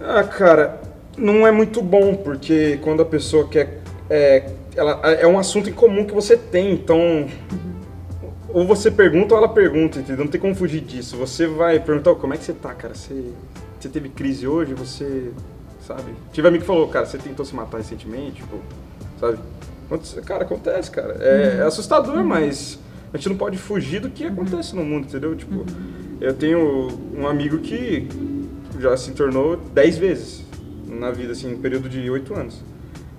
Ah, 0.00 0.24
cara, 0.24 0.80
não 1.16 1.46
é 1.46 1.52
muito 1.52 1.80
bom, 1.82 2.16
porque 2.16 2.78
quando 2.82 3.02
a 3.02 3.04
pessoa 3.04 3.46
quer. 3.48 3.82
É, 4.10 4.50
ela, 4.76 5.00
é 5.02 5.26
um 5.26 5.38
assunto 5.38 5.70
em 5.70 5.72
comum 5.72 6.04
que 6.04 6.12
você 6.12 6.36
tem, 6.36 6.72
então. 6.72 7.26
Ou 8.48 8.66
você 8.66 8.90
pergunta 8.90 9.34
ou 9.34 9.38
ela 9.38 9.48
pergunta, 9.48 9.98
entendeu? 9.98 10.24
Não 10.24 10.30
tem 10.30 10.40
como 10.40 10.54
fugir 10.54 10.80
disso. 10.80 11.16
Você 11.16 11.46
vai 11.46 11.78
perguntar, 11.80 12.12
"Ô, 12.12 12.16
como 12.16 12.34
é 12.34 12.36
que 12.36 12.44
você 12.44 12.52
tá, 12.52 12.72
cara? 12.72 12.94
Você, 12.94 13.32
você 13.78 13.88
teve 13.88 14.08
crise 14.08 14.46
hoje? 14.46 14.74
Você. 14.74 15.32
Sabe? 15.86 16.14
Tive 16.32 16.48
amigo 16.48 16.62
que 16.62 16.66
falou, 16.66 16.88
cara, 16.88 17.04
você 17.04 17.18
tentou 17.18 17.44
se 17.44 17.54
matar 17.54 17.78
recentemente? 17.78 18.42
Tipo, 18.42 18.58
sabe? 19.20 19.38
Cara, 20.24 20.44
acontece, 20.44 20.90
cara. 20.90 21.16
É, 21.20 21.58
é 21.58 21.62
assustador, 21.62 22.24
mas 22.24 22.78
a 23.12 23.16
gente 23.18 23.28
não 23.28 23.36
pode 23.36 23.58
fugir 23.58 24.00
do 24.00 24.08
que 24.10 24.24
acontece 24.24 24.74
no 24.74 24.82
mundo, 24.84 25.06
entendeu? 25.06 25.36
Tipo, 25.36 25.64
eu 26.20 26.32
tenho 26.34 26.88
um 27.14 27.26
amigo 27.26 27.58
que 27.58 28.08
já 28.80 28.96
se 28.96 29.12
tornou 29.12 29.56
10 29.56 29.98
vezes 29.98 30.44
na 30.86 31.10
vida, 31.10 31.32
assim, 31.32 31.50
em 31.50 31.54
um 31.54 31.60
período 31.60 31.88
de 31.88 32.10
8 32.10 32.34
anos. 32.34 32.62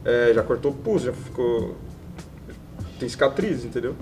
É, 0.03 0.31
já 0.33 0.41
cortou 0.41 0.73
pulso, 0.73 1.05
já 1.05 1.13
ficou. 1.13 1.75
Tem 2.99 3.07
cicatrizes, 3.07 3.63
entendeu? 3.65 3.95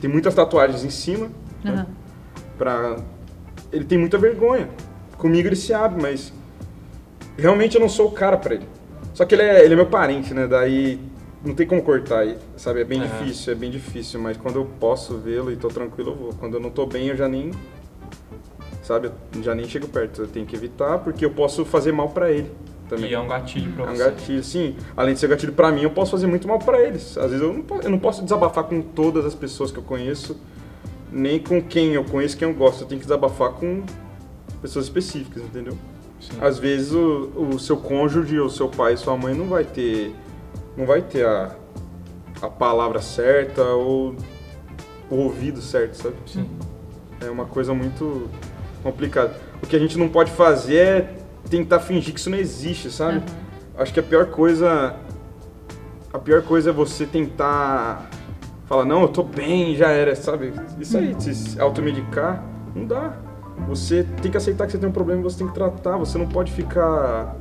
Tem 0.00 0.08
muitas 0.08 0.34
tatuagens 0.34 0.84
em 0.84 0.90
cima. 0.90 1.28
né? 1.64 1.72
Aham. 1.72 1.86
Pra... 2.56 2.96
Ele 3.72 3.84
tem 3.84 3.98
muita 3.98 4.18
vergonha. 4.18 4.68
Comigo 5.16 5.48
ele 5.48 5.56
se 5.56 5.74
abre, 5.74 6.00
mas 6.00 6.32
realmente 7.38 7.76
eu 7.76 7.80
não 7.80 7.88
sou 7.88 8.08
o 8.08 8.12
cara 8.12 8.36
pra 8.36 8.54
ele. 8.54 8.66
Só 9.14 9.24
que 9.24 9.34
ele 9.34 9.42
é, 9.42 9.64
ele 9.64 9.72
é 9.74 9.76
meu 9.76 9.86
parente, 9.86 10.34
né? 10.34 10.46
Daí 10.46 11.00
não 11.44 11.54
tem 11.54 11.66
como 11.66 11.82
cortar, 11.82 12.20
aí, 12.20 12.36
sabe? 12.56 12.80
É 12.80 12.84
bem 12.84 13.00
Aham. 13.00 13.24
difícil, 13.24 13.52
é 13.52 13.56
bem 13.56 13.70
difícil. 13.70 14.20
Mas 14.20 14.36
quando 14.36 14.56
eu 14.56 14.64
posso 14.78 15.16
vê-lo 15.18 15.50
e 15.50 15.56
tô 15.56 15.68
tranquilo, 15.68 16.10
eu 16.10 16.16
vou. 16.16 16.32
Quando 16.34 16.54
eu 16.54 16.60
não 16.60 16.70
tô 16.70 16.86
bem, 16.86 17.06
eu 17.08 17.16
já 17.16 17.28
nem. 17.28 17.50
Sabe? 18.82 19.10
Eu 19.34 19.42
já 19.42 19.54
nem 19.54 19.66
chego 19.66 19.88
perto. 19.88 20.22
Eu 20.22 20.28
tenho 20.28 20.46
que 20.46 20.54
evitar, 20.56 20.98
porque 20.98 21.24
eu 21.24 21.30
posso 21.30 21.64
fazer 21.64 21.92
mal 21.92 22.08
pra 22.10 22.30
ele 22.30 22.50
também. 22.88 23.10
E 23.10 23.14
é 23.14 23.18
um 23.20 23.26
gatilho 23.28 23.72
pra 23.72 23.84
É 23.84 23.88
um 23.88 23.94
você. 23.96 24.04
gatilho, 24.04 24.42
sim. 24.44 24.76
Além 24.96 25.14
de 25.14 25.20
ser 25.20 25.28
gatilho 25.28 25.52
pra 25.52 25.70
mim, 25.70 25.82
eu 25.82 25.90
posso 25.90 26.10
fazer 26.12 26.26
muito 26.26 26.46
mal 26.48 26.58
pra 26.58 26.80
eles. 26.80 27.16
Às 27.18 27.30
vezes 27.30 27.40
eu 27.42 27.52
não, 27.52 27.62
posso, 27.62 27.82
eu 27.82 27.90
não 27.90 27.98
posso 27.98 28.22
desabafar 28.22 28.64
com 28.64 28.80
todas 28.80 29.24
as 29.26 29.34
pessoas 29.34 29.70
que 29.70 29.78
eu 29.78 29.82
conheço, 29.82 30.40
nem 31.12 31.38
com 31.38 31.60
quem 31.60 31.92
eu 31.92 32.04
conheço, 32.04 32.36
quem 32.36 32.48
eu 32.48 32.54
gosto. 32.54 32.82
Eu 32.82 32.86
tenho 32.86 33.00
que 33.00 33.06
desabafar 33.06 33.50
com 33.52 33.82
pessoas 34.62 34.86
específicas, 34.86 35.42
entendeu? 35.42 35.76
Sim. 36.20 36.36
Às 36.40 36.58
vezes 36.58 36.92
o, 36.92 37.30
o 37.52 37.58
seu 37.58 37.76
cônjuge, 37.76 38.38
ou 38.38 38.50
seu 38.50 38.68
pai, 38.68 38.96
sua 38.96 39.16
mãe 39.16 39.34
não 39.34 39.46
vai 39.46 39.64
ter, 39.64 40.14
não 40.76 40.86
vai 40.86 41.02
ter 41.02 41.24
a, 41.26 41.54
a 42.42 42.48
palavra 42.48 43.00
certa 43.00 43.62
ou 43.62 44.14
o 45.10 45.16
ouvido 45.16 45.60
certo, 45.60 45.94
sabe? 45.94 46.16
Sim. 46.26 46.48
É 47.20 47.30
uma 47.30 47.46
coisa 47.46 47.74
muito 47.74 48.28
complicada. 48.82 49.34
O 49.62 49.66
que 49.66 49.74
a 49.74 49.78
gente 49.78 49.98
não 49.98 50.08
pode 50.08 50.30
fazer 50.30 50.76
é 50.76 51.14
tentar 51.48 51.80
fingir 51.80 52.12
que 52.14 52.20
isso 52.20 52.30
não 52.30 52.38
existe, 52.38 52.90
sabe? 52.90 53.22
Acho 53.76 53.92
que 53.92 54.00
a 54.00 54.02
pior 54.02 54.26
coisa. 54.26 54.96
A 56.12 56.18
pior 56.18 56.42
coisa 56.42 56.70
é 56.70 56.72
você 56.72 57.06
tentar 57.06 58.08
falar, 58.66 58.84
não, 58.84 59.02
eu 59.02 59.08
tô 59.08 59.22
bem, 59.22 59.74
já 59.74 59.90
era, 59.90 60.14
sabe? 60.14 60.52
Isso 60.78 60.96
aí, 60.96 61.14
se 61.20 61.60
automedicar, 61.60 62.44
não 62.74 62.86
dá. 62.86 63.16
Você 63.66 64.04
tem 64.22 64.30
que 64.30 64.36
aceitar 64.36 64.66
que 64.66 64.72
você 64.72 64.78
tem 64.78 64.88
um 64.88 64.92
problema 64.92 65.20
e 65.20 65.24
você 65.24 65.38
tem 65.38 65.46
que 65.46 65.54
tratar. 65.54 65.96
Você 65.96 66.16
não 66.16 66.26
pode 66.26 66.52
ficar 66.52 67.36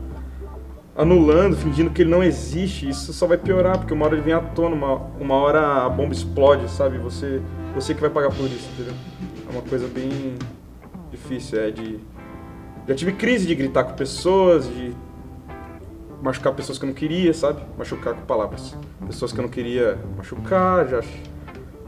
anulando, 0.95 1.55
fingindo 1.55 1.91
que 1.91 2.01
ele 2.01 2.09
não 2.09 2.23
existe. 2.23 2.89
Isso 2.89 3.13
só 3.13 3.27
vai 3.27 3.37
piorar, 3.37 3.77
porque 3.77 3.93
uma 3.93 4.05
hora 4.05 4.15
ele 4.15 4.23
vem 4.23 4.33
à 4.33 4.39
tona, 4.39 4.75
uma, 4.75 4.95
uma 5.19 5.35
hora 5.35 5.85
a 5.85 5.89
bomba 5.89 6.13
explode, 6.13 6.69
sabe? 6.69 6.97
Você, 6.97 7.41
você 7.75 7.93
que 7.93 8.01
vai 8.01 8.09
pagar 8.09 8.31
por 8.31 8.45
isso, 8.45 8.67
entendeu? 8.73 8.93
É 9.47 9.51
uma 9.51 9.61
coisa 9.61 9.87
bem 9.87 10.35
difícil, 11.11 11.59
é 11.61 11.71
de... 11.71 11.99
Já 12.87 12.95
tive 12.95 13.11
crise 13.13 13.45
de 13.45 13.53
gritar 13.53 13.83
com 13.83 13.93
pessoas, 13.93 14.65
de 14.67 14.95
machucar 16.21 16.53
pessoas 16.53 16.79
que 16.79 16.85
eu 16.85 16.87
não 16.87 16.95
queria, 16.95 17.33
sabe? 17.33 17.61
Machucar 17.77 18.15
com 18.15 18.21
palavras. 18.21 18.75
Pessoas 19.05 19.31
que 19.31 19.39
eu 19.39 19.43
não 19.43 19.49
queria 19.49 19.99
machucar, 20.15 20.87
já 20.87 21.01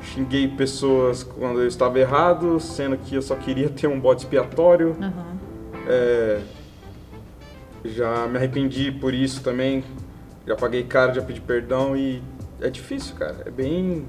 xinguei 0.01 0.47
pessoas 0.47 1.23
quando 1.23 1.61
eu 1.61 1.67
estava 1.67 1.99
errado, 1.99 2.59
sendo 2.59 2.97
que 2.97 3.15
eu 3.15 3.21
só 3.21 3.35
queria 3.35 3.69
ter 3.69 3.87
um 3.87 3.99
bode 3.99 4.21
expiatório. 4.21 4.95
Aham. 4.99 5.37
É, 5.87 6.39
já 7.85 8.27
me 8.27 8.37
arrependi 8.37 8.91
por 8.91 9.13
isso 9.13 9.41
também. 9.41 9.83
Já 10.45 10.55
paguei 10.55 10.83
caro, 10.83 11.13
já 11.13 11.21
pedi 11.21 11.41
perdão 11.41 11.95
e 11.95 12.21
é 12.61 12.69
difícil, 12.69 13.15
cara. 13.15 13.37
É 13.45 13.51
bem 13.51 14.05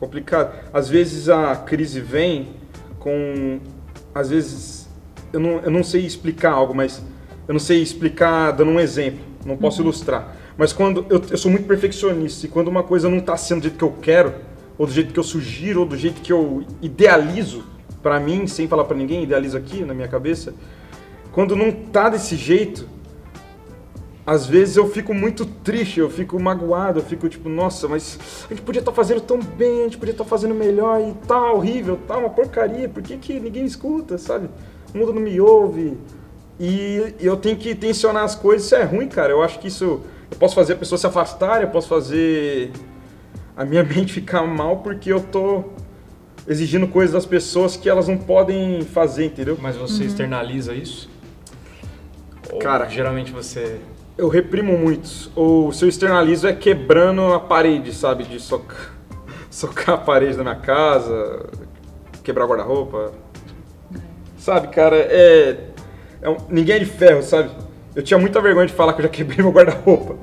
complicado. 0.00 0.52
Às 0.72 0.88
vezes 0.88 1.28
a 1.28 1.56
crise 1.56 2.00
vem 2.00 2.48
com. 2.98 3.60
Às 4.14 4.30
vezes. 4.30 4.88
Eu 5.32 5.40
não, 5.40 5.50
eu 5.60 5.70
não 5.70 5.82
sei 5.82 6.04
explicar 6.04 6.52
algo, 6.52 6.74
mas. 6.74 7.02
Eu 7.46 7.52
não 7.52 7.60
sei 7.60 7.82
explicar 7.82 8.50
dando 8.50 8.70
um 8.70 8.80
exemplo. 8.80 9.20
Não 9.44 9.56
posso 9.56 9.80
ilustrar. 9.80 10.36
Mas 10.56 10.72
quando. 10.72 11.06
Eu, 11.08 11.22
eu 11.30 11.38
sou 11.38 11.50
muito 11.50 11.66
perfeccionista 11.66 12.46
e 12.46 12.48
quando 12.48 12.68
uma 12.68 12.82
coisa 12.82 13.08
não 13.08 13.18
está 13.18 13.36
sendo 13.36 13.60
do 13.60 13.62
jeito 13.62 13.78
que 13.78 13.84
eu 13.84 13.92
quero, 14.02 14.34
ou 14.78 14.86
do 14.86 14.92
jeito 14.92 15.12
que 15.12 15.18
eu 15.18 15.24
sugiro, 15.24 15.80
ou 15.80 15.86
do 15.86 15.96
jeito 15.96 16.22
que 16.22 16.32
eu 16.32 16.64
idealizo 16.80 17.64
pra 18.02 18.20
mim, 18.20 18.46
sem 18.46 18.68
falar 18.68 18.84
pra 18.84 18.96
ninguém, 18.96 19.24
idealizo 19.24 19.56
aqui 19.56 19.84
na 19.84 19.92
minha 19.92 20.08
cabeça. 20.08 20.54
Quando 21.32 21.56
não 21.56 21.70
tá 21.72 22.08
desse 22.08 22.36
jeito, 22.36 22.88
às 24.24 24.46
vezes 24.46 24.76
eu 24.76 24.88
fico 24.88 25.12
muito 25.12 25.44
triste, 25.44 26.00
eu 26.00 26.08
fico 26.08 26.38
magoado, 26.38 27.00
eu 27.00 27.04
fico 27.04 27.28
tipo, 27.28 27.48
nossa, 27.48 27.88
mas 27.88 28.46
a 28.46 28.54
gente 28.54 28.62
podia 28.62 28.80
estar 28.80 28.92
fazendo 28.92 29.20
tão 29.20 29.38
bem, 29.38 29.80
a 29.80 29.84
gente 29.84 29.98
podia 29.98 30.12
estar 30.12 30.24
fazendo 30.24 30.54
melhor 30.54 31.00
e 31.00 31.14
tá 31.26 31.50
horrível, 31.50 31.98
tá 32.06 32.16
uma 32.16 32.30
porcaria, 32.30 32.88
por 32.88 33.02
que, 33.02 33.16
que 33.16 33.40
ninguém 33.40 33.64
escuta, 33.64 34.18
sabe? 34.18 34.48
O 34.94 34.98
mundo 34.98 35.12
não 35.12 35.22
me 35.22 35.40
ouve. 35.40 35.96
E 36.60 37.14
eu 37.20 37.36
tenho 37.36 37.56
que 37.56 37.74
tensionar 37.74 38.24
as 38.24 38.34
coisas, 38.34 38.66
isso 38.66 38.74
é 38.74 38.82
ruim, 38.82 39.08
cara. 39.08 39.32
Eu 39.32 39.42
acho 39.42 39.58
que 39.58 39.68
isso. 39.68 40.02
Eu 40.30 40.36
posso 40.38 40.54
fazer 40.54 40.74
a 40.74 40.76
pessoa 40.76 40.98
se 40.98 41.06
afastar, 41.06 41.62
eu 41.62 41.68
posso 41.68 41.88
fazer 41.88 42.70
a 43.58 43.64
minha 43.64 43.82
mente 43.84 44.12
ficar 44.12 44.42
mal 44.46 44.76
porque 44.78 45.12
eu 45.12 45.20
tô 45.20 45.64
exigindo 46.46 46.86
coisas 46.88 47.12
das 47.12 47.26
pessoas 47.26 47.76
que 47.76 47.90
elas 47.90 48.08
não 48.08 48.16
podem 48.16 48.80
fazer, 48.82 49.26
entendeu? 49.26 49.58
Mas 49.60 49.76
você 49.76 50.04
externaliza 50.04 50.72
isso? 50.74 51.10
Ou 52.50 52.58
Cara- 52.58 52.88
geralmente 52.88 53.30
você. 53.32 53.78
Eu 54.16 54.28
reprimo 54.28 54.76
muito. 54.78 55.30
Ou 55.36 55.70
se 55.72 55.84
eu 55.84 55.88
externalizo 55.88 56.46
é 56.48 56.52
quebrando 56.52 57.20
a 57.34 57.38
parede, 57.40 57.92
sabe? 57.92 58.24
De 58.24 58.40
socar, 58.40 58.94
socar 59.50 59.94
a 59.96 59.98
parede 59.98 60.36
da 60.36 60.42
minha 60.42 60.56
casa, 60.56 61.46
quebrar 62.24 62.46
o 62.46 62.48
guarda-roupa. 62.48 63.12
Sabe, 64.38 64.68
cara, 64.68 64.96
é, 64.96 65.58
é 66.22 66.30
um- 66.30 66.38
Ninguém 66.48 66.76
é 66.76 66.78
de 66.78 66.86
ferro, 66.86 67.22
sabe? 67.22 67.50
Eu 67.94 68.02
tinha 68.02 68.18
muita 68.18 68.40
vergonha 68.40 68.66
de 68.66 68.72
falar 68.72 68.92
que 68.94 69.00
eu 69.00 69.04
já 69.04 69.08
quebrei 69.10 69.38
meu 69.44 69.52
guarda-roupa. 69.52 70.16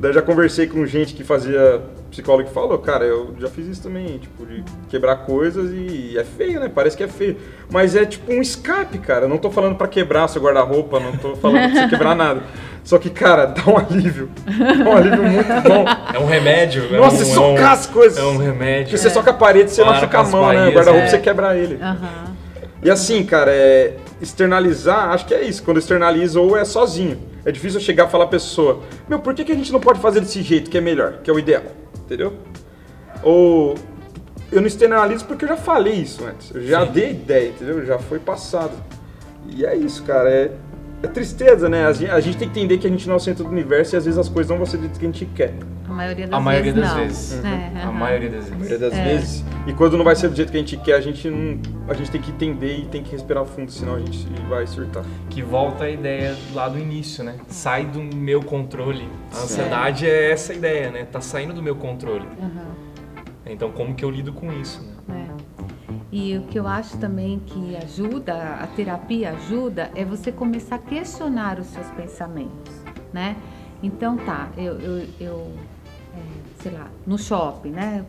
Daí 0.00 0.10
eu 0.10 0.14
já 0.14 0.22
conversei 0.22 0.66
com 0.66 0.86
gente 0.86 1.12
que 1.14 1.22
fazia 1.24 1.82
psicólogo 2.10 2.48
que 2.48 2.54
falou, 2.54 2.78
cara, 2.78 3.04
eu 3.04 3.34
já 3.38 3.48
fiz 3.48 3.66
isso 3.66 3.82
também, 3.82 4.18
tipo, 4.18 4.44
de 4.46 4.64
quebrar 4.88 5.16
coisas 5.16 5.70
e 5.72 6.16
é 6.18 6.24
feio, 6.24 6.60
né? 6.60 6.70
Parece 6.72 6.96
que 6.96 7.02
é 7.02 7.08
feio. 7.08 7.36
Mas 7.70 7.94
é 7.94 8.04
tipo 8.04 8.32
um 8.32 8.40
escape, 8.40 8.98
cara. 8.98 9.26
Eu 9.26 9.28
não 9.28 9.38
tô 9.38 9.50
falando 9.50 9.76
pra 9.76 9.86
quebrar 9.86 10.28
seu 10.28 10.42
guarda-roupa, 10.42 10.98
não 10.98 11.12
tô 11.16 11.36
falando 11.36 11.70
pra 11.70 11.82
você 11.82 11.88
quebrar 11.90 12.14
nada. 12.14 12.42
Só 12.82 12.98
que, 12.98 13.10
cara, 13.10 13.44
dá 13.44 13.70
um 13.70 13.76
alívio. 13.76 14.30
Dá 14.46 14.90
um 14.90 14.96
alívio 14.96 15.22
muito 15.22 15.62
bom. 15.68 15.84
É 16.14 16.18
um 16.18 16.26
remédio? 16.26 16.84
é 16.90 16.96
Nossa, 16.96 17.22
um, 17.22 17.26
socar 17.26 17.58
é 17.58 17.68
um, 17.68 17.72
as 17.72 17.86
coisas. 17.86 18.18
É 18.18 18.24
um 18.24 18.38
remédio. 18.38 18.84
Porque 18.84 18.98
você 18.98 19.10
soca 19.10 19.30
a 19.30 19.34
parede, 19.34 19.70
você 19.70 19.82
Para 19.82 19.92
machuca 19.92 20.18
a 20.18 20.24
mão, 20.24 20.48
né? 20.48 20.68
O 20.68 20.72
guarda-roupa 20.72 21.06
é. 21.06 21.10
você 21.10 21.18
quebra 21.18 21.56
ele. 21.56 21.78
Aham. 21.82 22.36
E 22.82 22.90
assim, 22.90 23.24
cara, 23.24 23.50
é 23.50 23.96
externalizar, 24.20 25.10
acho 25.10 25.26
que 25.26 25.34
é 25.34 25.42
isso. 25.42 25.62
Quando 25.62 25.78
externaliza 25.78 26.40
ou 26.40 26.56
é 26.56 26.64
sozinho. 26.64 27.18
É 27.44 27.50
difícil 27.52 27.80
eu 27.80 27.84
chegar 27.84 28.06
e 28.06 28.10
falar 28.10 28.26
pra 28.26 28.32
pessoa, 28.32 28.82
meu, 29.08 29.18
por 29.18 29.34
que, 29.34 29.44
que 29.44 29.52
a 29.52 29.54
gente 29.54 29.72
não 29.72 29.80
pode 29.80 30.00
fazer 30.00 30.20
desse 30.20 30.42
jeito 30.42 30.70
que 30.70 30.76
é 30.76 30.80
melhor, 30.80 31.20
que 31.22 31.30
é 31.30 31.32
o 31.32 31.38
ideal? 31.38 31.62
Entendeu? 32.08 32.32
Ou 33.22 33.74
eu 34.50 34.62
não 34.62 34.66
externalizo 34.66 35.26
porque 35.26 35.44
eu 35.44 35.48
já 35.50 35.58
falei 35.58 35.92
isso 35.92 36.24
antes. 36.24 36.54
Eu 36.54 36.62
já 36.62 36.86
Sim. 36.86 36.92
dei 36.92 37.10
ideia, 37.10 37.48
entendeu? 37.50 37.84
Já 37.84 37.98
foi 37.98 38.18
passado. 38.18 38.72
E 39.46 39.66
é 39.66 39.76
isso, 39.76 40.02
cara. 40.04 40.30
É, 40.30 40.50
é 41.02 41.06
tristeza, 41.06 41.68
né? 41.68 41.86
A 41.86 41.92
gente, 41.92 42.10
a 42.10 42.20
gente 42.20 42.38
tem 42.38 42.48
que 42.48 42.58
entender 42.58 42.78
que 42.78 42.86
a 42.86 42.90
gente 42.90 43.06
não 43.06 43.14
é 43.14 43.16
o 43.18 43.20
centro 43.20 43.44
do 43.44 43.50
universo 43.50 43.94
e 43.94 43.96
às 43.98 44.06
vezes 44.06 44.18
as 44.18 44.26
coisas 44.26 44.48
não 44.48 44.56
vão 44.56 44.64
ser 44.64 44.78
do 44.78 44.88
que 44.88 45.04
a 45.04 45.08
gente 45.10 45.26
quer. 45.26 45.52
A 45.98 46.00
maioria 46.00 46.26
das 46.28 46.38
A 46.38 46.40
maioria 46.40 46.72
vezes 46.72 46.88
das 46.88 46.96
não. 46.96 47.04
vezes. 47.04 47.44
É, 47.44 47.48
A 47.48 47.82
aham. 47.88 47.92
maioria 47.92 48.30
das 48.30 48.38
A 48.38 48.42
vezes. 48.42 48.56
maioria 48.58 48.78
das 48.78 48.92
É. 48.92 49.04
vezes. 49.04 49.44
E 49.66 49.72
quando 49.72 49.96
não 49.98 50.04
vai 50.04 50.14
ser 50.14 50.28
do 50.28 50.36
jeito 50.36 50.52
que 50.52 50.56
a 50.56 50.60
gente 50.60 50.76
quer, 50.76 50.94
a 50.94 51.00
gente 51.00 51.28
não. 51.28 51.60
A 51.88 51.94
gente 51.94 52.10
tem 52.12 52.20
que 52.20 52.30
entender 52.30 52.78
e 52.78 52.86
tem 52.86 53.02
que 53.02 53.10
respirar 53.10 53.44
fundo, 53.44 53.72
senão 53.72 53.96
a 53.96 53.98
gente 53.98 54.24
vai 54.48 54.64
surtar. 54.66 55.04
Que 55.28 55.42
volta 55.42 55.84
a 55.84 55.90
ideia 55.90 56.36
lá 56.54 56.68
do 56.68 56.78
início, 56.78 57.24
né? 57.24 57.34
Sai 57.48 57.84
do 57.84 58.00
meu 58.00 58.40
controle. 58.42 59.08
A 59.34 59.38
ansiedade 59.42 60.06
é 60.06 60.30
essa 60.30 60.54
ideia, 60.54 60.90
né? 60.92 61.04
Tá 61.04 61.20
saindo 61.20 61.52
do 61.52 61.62
meu 61.62 61.74
controle. 61.74 62.26
Aham. 62.40 62.68
Então 63.46 63.72
como 63.72 63.92
que 63.94 64.04
eu 64.04 64.10
lido 64.10 64.32
com 64.32 64.52
isso, 64.52 64.80
né? 65.08 65.26
É. 65.28 65.94
E 66.12 66.38
o 66.38 66.42
que 66.42 66.58
eu 66.58 66.66
acho 66.68 66.96
também 66.98 67.40
que 67.44 67.76
ajuda, 67.76 68.34
a 68.62 68.66
terapia 68.68 69.30
ajuda, 69.32 69.90
é 69.96 70.04
você 70.04 70.30
começar 70.30 70.76
a 70.76 70.78
questionar 70.78 71.58
os 71.58 71.66
seus 71.66 71.86
pensamentos, 71.88 72.72
né? 73.12 73.36
Então 73.82 74.16
tá, 74.16 74.48
eu, 74.56 74.78
eu, 74.80 75.06
eu, 75.20 75.52
é, 75.60 75.67
sei 76.60 76.72
lá, 76.72 76.88
no 77.06 77.18
shopping, 77.18 77.70
né? 77.70 78.04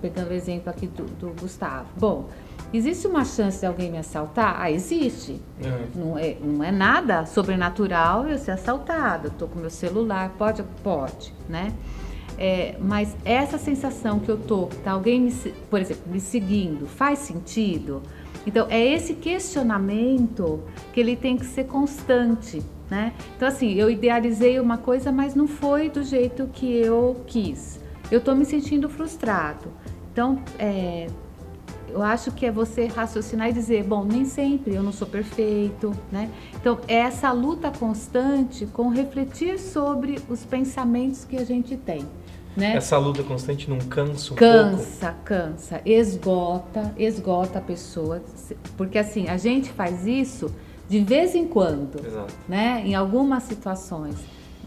pegando 0.00 0.30
o 0.30 0.32
exemplo 0.32 0.70
aqui 0.70 0.86
do, 0.86 1.04
do 1.04 1.40
Gustavo. 1.40 1.86
Bom, 1.96 2.28
existe 2.72 3.06
uma 3.06 3.24
chance 3.24 3.60
de 3.60 3.66
alguém 3.66 3.90
me 3.90 3.98
assaltar? 3.98 4.56
Ah, 4.60 4.70
existe. 4.70 5.40
Uhum. 5.60 5.86
Não, 5.94 6.18
é, 6.18 6.36
não 6.40 6.64
é 6.64 6.70
nada 6.70 7.26
sobrenatural 7.26 8.28
eu 8.28 8.38
ser 8.38 8.52
assaltado. 8.52 9.28
Eu 9.28 9.30
tô 9.32 9.48
com 9.48 9.58
meu 9.58 9.70
celular, 9.70 10.30
pode? 10.38 10.62
Pode, 10.82 11.34
né? 11.48 11.72
É, 12.38 12.76
mas 12.80 13.16
essa 13.24 13.58
sensação 13.58 14.18
que 14.18 14.28
eu 14.28 14.38
tô, 14.38 14.66
que 14.66 14.76
tá 14.76 14.92
alguém, 14.92 15.20
me, 15.20 15.32
por 15.70 15.80
exemplo, 15.80 16.04
me 16.06 16.20
seguindo, 16.20 16.86
faz 16.86 17.20
sentido? 17.20 18.02
Então, 18.46 18.66
é 18.68 18.84
esse 18.84 19.14
questionamento 19.14 20.62
que 20.92 20.98
ele 20.98 21.14
tem 21.14 21.36
que 21.36 21.46
ser 21.46 21.64
constante, 21.64 22.62
né? 22.90 23.12
Então, 23.36 23.48
assim, 23.48 23.74
eu 23.74 23.90
idealizei 23.90 24.60
uma 24.60 24.78
coisa, 24.78 25.10
mas 25.10 25.34
não 25.34 25.46
foi 25.46 25.88
do 25.88 26.02
jeito 26.02 26.48
que 26.52 26.76
eu 26.76 27.22
quis. 27.26 27.80
Eu 28.10 28.18
estou 28.18 28.34
me 28.34 28.44
sentindo 28.44 28.88
frustrado. 28.88 29.72
Então, 30.12 30.42
é, 30.58 31.06
eu 31.88 32.02
acho 32.02 32.32
que 32.32 32.46
é 32.46 32.50
você 32.50 32.86
raciocinar 32.86 33.50
e 33.50 33.52
dizer, 33.52 33.84
bom, 33.84 34.04
nem 34.04 34.24
sempre 34.24 34.74
eu 34.74 34.82
não 34.82 34.92
sou 34.92 35.06
perfeito, 35.06 35.94
né? 36.10 36.30
Então, 36.54 36.78
é 36.88 36.96
essa 36.96 37.30
luta 37.32 37.70
constante 37.70 38.66
com 38.66 38.88
refletir 38.88 39.58
sobre 39.58 40.18
os 40.28 40.44
pensamentos 40.44 41.24
que 41.24 41.36
a 41.36 41.44
gente 41.44 41.76
tem. 41.76 42.06
Né? 42.56 42.76
Essa 42.76 42.98
luta 42.98 43.22
constante 43.22 43.68
não 43.70 43.78
cansa 43.78 44.34
um 44.34 44.36
cansa, 44.36 45.06
pouco? 45.06 45.24
Cansa, 45.24 45.80
esgota, 45.86 46.94
esgota 46.98 47.58
a 47.58 47.62
pessoa. 47.62 48.22
Porque 48.76 48.98
assim, 48.98 49.28
a 49.28 49.38
gente 49.38 49.70
faz 49.70 50.06
isso 50.06 50.54
de 50.88 51.00
vez 51.00 51.34
em 51.34 51.46
quando, 51.46 52.04
Exato. 52.04 52.34
né? 52.48 52.82
Em 52.84 52.94
algumas 52.94 53.44
situações. 53.44 54.16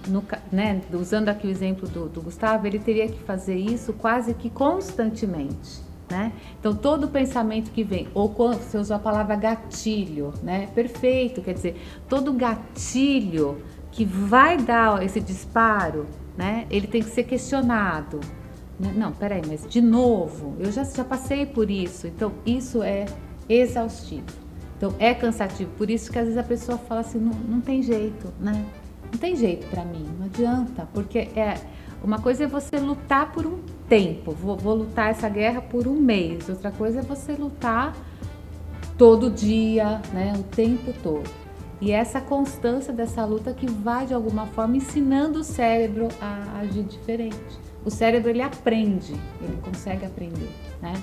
No, 0.08 0.24
né, 0.52 0.82
usando 0.94 1.30
aqui 1.30 1.48
o 1.48 1.50
exemplo 1.50 1.90
do, 1.90 2.08
do 2.08 2.22
Gustavo, 2.22 2.68
ele 2.68 2.78
teria 2.78 3.08
que 3.08 3.18
fazer 3.24 3.56
isso 3.56 3.92
quase 3.94 4.36
que 4.36 4.52
constantemente. 4.52 5.84
Né? 6.08 6.32
Então 6.60 6.76
todo 6.76 7.08
pensamento 7.08 7.72
que 7.72 7.84
vem, 7.84 8.08
ou 8.14 8.30
quando 8.30 8.60
você 8.60 8.78
usou 8.78 8.96
a 8.96 9.00
palavra 9.00 9.36
gatilho, 9.36 10.32
né? 10.44 10.68
Perfeito, 10.76 11.42
quer 11.42 11.56
dizer, 11.56 11.82
todo 12.08 12.32
gatilho 12.32 13.58
que 13.92 14.06
vai 14.06 14.58
dar 14.58 15.02
esse 15.04 15.20
disparo, 15.20 16.06
né? 16.38 16.68
Ele 16.70 16.86
tem 16.86 17.02
que 17.02 17.10
ser 17.10 17.24
questionado. 17.24 18.20
Né? 18.80 18.94
Não, 18.96 19.12
peraí, 19.12 19.42
mas 19.48 19.66
de 19.68 19.82
novo, 19.82 20.56
eu 20.60 20.72
já, 20.72 20.84
já 20.84 21.04
passei 21.04 21.46
por 21.46 21.72
isso. 21.72 22.06
Então, 22.08 22.34
isso 22.46 22.84
é 22.84 23.06
exaustivo. 23.48 24.45
Então, 24.78 24.94
é 25.00 25.14
cansativo. 25.14 25.72
Por 25.78 25.90
isso 25.90 26.12
que 26.12 26.20
às 26.20 26.26
vezes 26.26 26.38
a 26.38 26.44
pessoa 26.44 26.78
fala 26.78 27.02
assim, 27.02 27.20
não, 27.20 27.34
não 27.34 27.62
tem 27.62 27.82
jeito, 27.82 28.34
né? 28.40 28.66
Não 29.12 29.20
tem 29.20 29.36
jeito 29.36 29.68
para 29.68 29.86
mim, 29.86 30.06
não 30.20 30.26
adianta. 30.26 30.88
Porque 30.94 31.20
é 31.36 31.56
uma 32.04 32.20
coisa 32.20 32.44
é 32.44 32.48
você 32.48 32.78
lutar 32.78 33.32
por 33.32 33.46
um 33.46 33.60
tempo. 33.88 34.32
Vou, 34.32 34.58
vou 34.58 34.76
lutar 34.76 35.10
essa 35.10 35.30
guerra 35.30 35.62
por 35.62 35.88
um 35.88 35.96
mês. 35.96 36.50
Outra 36.50 36.72
coisa 36.72 37.00
é 37.00 37.02
você 37.02 37.34
lutar 37.34 37.96
todo 38.98 39.30
dia, 39.30 40.02
né? 40.14 40.34
O 40.38 40.44
tempo 40.44 40.94
todo. 41.02 41.30
E 41.82 41.92
essa 41.92 42.22
constância 42.22 42.94
dessa 42.94 43.24
luta 43.26 43.54
que 43.54 43.70
vai 43.70 44.06
de 44.06 44.14
alguma 44.14 44.46
forma 44.48 44.78
ensinando 44.78 45.40
o 45.40 45.44
cérebro 45.44 46.08
a 46.22 46.60
agir 46.60 46.84
diferente. 46.84 47.60
O 47.84 47.92
cérebro 47.92 48.30
ele 48.30 48.42
aprende, 48.42 49.14
ele 49.42 49.58
consegue 49.62 50.06
aprender, 50.06 50.50
né? 50.82 50.94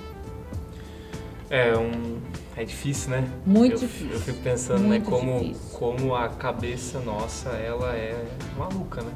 É 1.51 1.77
um 1.77 2.19
é 2.57 2.65
difícil, 2.65 3.11
né? 3.11 3.29
Muito 3.47 3.73
eu, 3.73 3.79
difícil. 3.79 4.13
Eu 4.13 4.21
fico 4.21 4.39
pensando, 4.41 4.81
né, 4.81 4.89
Muito 4.89 5.11
né, 5.11 5.19
como 5.19 5.55
como 5.73 6.15
a 6.15 6.29
cabeça 6.29 7.01
nossa, 7.01 7.51
ela 7.51 7.95
é 7.95 8.25
maluca, 8.59 9.03
né? 9.03 9.13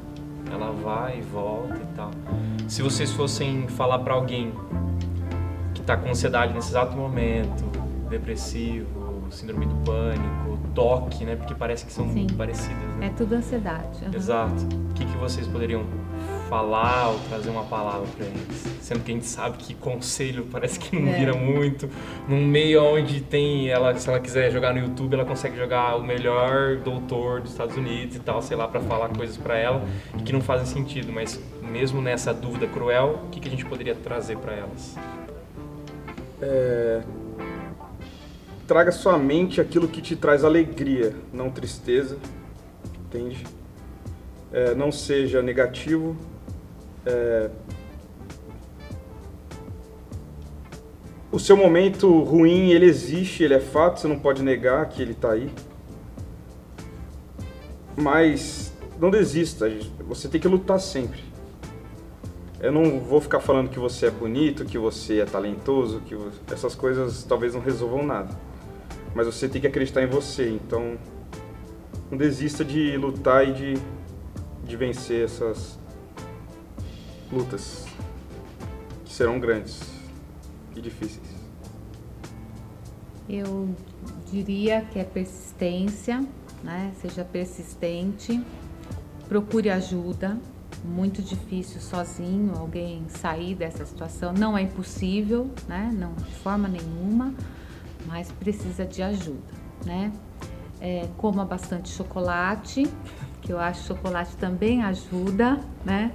Ela 0.51 0.71
vai 0.71 1.19
e 1.19 1.21
volta 1.21 1.75
e 1.75 1.95
tal. 1.95 2.11
Se 2.67 2.81
vocês 2.81 3.11
fossem 3.11 3.67
falar 3.67 3.99
para 3.99 4.13
alguém 4.13 4.53
que 5.73 5.81
tá 5.81 5.97
com 5.97 6.09
ansiedade 6.09 6.53
nesse 6.53 6.69
exato 6.69 6.95
momento, 6.95 7.63
depressivo, 8.09 9.27
síndrome 9.29 9.65
do 9.65 9.75
pânico, 9.75 10.57
toque, 10.73 11.25
né? 11.25 11.35
Porque 11.35 11.53
parece 11.53 11.85
que 11.85 11.91
são 11.91 12.05
Sim. 12.07 12.13
muito 12.13 12.35
parecidas. 12.35 12.95
Né? 12.97 13.07
É 13.07 13.09
tudo 13.09 13.35
ansiedade. 13.35 14.05
Uhum. 14.05 14.13
Exato. 14.13 14.65
O 14.89 14.93
que, 14.93 15.05
que 15.05 15.17
vocês 15.17 15.47
poderiam 15.47 15.83
falar 16.47 17.09
ou 17.09 17.19
trazer 17.29 17.49
uma 17.49 17.63
palavra 17.63 18.07
para 18.15 18.25
eles? 18.25 18.77
Sendo 18.81 19.03
que 19.03 19.11
a 19.11 19.13
gente 19.13 19.25
sabe 19.25 19.57
que 19.57 19.73
conselho 19.73 20.47
parece 20.51 20.79
que 20.79 20.99
não 20.99 21.11
é. 21.11 21.19
vira 21.19 21.33
muito. 21.33 21.89
Num 22.27 22.45
meio 22.45 22.83
onde 22.83 23.21
tem 23.21 23.69
ela, 23.69 23.95
se 23.95 24.09
ela 24.09 24.19
quiser 24.19 24.51
jogar 24.51 24.73
no 24.73 24.79
YouTube, 24.79 25.13
ela 25.13 25.25
consegue 25.25 25.57
jogar 25.57 25.95
o 25.95 26.03
melhor 26.03 26.77
doutor 26.77 27.41
dos 27.41 27.51
Estados 27.51 27.75
Unidos 27.75 28.15
e 28.15 28.19
tal, 28.19 28.41
sei 28.41 28.57
lá, 28.57 28.67
para 28.67 28.81
falar 28.81 29.09
coisas 29.09 29.37
para 29.37 29.57
ela 29.57 29.83
e 30.17 30.23
que 30.23 30.33
não 30.33 30.41
fazem 30.41 30.65
sentido. 30.65 31.11
Mas 31.11 31.39
mesmo 31.61 32.01
nessa 32.01 32.33
dúvida 32.33 32.67
cruel, 32.67 33.21
o 33.25 33.29
que, 33.29 33.39
que 33.39 33.47
a 33.47 33.51
gente 33.51 33.65
poderia 33.65 33.95
trazer 33.95 34.37
para 34.37 34.53
elas? 34.53 34.95
É, 36.41 37.01
traga 38.67 38.91
sua 38.91 39.17
mente 39.17 39.61
aquilo 39.61 39.87
que 39.87 40.01
te 40.01 40.15
traz 40.15 40.43
alegria, 40.43 41.15
não 41.33 41.49
tristeza, 41.49 42.17
entende? 43.05 43.43
É, 44.51 44.75
não 44.75 44.91
seja 44.91 45.41
negativo. 45.41 46.15
É, 47.07 47.49
o 51.31 51.39
seu 51.39 51.55
momento 51.55 52.21
ruim, 52.23 52.71
ele 52.71 52.85
existe, 52.85 53.43
ele 53.43 53.53
é 53.53 53.59
fato, 53.59 53.99
você 53.99 54.07
não 54.07 54.19
pode 54.19 54.43
negar 54.43 54.87
que 54.89 55.01
ele 55.01 55.13
está 55.13 55.31
aí. 55.31 55.49
Mas 57.95 58.73
não 58.99 59.09
desista, 59.09 59.71
você 60.07 60.27
tem 60.27 60.39
que 60.39 60.47
lutar 60.47 60.79
sempre. 60.79 61.19
Eu 62.59 62.71
não 62.71 62.99
vou 62.99 63.21
ficar 63.21 63.39
falando 63.39 63.69
que 63.69 63.79
você 63.79 64.07
é 64.07 64.11
bonito, 64.11 64.65
que 64.65 64.77
você 64.77 65.19
é 65.19 65.25
talentoso, 65.25 66.01
que 66.01 66.15
você... 66.15 66.37
essas 66.51 66.75
coisas 66.75 67.23
talvez 67.23 67.53
não 67.53 67.61
resolvam 67.61 68.03
nada 68.03 68.47
mas 69.17 69.25
você 69.25 69.49
tem 69.49 69.59
que 69.59 69.65
acreditar 69.65 70.03
em 70.03 70.05
você. 70.05 70.47
Então, 70.47 70.95
não 72.11 72.17
desista 72.17 72.63
de 72.63 72.95
lutar 72.97 73.47
e 73.47 73.51
de, 73.51 73.73
de 74.63 74.77
vencer 74.77 75.25
essas 75.25 75.79
lutas 77.31 77.85
que 79.05 79.13
serão 79.13 79.39
grandes 79.39 79.81
e 80.75 80.81
difíceis. 80.81 81.27
Eu 83.29 83.75
diria 84.31 84.81
que 84.81 84.99
é 84.99 85.03
persistência, 85.03 86.25
né? 86.63 86.93
Seja 87.01 87.23
persistente, 87.25 88.41
procure 89.27 89.69
ajuda. 89.69 90.37
Muito 90.83 91.21
difícil 91.21 91.81
sozinho 91.81 92.55
alguém 92.55 93.03
sair 93.09 93.55
dessa 93.55 93.85
situação. 93.85 94.31
Não 94.31 94.57
é 94.57 94.61
impossível, 94.61 95.49
né? 95.67 95.91
Não 95.93 96.13
de 96.13 96.35
forma 96.35 96.67
nenhuma 96.67 97.33
mas 98.07 98.31
precisa 98.31 98.85
de 98.85 99.03
ajuda, 99.03 99.53
né? 99.85 100.11
É, 100.79 101.07
coma 101.17 101.43
bastante 101.43 101.89
chocolate, 101.89 102.87
que 103.41 103.51
eu 103.51 103.59
acho 103.59 103.81
que 103.81 103.87
chocolate 103.87 104.35
também 104.37 104.83
ajuda, 104.83 105.59
né? 105.83 106.11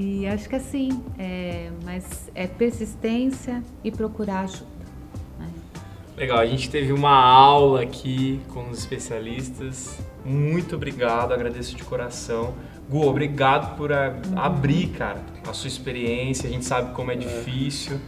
E 0.00 0.28
acho 0.28 0.48
que 0.48 0.54
assim, 0.54 1.02
é, 1.18 1.72
mas 1.84 2.30
é 2.32 2.46
persistência 2.46 3.64
e 3.82 3.90
procurar 3.90 4.42
ajuda. 4.42 4.70
Né? 5.36 5.48
Legal, 6.16 6.38
a 6.38 6.46
gente 6.46 6.70
teve 6.70 6.92
uma 6.92 7.16
aula 7.16 7.82
aqui 7.82 8.40
com 8.54 8.70
os 8.70 8.78
especialistas. 8.78 9.98
Muito 10.24 10.76
obrigado, 10.76 11.34
agradeço 11.34 11.74
de 11.74 11.82
coração. 11.82 12.54
Gu, 12.88 13.08
obrigado 13.08 13.76
por 13.76 13.92
a, 13.92 14.10
uhum. 14.10 14.38
abrir, 14.38 14.90
cara, 14.90 15.20
a 15.44 15.52
sua 15.52 15.66
experiência. 15.66 16.48
A 16.48 16.52
gente 16.52 16.64
sabe 16.64 16.94
como 16.94 17.10
é, 17.10 17.14
é. 17.14 17.16
difícil, 17.16 17.98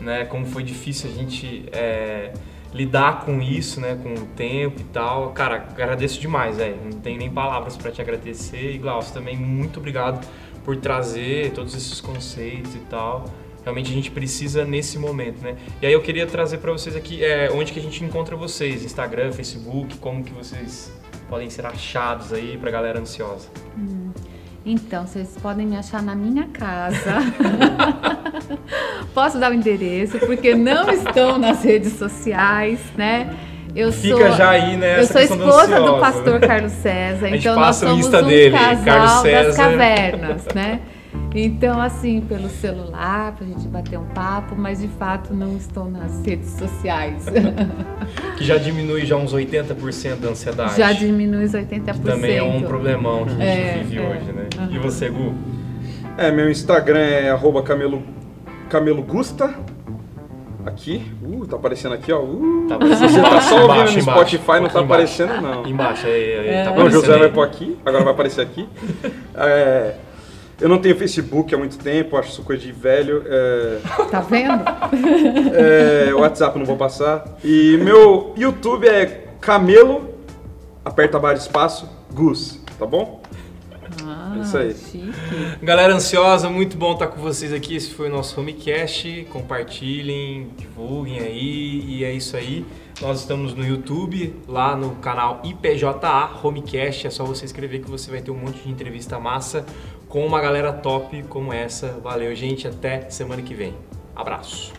né? 0.00 0.24
Como 0.26 0.46
foi 0.46 0.62
difícil 0.62 1.10
a 1.10 1.12
gente 1.12 1.68
é, 1.72 2.32
lidar 2.72 3.24
com 3.24 3.42
isso, 3.42 3.80
né, 3.80 3.98
com 4.00 4.14
o 4.14 4.26
tempo 4.26 4.80
e 4.80 4.84
tal. 4.84 5.32
Cara, 5.32 5.56
agradeço 5.56 6.20
demais, 6.20 6.58
velho. 6.58 6.76
Não 6.84 7.00
tem 7.00 7.18
nem 7.18 7.28
palavras 7.28 7.76
para 7.76 7.90
te 7.90 8.00
agradecer. 8.00 8.76
E 8.76 8.78
Glaucio, 8.78 9.12
também 9.12 9.36
muito 9.36 9.80
obrigado 9.80 10.24
por 10.64 10.76
trazer 10.76 11.52
todos 11.52 11.74
esses 11.74 12.00
conceitos 12.00 12.74
e 12.74 12.80
tal. 12.90 13.24
Realmente 13.64 13.90
a 13.90 13.94
gente 13.94 14.10
precisa 14.10 14.64
nesse 14.64 14.98
momento, 14.98 15.40
né? 15.40 15.56
E 15.80 15.86
aí 15.86 15.92
eu 15.92 16.00
queria 16.00 16.26
trazer 16.26 16.58
para 16.58 16.72
vocês 16.72 16.96
aqui 16.96 17.24
é, 17.24 17.50
onde 17.52 17.72
que 17.72 17.78
a 17.78 17.82
gente 17.82 18.02
encontra 18.04 18.34
vocês, 18.36 18.84
Instagram, 18.84 19.30
Facebook, 19.32 19.98
como 19.98 20.24
que 20.24 20.32
vocês 20.32 20.92
podem 21.28 21.48
ser 21.48 21.64
achados 21.64 22.32
aí 22.32 22.58
pra 22.58 22.70
galera 22.70 23.00
ansiosa. 23.00 23.48
Hum. 23.78 24.10
Então, 24.64 25.06
vocês 25.06 25.36
podem 25.42 25.66
me 25.66 25.76
achar 25.76 26.02
na 26.02 26.14
minha 26.14 26.46
casa. 26.48 27.16
Posso 29.12 29.38
dar 29.38 29.50
o 29.50 29.54
endereço, 29.54 30.18
porque 30.20 30.54
não 30.54 30.88
estão 30.90 31.36
nas 31.36 31.64
redes 31.64 31.94
sociais, 31.94 32.80
né? 32.96 33.36
Eu 33.74 33.90
Fica 33.90 34.16
sou, 34.16 34.36
já 34.36 34.50
aí, 34.50 34.76
né? 34.76 35.00
Eu 35.00 35.06
sou 35.06 35.20
esposa 35.20 35.80
do, 35.80 35.98
pastor 35.98 36.40
Carlos 36.40 36.72
César, 36.72 37.28
então 37.34 37.56
nós 37.56 37.76
somos 37.76 38.06
um 38.06 38.22
dele, 38.22 38.56
casal 38.56 39.22
das 39.22 39.56
cavernas, 39.56 40.46
né? 40.54 40.80
Então, 41.34 41.80
assim, 41.80 42.20
pelo 42.20 42.48
celular, 42.48 43.32
pra 43.32 43.46
gente 43.46 43.66
bater 43.66 43.98
um 43.98 44.04
papo, 44.06 44.54
mas 44.54 44.80
de 44.80 44.88
fato 44.88 45.32
não 45.32 45.56
estou 45.56 45.90
nas 45.90 46.24
redes 46.24 46.50
sociais. 46.50 47.24
que 48.36 48.44
já 48.44 48.58
diminui 48.58 49.06
já 49.06 49.16
uns 49.16 49.34
80% 49.34 50.16
da 50.16 50.28
ansiedade. 50.28 50.76
Já 50.76 50.92
diminui 50.92 51.44
os 51.44 51.52
80%. 51.52 51.92
Que 51.92 52.00
também 52.00 52.36
é 52.36 52.42
um 52.42 52.62
problemão 52.62 53.24
que 53.24 53.32
a 53.32 53.36
gente 53.36 53.42
é, 53.42 53.78
vive 53.82 53.98
é. 53.98 54.08
hoje, 54.08 54.32
né? 54.32 54.48
Uhum. 54.58 54.74
E 54.74 54.78
você, 54.78 55.08
Gu? 55.08 55.34
É, 56.18 56.30
meu 56.30 56.50
Instagram 56.50 57.00
é 57.00 57.30
arroba 57.30 57.62
camelo 57.62 58.02
Camelo 58.68 59.02
Gusta. 59.02 59.54
Aqui. 60.72 61.12
Uh, 61.22 61.46
tá 61.46 61.56
aparecendo 61.56 61.94
aqui, 61.94 62.12
ó. 62.12 62.20
Uh, 62.20 62.66
Tá 62.68 62.74
aparecendo 62.76 63.08
você 63.10 63.20
tá 63.20 63.40
só 63.40 63.54
ouvindo 63.54 63.64
embaixo, 63.74 63.94
no 63.96 64.00
embaixo, 64.02 64.20
Spotify, 64.36 64.46
não 64.60 64.66
um 64.66 64.68
tá 64.68 64.80
embaixo. 64.82 64.84
aparecendo, 64.84 65.40
não. 65.40 65.66
Embaixo, 65.66 66.06
aí, 66.06 66.34
aí, 66.38 66.64
tá 66.64 66.70
Não, 66.74 66.86
o 66.86 66.90
José 66.90 67.12
aí. 67.14 67.18
vai 67.20 67.28
pôr 67.30 67.42
aqui, 67.44 67.76
agora 67.84 68.04
vai 68.04 68.12
aparecer 68.12 68.40
aqui. 68.40 68.68
É, 69.34 69.94
eu 70.60 70.68
não 70.68 70.78
tenho 70.78 70.96
Facebook 70.96 71.54
há 71.54 71.58
muito 71.58 71.78
tempo, 71.78 72.16
acho 72.16 72.30
isso 72.30 72.42
coisa 72.42 72.62
de 72.62 72.72
velho. 72.72 73.22
É, 73.26 73.78
Tá 74.10 74.20
vendo? 74.20 74.62
é, 75.54 76.14
WhatsApp 76.14 76.58
não 76.58 76.66
vou 76.66 76.76
passar. 76.76 77.24
E 77.44 77.76
meu 77.78 78.32
YouTube 78.36 78.86
é 78.86 79.24
Camelo, 79.40 80.10
aperta 80.84 81.18
barra 81.18 81.34
de 81.34 81.40
espaço, 81.40 81.88
Gus, 82.12 82.60
tá 82.78 82.86
bom? 82.86 83.21
Ah, 84.42 84.46
Isso 84.46 84.58
aí. 84.58 84.74
chique. 84.74 85.12
Galera 85.62 85.94
ansiosa, 85.94 86.50
muito 86.50 86.76
bom 86.76 86.92
estar 86.92 87.06
com 87.06 87.20
vocês 87.20 87.52
aqui. 87.52 87.76
Esse 87.76 87.90
foi 87.90 88.08
o 88.08 88.12
nosso 88.12 88.38
Homecast. 88.40 89.26
Compartilhem, 89.30 90.50
divulguem 90.58 91.20
aí. 91.20 91.84
E 91.86 92.04
é 92.04 92.12
isso 92.12 92.36
aí. 92.36 92.66
Nós 93.00 93.20
estamos 93.20 93.54
no 93.54 93.64
YouTube, 93.64 94.34
lá 94.46 94.76
no 94.76 94.96
canal 94.96 95.40
IPJA 95.44 95.94
Homecast. 96.42 97.06
É 97.06 97.10
só 97.10 97.24
você 97.24 97.44
escrever 97.44 97.80
que 97.80 97.90
você 97.90 98.10
vai 98.10 98.20
ter 98.20 98.30
um 98.30 98.36
monte 98.36 98.62
de 98.62 98.70
entrevista 98.70 99.18
massa 99.18 99.64
com 100.08 100.26
uma 100.26 100.40
galera 100.40 100.72
top 100.72 101.22
como 101.24 101.52
essa. 101.52 101.98
Valeu, 102.02 102.34
gente. 102.34 102.66
Até 102.68 103.08
semana 103.10 103.42
que 103.42 103.54
vem. 103.54 103.74
Abraço. 104.14 104.72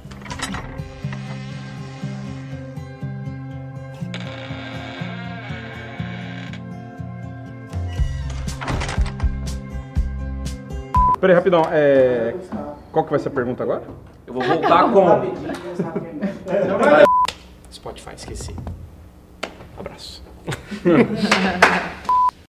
Peraí, 11.23 11.37
rapidão, 11.37 11.61
é, 11.71 12.35
qual 12.91 13.05
que 13.05 13.11
vai 13.11 13.17
ser 13.17 13.29
a 13.29 13.31
pergunta 13.31 13.63
agora? 13.63 13.83
Eu 14.27 14.33
vou 14.33 14.43
voltar 14.43 14.91
com. 14.91 15.05
Spotify, 17.71 18.13
esqueci. 18.13 18.53
Abraço. 19.79 20.21